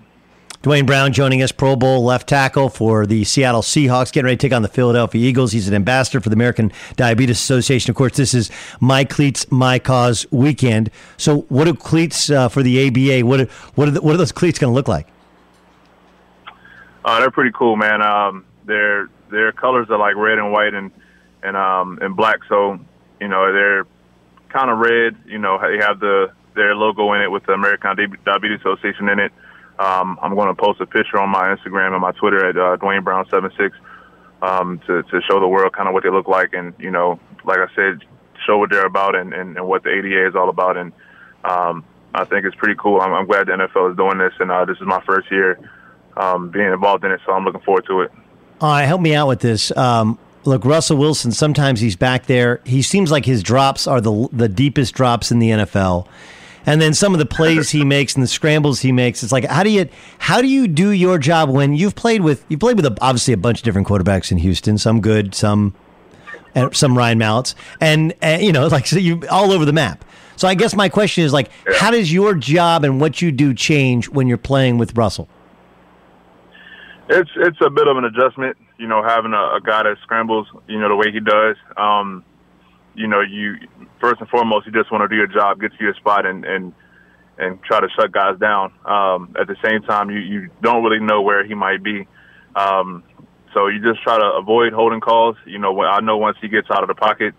Duane 0.61 0.85
Brown 0.85 1.11
joining 1.11 1.41
us, 1.41 1.51
Pro 1.51 1.75
Bowl 1.75 2.03
left 2.03 2.29
tackle 2.29 2.69
for 2.69 3.07
the 3.07 3.23
Seattle 3.23 3.63
Seahawks, 3.63 4.11
getting 4.11 4.25
ready 4.25 4.37
to 4.37 4.41
take 4.47 4.53
on 4.53 4.61
the 4.61 4.67
Philadelphia 4.67 5.19
Eagles. 5.19 5.51
He's 5.53 5.67
an 5.67 5.73
ambassador 5.73 6.21
for 6.21 6.29
the 6.29 6.35
American 6.35 6.71
Diabetes 6.95 7.37
Association. 7.37 7.89
Of 7.89 7.95
course, 7.95 8.15
this 8.15 8.35
is 8.35 8.51
My 8.79 9.03
Cleats, 9.03 9.51
My 9.51 9.79
Cause 9.79 10.27
weekend. 10.29 10.91
So, 11.17 11.41
what 11.49 11.65
do 11.65 11.73
cleats 11.73 12.29
uh, 12.29 12.47
for 12.47 12.61
the 12.61 12.77
ADA? 12.77 13.25
What 13.25 13.41
are, 13.41 13.45
what 13.73 13.87
are, 13.87 13.91
the, 13.91 14.01
what 14.01 14.13
are 14.13 14.17
those 14.17 14.31
cleats 14.31 14.59
going 14.59 14.69
to 14.69 14.75
look 14.75 14.87
like? 14.87 15.07
Uh, 17.03 17.19
they're 17.19 17.31
pretty 17.31 17.51
cool, 17.55 17.75
man. 17.75 18.03
Um, 18.03 18.45
their 18.65 19.09
their 19.31 19.51
colors 19.53 19.87
are 19.89 19.97
like 19.97 20.15
red 20.15 20.37
and 20.37 20.51
white 20.51 20.75
and 20.75 20.91
and 21.41 21.57
um 21.57 21.97
and 22.03 22.15
black. 22.15 22.41
So 22.47 22.79
you 23.19 23.27
know 23.27 23.51
they're 23.51 23.87
kind 24.49 24.69
of 24.69 24.77
red. 24.77 25.17
You 25.25 25.39
know 25.39 25.57
they 25.59 25.83
have 25.83 25.99
the 25.99 26.31
their 26.53 26.75
logo 26.75 27.13
in 27.13 27.21
it 27.21 27.31
with 27.31 27.47
the 27.47 27.53
American 27.53 27.95
Diabetes 28.23 28.59
Association 28.59 29.09
in 29.09 29.19
it. 29.19 29.31
Um, 29.81 30.19
I'm 30.21 30.35
going 30.35 30.47
to 30.47 30.53
post 30.53 30.79
a 30.79 30.85
picture 30.85 31.17
on 31.17 31.29
my 31.29 31.55
Instagram 31.55 31.93
and 31.93 32.01
my 32.01 32.11
Twitter 32.11 32.45
at 32.47 32.55
uh, 32.55 32.75
Duane 32.75 33.03
Brown 33.03 33.27
76 33.29 33.75
um, 34.43 34.79
to 34.85 35.01
to 35.01 35.21
show 35.27 35.39
the 35.39 35.47
world 35.47 35.73
kind 35.73 35.87
of 35.87 35.93
what 35.93 36.03
they 36.03 36.11
look 36.11 36.27
like 36.27 36.53
and 36.53 36.73
you 36.77 36.91
know 36.91 37.19
like 37.45 37.57
I 37.57 37.67
said 37.75 38.03
show 38.45 38.59
what 38.59 38.69
they're 38.69 38.85
about 38.85 39.15
and, 39.15 39.33
and, 39.33 39.57
and 39.57 39.67
what 39.67 39.83
the 39.83 39.89
ADA 39.89 40.27
is 40.27 40.35
all 40.35 40.49
about 40.49 40.77
and 40.77 40.91
um, 41.45 41.83
I 42.13 42.25
think 42.25 42.45
it's 42.45 42.55
pretty 42.55 42.75
cool. 42.77 43.01
I'm, 43.01 43.11
I'm 43.11 43.25
glad 43.25 43.47
the 43.47 43.53
NFL 43.53 43.91
is 43.91 43.97
doing 43.97 44.19
this 44.19 44.33
and 44.39 44.51
uh, 44.51 44.65
this 44.65 44.77
is 44.77 44.85
my 44.85 45.01
first 45.03 45.31
year 45.31 45.57
um, 46.15 46.49
being 46.49 46.71
involved 46.71 47.03
in 47.03 47.11
it, 47.11 47.21
so 47.25 47.31
I'm 47.31 47.43
looking 47.43 47.61
forward 47.61 47.85
to 47.87 48.01
it. 48.01 48.11
All 48.59 48.69
right, 48.69 48.85
help 48.85 49.01
me 49.01 49.15
out 49.15 49.27
with 49.27 49.39
this. 49.39 49.75
Um, 49.75 50.19
look, 50.43 50.63
Russell 50.63 50.97
Wilson. 50.97 51.31
Sometimes 51.31 51.79
he's 51.79 51.95
back 51.95 52.27
there. 52.27 52.61
He 52.65 52.83
seems 52.83 53.09
like 53.09 53.25
his 53.25 53.41
drops 53.41 53.87
are 53.87 54.01
the 54.01 54.27
the 54.31 54.47
deepest 54.47 54.93
drops 54.93 55.31
in 55.31 55.39
the 55.39 55.49
NFL. 55.49 56.07
And 56.65 56.79
then 56.79 56.93
some 56.93 57.13
of 57.13 57.19
the 57.19 57.25
plays 57.25 57.71
he 57.71 57.83
makes 57.83 58.13
and 58.15 58.23
the 58.23 58.27
scrambles 58.27 58.81
he 58.81 58.91
makes. 58.91 59.23
It's 59.23 59.31
like 59.31 59.45
how 59.45 59.63
do 59.63 59.69
you 59.69 59.89
how 60.19 60.41
do 60.41 60.47
you 60.47 60.67
do 60.67 60.91
your 60.91 61.17
job 61.17 61.49
when 61.49 61.73
you've 61.73 61.95
played 61.95 62.21
with 62.21 62.45
you 62.49 62.57
played 62.57 62.75
with 62.75 62.85
a, 62.85 62.95
obviously 63.01 63.33
a 63.33 63.37
bunch 63.37 63.59
of 63.59 63.63
different 63.63 63.87
quarterbacks 63.87 64.31
in 64.31 64.37
Houston. 64.37 64.77
Some 64.77 65.01
good, 65.01 65.33
some 65.33 65.73
some 66.71 66.97
Ryan 66.97 67.19
Malletts, 67.19 67.55
and, 67.79 68.13
and 68.21 68.43
you 68.43 68.51
know 68.51 68.67
like 68.67 68.87
so 68.87 68.97
you 68.97 69.23
all 69.29 69.51
over 69.51 69.65
the 69.65 69.73
map. 69.73 70.05
So 70.35 70.47
I 70.47 70.55
guess 70.55 70.75
my 70.75 70.89
question 70.89 71.23
is 71.23 71.33
like, 71.33 71.51
yeah. 71.67 71.77
how 71.77 71.91
does 71.91 72.11
your 72.11 72.33
job 72.33 72.83
and 72.83 72.99
what 72.99 73.21
you 73.21 73.31
do 73.31 73.53
change 73.53 74.09
when 74.09 74.27
you're 74.27 74.39
playing 74.39 74.79
with 74.79 74.97
Russell? 74.97 75.29
It's 77.09 77.29
it's 77.35 77.57
a 77.61 77.69
bit 77.69 77.87
of 77.87 77.97
an 77.97 78.05
adjustment, 78.05 78.57
you 78.77 78.87
know, 78.87 79.03
having 79.03 79.33
a, 79.33 79.55
a 79.55 79.59
guy 79.63 79.83
that 79.83 79.97
scrambles, 80.01 80.47
you 80.67 80.79
know, 80.79 80.89
the 80.89 80.95
way 80.95 81.11
he 81.11 81.19
does. 81.19 81.57
Um, 81.77 82.23
you 82.95 83.07
know, 83.07 83.21
you 83.21 83.55
first 83.99 84.19
and 84.19 84.29
foremost, 84.29 84.65
you 84.65 84.71
just 84.71 84.91
want 84.91 85.03
to 85.03 85.07
do 85.07 85.15
your 85.15 85.27
job, 85.27 85.59
get 85.59 85.71
to 85.71 85.83
your 85.83 85.93
spot, 85.95 86.25
and 86.25 86.45
and 86.45 86.73
and 87.37 87.61
try 87.63 87.79
to 87.79 87.87
shut 87.95 88.11
guys 88.11 88.37
down. 88.39 88.73
Um, 88.85 89.35
at 89.39 89.47
the 89.47 89.55
same 89.63 89.81
time, 89.83 90.09
you 90.09 90.19
you 90.19 90.49
don't 90.61 90.83
really 90.83 91.03
know 91.03 91.21
where 91.21 91.45
he 91.45 91.53
might 91.53 91.83
be, 91.83 92.07
um, 92.55 93.03
so 93.53 93.67
you 93.67 93.81
just 93.81 94.01
try 94.03 94.17
to 94.17 94.25
avoid 94.37 94.73
holding 94.73 94.99
calls. 94.99 95.35
You 95.45 95.59
know, 95.59 95.73
when 95.73 95.87
I 95.87 95.99
know 95.99 96.17
once 96.17 96.37
he 96.41 96.47
gets 96.47 96.67
out 96.69 96.83
of 96.83 96.87
the 96.87 96.95
pocket, 96.95 97.33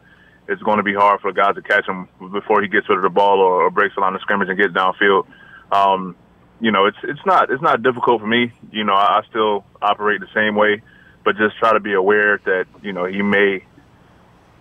it's 0.48 0.62
going 0.62 0.78
to 0.78 0.82
be 0.82 0.94
hard 0.94 1.20
for 1.20 1.32
guys 1.32 1.54
to 1.54 1.62
catch 1.62 1.86
him 1.86 2.08
before 2.32 2.62
he 2.62 2.68
gets 2.68 2.88
rid 2.88 2.98
of 2.98 3.02
the 3.02 3.10
ball 3.10 3.40
or, 3.40 3.64
or 3.64 3.70
breaks 3.70 3.94
the 3.94 4.00
line 4.00 4.14
of 4.14 4.20
scrimmage 4.20 4.48
and 4.48 4.58
gets 4.58 4.72
downfield. 4.72 5.26
Um, 5.70 6.16
you 6.60 6.70
know, 6.70 6.86
it's 6.86 6.98
it's 7.02 7.24
not 7.26 7.50
it's 7.50 7.62
not 7.62 7.82
difficult 7.82 8.20
for 8.20 8.26
me. 8.26 8.52
You 8.70 8.84
know, 8.84 8.94
I, 8.94 9.18
I 9.18 9.22
still 9.28 9.64
operate 9.80 10.20
the 10.20 10.28
same 10.34 10.54
way, 10.54 10.82
but 11.24 11.36
just 11.36 11.56
try 11.58 11.72
to 11.72 11.80
be 11.80 11.92
aware 11.92 12.38
that 12.44 12.66
you 12.82 12.92
know 12.92 13.04
he 13.06 13.22
may, 13.22 13.64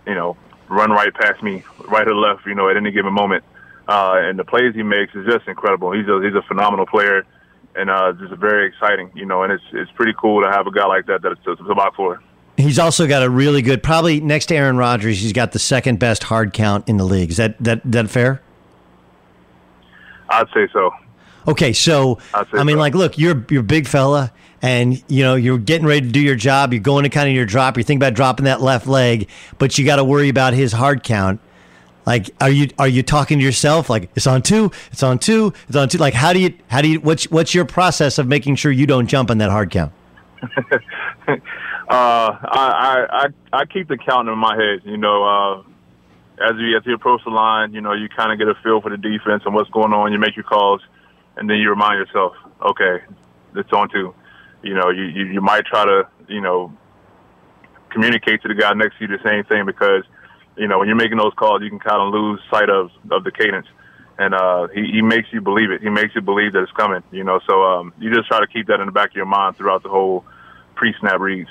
you 0.06 0.14
know, 0.14 0.36
run 0.68 0.90
right 0.90 1.12
past 1.14 1.42
me, 1.42 1.64
right 1.88 2.06
or 2.06 2.14
left, 2.14 2.46
you 2.46 2.54
know, 2.54 2.68
at 2.68 2.76
any 2.76 2.90
given 2.90 3.12
moment. 3.12 3.44
Uh, 3.88 4.14
and 4.16 4.38
the 4.38 4.44
plays 4.44 4.74
he 4.74 4.82
makes 4.82 5.14
is 5.14 5.26
just 5.26 5.46
incredible. 5.48 5.92
He's 5.92 6.06
a 6.06 6.20
he's 6.22 6.34
a 6.34 6.42
phenomenal 6.42 6.86
player, 6.86 7.26
and 7.74 7.90
uh, 7.90 8.12
just 8.12 8.32
very 8.34 8.68
exciting, 8.68 9.10
you 9.14 9.26
know. 9.26 9.42
And 9.42 9.52
it's 9.52 9.64
it's 9.72 9.90
pretty 9.92 10.14
cool 10.18 10.42
to 10.42 10.50
have 10.50 10.66
a 10.66 10.72
guy 10.72 10.86
like 10.86 11.06
that 11.06 11.22
that 11.22 11.32
it's 11.32 11.60
a 11.60 11.64
lot 11.64 11.94
for. 11.94 12.22
He's 12.56 12.78
also 12.78 13.08
got 13.08 13.22
a 13.22 13.30
really 13.30 13.62
good, 13.62 13.82
probably 13.82 14.20
next 14.20 14.46
to 14.46 14.54
Aaron 14.54 14.76
Rodgers. 14.76 15.20
He's 15.20 15.32
got 15.32 15.52
the 15.52 15.58
second 15.58 15.98
best 15.98 16.24
hard 16.24 16.52
count 16.52 16.88
in 16.88 16.96
the 16.96 17.04
league. 17.04 17.30
Is 17.30 17.38
that 17.38 17.58
that 17.58 17.80
that 17.84 18.08
fair? 18.10 18.40
I'd 20.28 20.48
say 20.54 20.68
so. 20.72 20.92
Okay, 21.46 21.72
so 21.72 22.18
I 22.32 22.64
mean, 22.64 22.76
so. 22.76 22.80
like, 22.80 22.94
look, 22.94 23.18
you're 23.18 23.44
you're 23.50 23.60
a 23.60 23.64
big 23.64 23.86
fella, 23.86 24.32
and 24.60 25.02
you 25.08 25.24
know 25.24 25.34
you're 25.34 25.58
getting 25.58 25.86
ready 25.86 26.02
to 26.02 26.12
do 26.12 26.20
your 26.20 26.36
job. 26.36 26.72
You're 26.72 26.82
going 26.82 27.02
to 27.04 27.08
kind 27.08 27.28
of 27.28 27.34
your 27.34 27.46
drop. 27.46 27.76
You're 27.76 27.84
thinking 27.84 28.02
about 28.02 28.14
dropping 28.14 28.44
that 28.44 28.60
left 28.60 28.86
leg, 28.86 29.28
but 29.58 29.76
you 29.78 29.84
got 29.84 29.96
to 29.96 30.04
worry 30.04 30.28
about 30.28 30.54
his 30.54 30.72
hard 30.72 31.02
count. 31.02 31.40
Like, 32.06 32.30
are 32.40 32.50
you 32.50 32.68
are 32.78 32.88
you 32.88 33.02
talking 33.02 33.38
to 33.38 33.44
yourself? 33.44 33.90
Like, 33.90 34.10
it's 34.14 34.26
on 34.26 34.42
two, 34.42 34.70
it's 34.90 35.02
on 35.02 35.18
two, 35.18 35.52
it's 35.68 35.76
on 35.76 35.88
two. 35.88 35.98
Like, 35.98 36.14
how 36.14 36.32
do 36.32 36.40
you 36.40 36.54
how 36.68 36.80
do 36.80 36.88
you 36.88 37.00
what's 37.00 37.30
what's 37.30 37.54
your 37.54 37.64
process 37.64 38.18
of 38.18 38.26
making 38.26 38.56
sure 38.56 38.72
you 38.72 38.86
don't 38.86 39.06
jump 39.06 39.30
on 39.30 39.38
that 39.38 39.50
hard 39.50 39.70
count? 39.70 39.92
uh, 41.28 41.36
I, 41.88 43.06
I 43.10 43.26
I 43.52 43.64
keep 43.66 43.88
the 43.88 43.98
count 43.98 44.28
in 44.28 44.38
my 44.38 44.56
head. 44.56 44.82
You 44.84 44.96
know, 44.96 45.24
uh, 45.24 45.62
as 46.44 46.56
you 46.58 46.76
as 46.76 46.84
you 46.86 46.94
approach 46.94 47.22
the 47.24 47.30
line, 47.30 47.72
you 47.72 47.80
know, 47.80 47.92
you 47.92 48.08
kind 48.08 48.32
of 48.32 48.38
get 48.38 48.48
a 48.48 48.60
feel 48.62 48.80
for 48.80 48.90
the 48.90 48.96
defense 48.96 49.42
and 49.46 49.54
what's 49.54 49.70
going 49.70 49.92
on. 49.92 50.12
You 50.12 50.18
make 50.18 50.34
your 50.34 50.44
calls 50.44 50.82
and 51.36 51.48
then 51.48 51.56
you 51.58 51.70
remind 51.70 51.98
yourself, 51.98 52.34
okay, 52.60 53.04
it's 53.56 53.72
on 53.72 53.88
to, 53.90 54.14
you 54.62 54.74
know, 54.74 54.90
you, 54.90 55.04
you, 55.04 55.24
you 55.26 55.40
might 55.40 55.64
try 55.66 55.84
to, 55.84 56.08
you 56.28 56.40
know, 56.40 56.72
communicate 57.90 58.42
to 58.42 58.48
the 58.48 58.54
guy 58.54 58.72
next 58.74 58.98
to 58.98 59.06
you 59.06 59.08
the 59.08 59.22
same 59.22 59.44
thing 59.44 59.66
because, 59.66 60.04
you 60.56 60.66
know, 60.68 60.78
when 60.78 60.88
you're 60.88 60.96
making 60.96 61.18
those 61.18 61.32
calls, 61.34 61.62
you 61.62 61.70
can 61.70 61.78
kind 61.78 62.00
of 62.00 62.12
lose 62.12 62.40
sight 62.50 62.70
of, 62.70 62.90
of 63.10 63.24
the 63.24 63.30
cadence. 63.30 63.66
And 64.18 64.34
uh, 64.34 64.68
he, 64.68 64.86
he 64.92 65.02
makes 65.02 65.28
you 65.32 65.40
believe 65.40 65.70
it. 65.70 65.80
He 65.80 65.88
makes 65.88 66.14
you 66.14 66.20
believe 66.20 66.52
that 66.52 66.62
it's 66.62 66.72
coming, 66.72 67.02
you 67.10 67.24
know. 67.24 67.40
So 67.48 67.62
um, 67.62 67.92
you 67.98 68.14
just 68.14 68.28
try 68.28 68.40
to 68.40 68.46
keep 68.46 68.66
that 68.66 68.78
in 68.80 68.86
the 68.86 68.92
back 68.92 69.10
of 69.10 69.16
your 69.16 69.26
mind 69.26 69.56
throughout 69.56 69.82
the 69.82 69.88
whole 69.88 70.24
pre-snap 70.74 71.18
reads. 71.18 71.50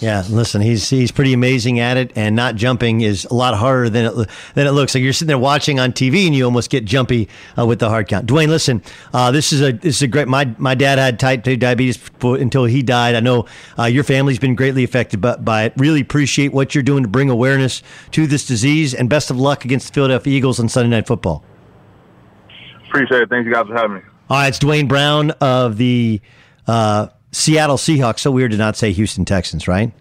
Yeah, 0.00 0.24
listen, 0.30 0.62
he's 0.62 0.88
he's 0.88 1.10
pretty 1.10 1.34
amazing 1.34 1.78
at 1.78 1.98
it, 1.98 2.12
and 2.16 2.34
not 2.34 2.54
jumping 2.54 3.02
is 3.02 3.26
a 3.26 3.34
lot 3.34 3.54
harder 3.54 3.90
than 3.90 4.06
it 4.06 4.28
than 4.54 4.66
it 4.66 4.70
looks. 4.70 4.94
Like 4.94 5.04
you're 5.04 5.12
sitting 5.12 5.28
there 5.28 5.38
watching 5.38 5.78
on 5.78 5.92
TV, 5.92 6.26
and 6.26 6.34
you 6.34 6.46
almost 6.46 6.70
get 6.70 6.86
jumpy 6.86 7.28
uh, 7.58 7.66
with 7.66 7.80
the 7.80 7.90
hard 7.90 8.08
count. 8.08 8.24
Duane, 8.24 8.48
listen, 8.48 8.82
uh, 9.12 9.30
this 9.30 9.52
is 9.52 9.60
a 9.60 9.72
this 9.72 9.96
is 9.96 10.02
a 10.02 10.06
great. 10.06 10.26
My 10.26 10.54
my 10.56 10.74
dad 10.74 10.98
had 10.98 11.20
type 11.20 11.44
two 11.44 11.58
diabetes 11.58 11.98
until 12.22 12.64
he 12.64 12.82
died. 12.82 13.14
I 13.14 13.20
know 13.20 13.44
uh, 13.78 13.84
your 13.84 14.02
family's 14.02 14.38
been 14.38 14.54
greatly 14.54 14.84
affected 14.84 15.20
by, 15.20 15.36
by 15.36 15.64
it. 15.64 15.74
Really 15.76 16.00
appreciate 16.00 16.54
what 16.54 16.74
you're 16.74 16.82
doing 16.82 17.02
to 17.02 17.08
bring 17.08 17.28
awareness 17.28 17.82
to 18.12 18.26
this 18.26 18.46
disease, 18.46 18.94
and 18.94 19.10
best 19.10 19.30
of 19.30 19.38
luck 19.38 19.66
against 19.66 19.88
the 19.88 19.92
Philadelphia 19.92 20.34
Eagles 20.34 20.58
on 20.58 20.70
Sunday 20.70 20.96
Night 20.96 21.06
Football. 21.06 21.44
Appreciate 22.88 23.20
it. 23.20 23.28
Thank 23.28 23.44
you 23.44 23.52
guys 23.52 23.66
for 23.66 23.76
having 23.76 23.96
me. 23.96 24.02
All 24.30 24.38
right, 24.38 24.48
it's 24.48 24.58
Duane 24.58 24.88
Brown 24.88 25.32
of 25.42 25.76
the. 25.76 26.22
Uh, 26.66 27.08
Seattle 27.32 27.76
Seahawks. 27.76 28.20
So 28.20 28.30
weird 28.30 28.50
to 28.52 28.56
not 28.56 28.76
say 28.76 28.92
Houston 28.92 29.24
Texans, 29.24 29.68
right? 29.68 29.92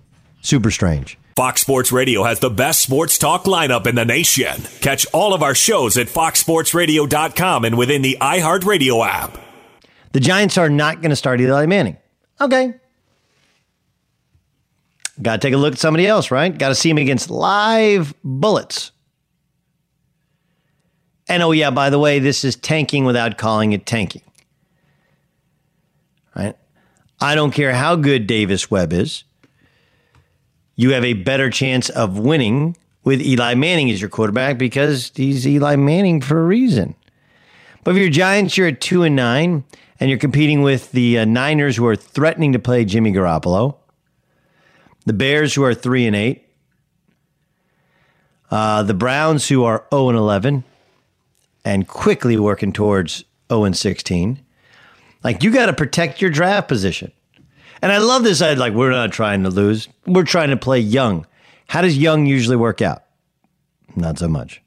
Super 0.41 0.71
strange. 0.71 1.17
Fox 1.35 1.61
Sports 1.61 1.91
Radio 1.91 2.23
has 2.23 2.39
the 2.39 2.49
best 2.49 2.81
sports 2.81 3.17
talk 3.17 3.45
lineup 3.45 3.87
in 3.87 3.95
the 3.95 4.03
nation. 4.03 4.61
Catch 4.81 5.05
all 5.13 5.33
of 5.33 5.41
our 5.41 5.55
shows 5.55 5.97
at 5.97 6.07
foxsportsradio.com 6.07 7.63
and 7.65 7.77
within 7.77 8.01
the 8.01 8.17
iHeartRadio 8.19 9.07
app. 9.07 9.37
The 10.11 10.19
Giants 10.19 10.57
are 10.57 10.69
not 10.69 11.01
going 11.01 11.11
to 11.11 11.15
start 11.15 11.39
Eli 11.39 11.65
Manning. 11.65 11.97
Okay. 12.41 12.73
Got 15.21 15.41
to 15.41 15.47
take 15.47 15.53
a 15.53 15.57
look 15.57 15.73
at 15.73 15.79
somebody 15.79 16.07
else, 16.07 16.31
right? 16.31 16.57
Got 16.57 16.69
to 16.69 16.75
see 16.75 16.89
him 16.89 16.97
against 16.97 17.29
live 17.29 18.13
bullets. 18.23 18.91
And 21.27 21.43
oh, 21.43 21.51
yeah, 21.51 21.69
by 21.69 21.89
the 21.89 21.99
way, 21.99 22.19
this 22.19 22.43
is 22.43 22.55
tanking 22.55 23.05
without 23.05 23.37
calling 23.37 23.71
it 23.73 23.85
tanking. 23.85 24.23
Right? 26.35 26.57
I 27.21 27.35
don't 27.35 27.51
care 27.51 27.73
how 27.73 27.95
good 27.95 28.27
Davis 28.27 28.71
Webb 28.71 28.93
is. 28.93 29.23
You 30.75 30.91
have 30.91 31.03
a 31.03 31.13
better 31.13 31.49
chance 31.49 31.89
of 31.89 32.17
winning 32.17 32.77
with 33.03 33.21
Eli 33.21 33.55
Manning 33.55 33.89
as 33.91 33.99
your 33.99 34.09
quarterback 34.09 34.57
because 34.57 35.11
he's 35.13 35.45
Eli 35.47 35.75
Manning 35.75 36.21
for 36.21 36.39
a 36.39 36.45
reason. 36.45 36.95
But 37.83 37.91
if 37.91 37.97
you're 37.97 38.09
Giants, 38.09 38.57
you're 38.57 38.67
at 38.67 38.81
two 38.81 39.03
and 39.03 39.15
nine, 39.15 39.63
and 39.99 40.09
you're 40.09 40.19
competing 40.19 40.61
with 40.61 40.91
the 40.91 41.19
uh, 41.19 41.25
Niners, 41.25 41.75
who 41.75 41.85
are 41.87 41.95
threatening 41.95 42.53
to 42.53 42.59
play 42.59 42.85
Jimmy 42.85 43.11
Garoppolo, 43.11 43.75
the 45.05 45.13
Bears, 45.13 45.53
who 45.53 45.63
are 45.63 45.73
three 45.73 46.07
and 46.07 46.15
eight, 46.15 46.47
uh, 48.51 48.83
the 48.83 48.93
Browns, 48.93 49.47
who 49.49 49.63
are 49.63 49.77
zero 49.77 49.87
oh 49.91 50.09
and 50.09 50.17
eleven, 50.17 50.63
and 51.65 51.87
quickly 51.87 52.37
working 52.37 52.71
towards 52.71 53.17
zero 53.17 53.25
oh 53.49 53.63
and 53.65 53.75
sixteen. 53.75 54.39
Like 55.23 55.43
you 55.43 55.51
got 55.51 55.67
to 55.67 55.73
protect 55.73 56.21
your 56.21 56.31
draft 56.31 56.67
position. 56.67 57.11
And 57.81 57.91
I 57.91 57.97
love 57.97 58.23
this. 58.23 58.41
I 58.41 58.53
like 58.53 58.73
we're 58.73 58.91
not 58.91 59.11
trying 59.11 59.43
to 59.43 59.49
lose. 59.49 59.87
We're 60.05 60.23
trying 60.23 60.49
to 60.49 60.57
play 60.57 60.79
young. 60.79 61.25
How 61.67 61.81
does 61.81 61.97
young 61.97 62.25
usually 62.25 62.57
work 62.57 62.81
out? 62.81 63.03
Not 63.95 64.19
so 64.19 64.27
much. 64.27 64.61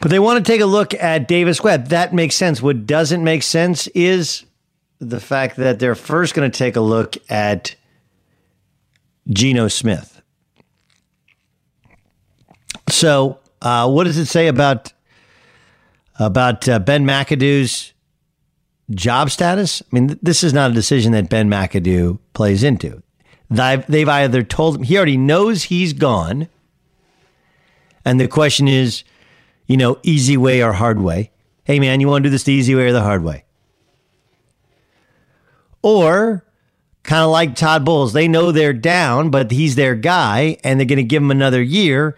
But 0.00 0.10
they 0.10 0.18
want 0.18 0.44
to 0.44 0.52
take 0.52 0.60
a 0.60 0.66
look 0.66 0.94
at 0.94 1.26
Davis 1.26 1.62
Webb. 1.62 1.88
That 1.88 2.14
makes 2.14 2.34
sense. 2.34 2.62
What 2.62 2.86
doesn't 2.86 3.24
make 3.24 3.42
sense 3.42 3.88
is 3.88 4.44
the 5.00 5.20
fact 5.20 5.56
that 5.56 5.78
they're 5.78 5.94
first 5.94 6.34
going 6.34 6.50
to 6.50 6.56
take 6.56 6.76
a 6.76 6.80
look 6.80 7.16
at 7.30 7.74
Geno 9.28 9.68
Smith. 9.68 10.22
So, 12.88 13.40
uh, 13.60 13.90
what 13.90 14.04
does 14.04 14.16
it 14.16 14.26
say 14.26 14.48
about 14.48 14.92
about 16.18 16.68
uh, 16.68 16.78
Ben 16.78 17.04
McAdoo's 17.04 17.92
job 18.90 19.30
status, 19.30 19.82
I 19.82 19.86
mean, 19.92 20.18
this 20.22 20.42
is 20.42 20.52
not 20.52 20.70
a 20.70 20.74
decision 20.74 21.12
that 21.12 21.28
Ben 21.28 21.48
McAdoo 21.48 22.18
plays 22.32 22.62
into. 22.62 23.02
They've, 23.50 24.08
either 24.08 24.42
told 24.42 24.76
him, 24.76 24.82
he 24.82 24.96
already 24.96 25.16
knows 25.16 25.64
he's 25.64 25.92
gone. 25.92 26.48
And 28.04 28.20
the 28.20 28.28
question 28.28 28.68
is, 28.68 29.04
you 29.66 29.76
know, 29.76 29.98
easy 30.02 30.36
way 30.36 30.62
or 30.62 30.72
hard 30.72 31.00
way. 31.00 31.30
Hey, 31.64 31.80
man, 31.80 32.00
you 32.00 32.08
want 32.08 32.22
to 32.22 32.28
do 32.28 32.30
this 32.30 32.44
the 32.44 32.52
easy 32.52 32.74
way 32.74 32.86
or 32.86 32.92
the 32.92 33.02
hard 33.02 33.22
way? 33.22 33.44
Or 35.82 36.44
kind 37.02 37.22
of 37.22 37.30
like 37.30 37.54
Todd 37.54 37.84
Bowles. 37.84 38.12
They 38.12 38.28
know 38.28 38.52
they're 38.52 38.72
down, 38.72 39.30
but 39.30 39.50
he's 39.50 39.76
their 39.76 39.94
guy, 39.94 40.58
and 40.64 40.78
they're 40.78 40.86
going 40.86 40.98
to 40.98 41.02
give 41.02 41.22
him 41.22 41.30
another 41.30 41.62
year. 41.62 42.16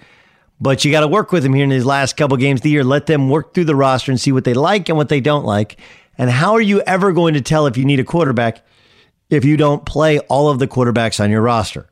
But 0.61 0.85
you 0.85 0.91
got 0.91 1.01
to 1.01 1.09
work 1.09 1.33
with 1.33 1.45
him 1.45 1.55
here 1.55 1.65
in 1.65 1.71
these 1.71 1.87
last 1.87 2.17
couple 2.17 2.37
games 2.37 2.61
of 2.61 2.65
the 2.65 2.71
year. 2.71 2.85
Let 2.85 3.07
them 3.07 3.31
work 3.31 3.55
through 3.55 3.65
the 3.65 3.77
roster 3.77 4.11
and 4.11 4.21
see 4.21 4.33
what 4.33 4.45
they 4.45 4.55
like 4.55 4.89
and 4.89 4.99
what 4.99 5.09
they 5.09 5.21
don't 5.21 5.45
like. 5.45 5.79
And 6.21 6.29
how 6.29 6.53
are 6.53 6.61
you 6.61 6.83
ever 6.83 7.13
going 7.13 7.33
to 7.33 7.41
tell 7.41 7.67
if 7.67 7.79
you 7.79 7.87
need 7.87 7.99
a 7.99 8.05
quarterback 8.05 8.63
if 9.31 9.43
you 9.43 9.57
don't 9.57 9.87
play 9.87 10.19
all 10.19 10.51
of 10.51 10.59
the 10.59 10.69
quarterbacks 10.69 11.19
on 11.19 11.31
your 11.31 11.41
roster? 11.41 11.89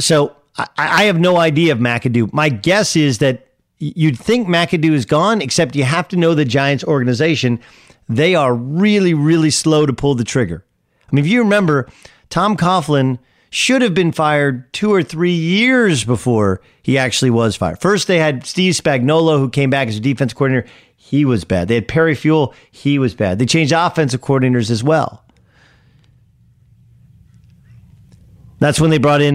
So 0.00 0.34
I, 0.56 0.66
I 0.76 1.04
have 1.04 1.20
no 1.20 1.36
idea 1.36 1.70
of 1.70 1.78
McAdoo. 1.78 2.32
My 2.32 2.48
guess 2.48 2.96
is 2.96 3.18
that 3.18 3.46
you'd 3.78 4.18
think 4.18 4.48
McAdoo 4.48 4.94
is 4.94 5.04
gone, 5.04 5.40
except 5.40 5.76
you 5.76 5.84
have 5.84 6.08
to 6.08 6.16
know 6.16 6.34
the 6.34 6.44
Giants 6.44 6.82
organization. 6.82 7.60
They 8.08 8.34
are 8.34 8.52
really, 8.52 9.14
really 9.14 9.50
slow 9.50 9.86
to 9.86 9.92
pull 9.92 10.16
the 10.16 10.24
trigger. 10.24 10.64
I 11.08 11.14
mean, 11.14 11.24
if 11.24 11.30
you 11.30 11.38
remember, 11.38 11.88
Tom 12.30 12.56
Coughlin 12.56 13.20
should 13.50 13.82
have 13.82 13.94
been 13.94 14.12
fired 14.12 14.72
two 14.72 14.92
or 14.92 15.02
three 15.02 15.32
years 15.32 16.04
before 16.04 16.60
he 16.82 16.98
actually 16.98 17.30
was 17.30 17.56
fired. 17.56 17.80
First, 17.80 18.06
they 18.06 18.18
had 18.18 18.46
Steve 18.46 18.74
Spagnuolo, 18.74 19.38
who 19.38 19.48
came 19.48 19.70
back 19.70 19.88
as 19.88 19.96
a 19.96 20.00
defense 20.00 20.32
coordinator. 20.32 20.68
He 20.96 21.24
was 21.24 21.44
bad. 21.44 21.68
They 21.68 21.76
had 21.76 21.88
Perry 21.88 22.14
Fewell. 22.14 22.54
He 22.70 22.98
was 22.98 23.14
bad. 23.14 23.38
They 23.38 23.46
changed 23.46 23.72
offensive 23.72 24.20
coordinators 24.20 24.70
as 24.70 24.84
well. 24.84 25.24
That's 28.58 28.80
when 28.80 28.90
they 28.90 28.98
brought 28.98 29.22
in. 29.22 29.34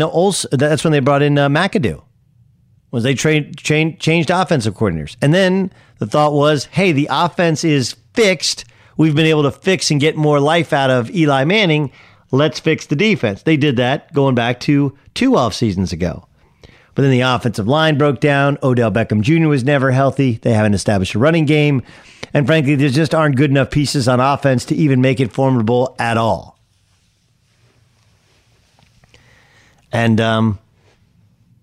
That's 0.51 0.83
when 0.83 0.91
they 0.91 0.99
brought 0.99 1.21
in 1.21 1.37
uh, 1.37 1.49
McAdoo. 1.49 2.03
Was 2.91 3.03
they 3.03 3.15
trained, 3.15 3.57
trained, 3.57 3.99
changed 3.99 4.29
offensive 4.29 4.75
coordinators, 4.75 5.15
and 5.19 5.33
then 5.33 5.71
the 5.97 6.05
thought 6.05 6.33
was, 6.33 6.65
hey, 6.65 6.91
the 6.91 7.07
offense 7.09 7.63
is 7.63 7.95
fixed. 8.13 8.65
We've 8.97 9.15
been 9.15 9.25
able 9.25 9.43
to 9.43 9.51
fix 9.51 9.89
and 9.89 9.99
get 9.99 10.15
more 10.15 10.39
life 10.39 10.73
out 10.73 10.91
of 10.91 11.09
Eli 11.09 11.43
Manning. 11.45 11.91
Let's 12.33 12.59
fix 12.59 12.87
the 12.87 12.95
defense. 12.95 13.43
They 13.43 13.57
did 13.57 13.75
that 13.75 14.11
going 14.11 14.33
back 14.33 14.59
to 14.61 14.97
two 15.13 15.35
off 15.37 15.53
seasons 15.53 15.93
ago. 15.93 16.27
But 16.95 17.03
then 17.03 17.11
the 17.11 17.21
offensive 17.21 17.67
line 17.67 17.95
broke 17.95 18.19
down. 18.19 18.57
Odell 18.63 18.91
Beckham 18.91 19.21
Jr. 19.21 19.47
was 19.47 19.63
never 19.63 19.91
healthy. 19.91 20.39
They 20.41 20.51
haven't 20.51 20.73
established 20.73 21.13
a 21.13 21.19
running 21.19 21.45
game. 21.45 21.83
And 22.33 22.47
frankly, 22.47 22.73
there 22.73 22.89
just 22.89 23.13
aren't 23.13 23.35
good 23.35 23.51
enough 23.51 23.69
pieces 23.69 24.07
on 24.07 24.19
offense 24.19 24.65
to 24.65 24.75
even 24.75 24.99
make 24.99 25.19
it 25.19 25.31
formidable 25.31 25.95
at 25.99 26.17
all. 26.17 26.57
And 29.91 30.19
um, 30.19 30.57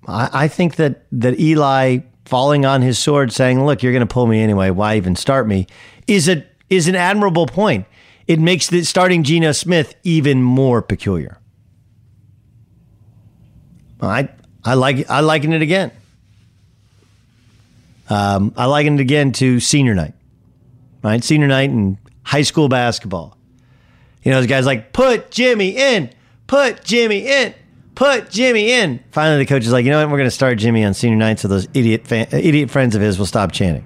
I, 0.06 0.30
I 0.32 0.48
think 0.48 0.76
that 0.76 1.04
that 1.10 1.40
Eli 1.40 1.98
falling 2.26 2.64
on 2.64 2.80
his 2.80 2.96
sword, 2.96 3.32
saying, 3.32 3.66
"Look, 3.66 3.82
you're 3.82 3.92
going 3.92 4.06
to 4.06 4.12
pull 4.12 4.28
me 4.28 4.40
anyway. 4.40 4.70
Why 4.70 4.96
even 4.96 5.16
start 5.16 5.48
me?" 5.48 5.66
is 6.06 6.28
a 6.28 6.46
is 6.68 6.86
an 6.86 6.94
admirable 6.94 7.48
point. 7.48 7.86
It 8.30 8.38
makes 8.38 8.68
the 8.68 8.84
starting 8.84 9.24
Geno 9.24 9.50
Smith 9.50 9.96
even 10.04 10.40
more 10.40 10.82
peculiar. 10.82 11.40
I 14.00 14.28
I 14.64 14.74
like 14.74 15.10
I 15.10 15.18
liken 15.18 15.52
it 15.52 15.62
again. 15.62 15.90
Um, 18.08 18.54
I 18.56 18.66
liken 18.66 19.00
it 19.00 19.00
again 19.00 19.32
to 19.32 19.58
senior 19.58 19.96
night, 19.96 20.14
right? 21.02 21.24
Senior 21.24 21.48
night 21.48 21.70
in 21.70 21.98
high 22.22 22.42
school 22.42 22.68
basketball. 22.68 23.36
You 24.22 24.30
know, 24.30 24.38
those 24.38 24.46
guys 24.46 24.64
like 24.64 24.92
put 24.92 25.32
Jimmy 25.32 25.76
in, 25.76 26.12
put 26.46 26.84
Jimmy 26.84 27.26
in, 27.26 27.52
put 27.96 28.30
Jimmy 28.30 28.70
in. 28.70 29.02
Finally, 29.10 29.38
the 29.38 29.46
coach 29.46 29.64
is 29.64 29.72
like, 29.72 29.84
you 29.84 29.90
know 29.90 29.98
what? 29.98 30.08
We're 30.08 30.18
going 30.18 30.28
to 30.28 30.30
start 30.30 30.56
Jimmy 30.58 30.84
on 30.84 30.94
senior 30.94 31.16
night, 31.16 31.40
so 31.40 31.48
those 31.48 31.66
idiot 31.74 32.06
fan, 32.06 32.28
idiot 32.30 32.70
friends 32.70 32.94
of 32.94 33.02
his 33.02 33.18
will 33.18 33.26
stop 33.26 33.50
chanting. 33.50 33.84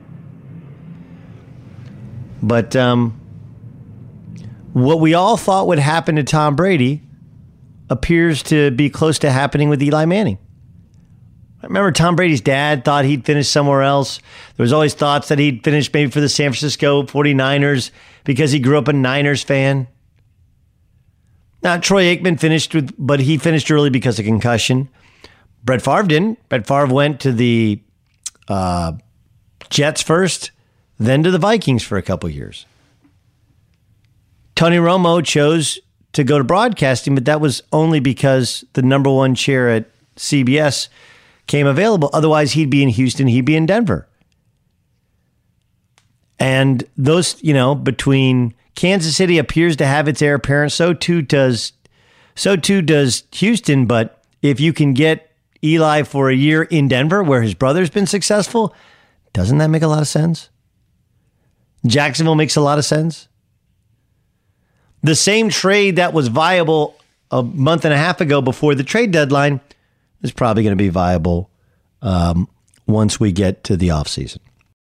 But 2.43 2.77
um, 2.77 3.19
what 4.75 4.99
we 4.99 5.15
all 5.15 5.37
thought 5.37 5.69
would 5.69 5.79
happen 5.79 6.17
to 6.17 6.25
Tom 6.25 6.57
Brady 6.57 7.01
appears 7.89 8.43
to 8.43 8.73
be 8.73 8.91
close 8.91 9.21
to 9.21 9.31
happening 9.31 9.69
with 9.69 9.81
Eli 9.81 10.05
Manning. 10.05 10.37
I 11.63 11.67
remember 11.67 11.93
Tom 11.93 12.17
Brady's 12.17 12.41
dad 12.41 12.85
thought 12.85 13.05
he'd 13.05 13.25
finish 13.25 13.49
somewhere 13.49 13.83
else. 13.83 14.19
There 14.57 14.65
was 14.65 14.73
always 14.73 14.93
thoughts 14.93 15.29
that 15.29 15.39
he'd 15.39 15.63
finish 15.63 15.93
maybe 15.93 16.11
for 16.11 16.21
the 16.21 16.29
San 16.29 16.51
Francisco 16.51 17.05
49ers 17.05 17.93
because 18.25 18.51
he 18.51 18.59
grew 18.59 18.77
up 18.77 18.89
a 18.89 18.93
Niners 18.93 19.45
fan. 19.45 19.87
Now, 21.63 21.79
Troy 21.79 22.15
Aikman 22.15 22.41
finished 22.41 22.75
with, 22.75 22.93
but 22.99 23.21
he 23.21 23.39
finished 23.39 23.71
early 23.71 23.91
because 23.91 24.19
of 24.19 24.25
concussion. 24.25 24.89
Brett 25.63 25.83
Favre 25.83 26.03
didn't. 26.03 26.49
Brett 26.49 26.67
Favre 26.67 26.93
went 26.93 27.21
to 27.21 27.31
the 27.31 27.81
uh, 28.49 28.93
Jets 29.71 30.03
first, 30.03 30.51
then 30.99 31.23
to 31.23 31.31
the 31.31 31.39
Vikings 31.39 31.85
for 31.85 31.97
a 31.97 32.03
couple 32.03 32.29
years. 32.29 32.67
Tony 34.55 34.77
Romo 34.77 35.25
chose 35.25 35.79
to 36.13 36.25
go 36.25 36.39
to 36.39 36.45
broadcasting, 36.45 37.15
but 37.15 37.25
that 37.25 37.41
was 37.41 37.63
only 37.73 38.01
because 38.01 38.65
the 38.75 38.83
number 38.83 39.11
one 39.11 39.35
chair 39.35 39.69
at 39.69 39.91
CBS 40.17 40.89
came 41.47 41.67
available. 41.67 42.11
Otherwise, 42.13 42.53
he'd 42.53 42.71
be 42.71 42.83
in 42.83 42.89
Houston, 42.89 43.27
he'd 43.27 43.45
be 43.45 43.57
in 43.57 43.67
Denver. 43.67 44.09
And 46.39 46.85
those, 46.97 47.43
you 47.43 47.55
know, 47.55 47.75
between 47.75 48.55
Kansas 48.75 49.17
City 49.17 49.39
appears 49.39 49.77
to 49.77 49.87
have 49.87 50.09
its 50.09 50.23
heir 50.23 50.35
apparent, 50.35 50.73
so 50.73 50.93
too 50.93 51.23
does 51.23 51.73
so 52.35 52.57
too 52.57 52.83
does 52.83 53.25
Houston, 53.33 53.87
but 53.87 54.23
if 54.43 54.61
you 54.61 54.73
can 54.73 54.93
get 54.93 55.31
Eli 55.63 56.03
for 56.03 56.29
a 56.29 56.35
year 56.35 56.65
in 56.65 56.89
Denver 56.89 57.23
where 57.23 57.43
his 57.43 57.55
brother's 57.55 57.91
been 57.91 58.07
successful, 58.07 58.75
doesn't 59.33 59.59
that 59.59 59.71
make 59.71 59.83
a 59.83 59.89
lot 59.89 60.01
of 60.01 60.09
sense? 60.09 60.51
Jacksonville 61.87 62.35
makes 62.35 62.57
a 62.57 62.61
lot 62.61 62.79
of 62.79 62.85
sense. 62.85 63.29
The 65.05 65.15
same 65.15 65.51
trade 65.51 65.97
that 65.97 66.15
was 66.15 66.29
viable 66.29 66.97
a 67.31 67.43
month 67.43 67.85
and 67.85 67.93
a 67.93 67.97
half 67.97 68.23
ago 68.23 68.41
before 68.41 68.75
the 68.75 68.83
trade 68.83 69.11
deadline 69.11 69.61
is 70.23 70.33
probably 70.33 70.63
going 70.63 70.73
to 70.73 70.83
be 70.83 70.89
viable 70.89 71.51
um, 72.01 72.49
once 72.87 73.21
we 73.21 73.31
get 73.31 73.65
to 73.65 73.77
the 73.77 73.89
offseason. 73.89 74.39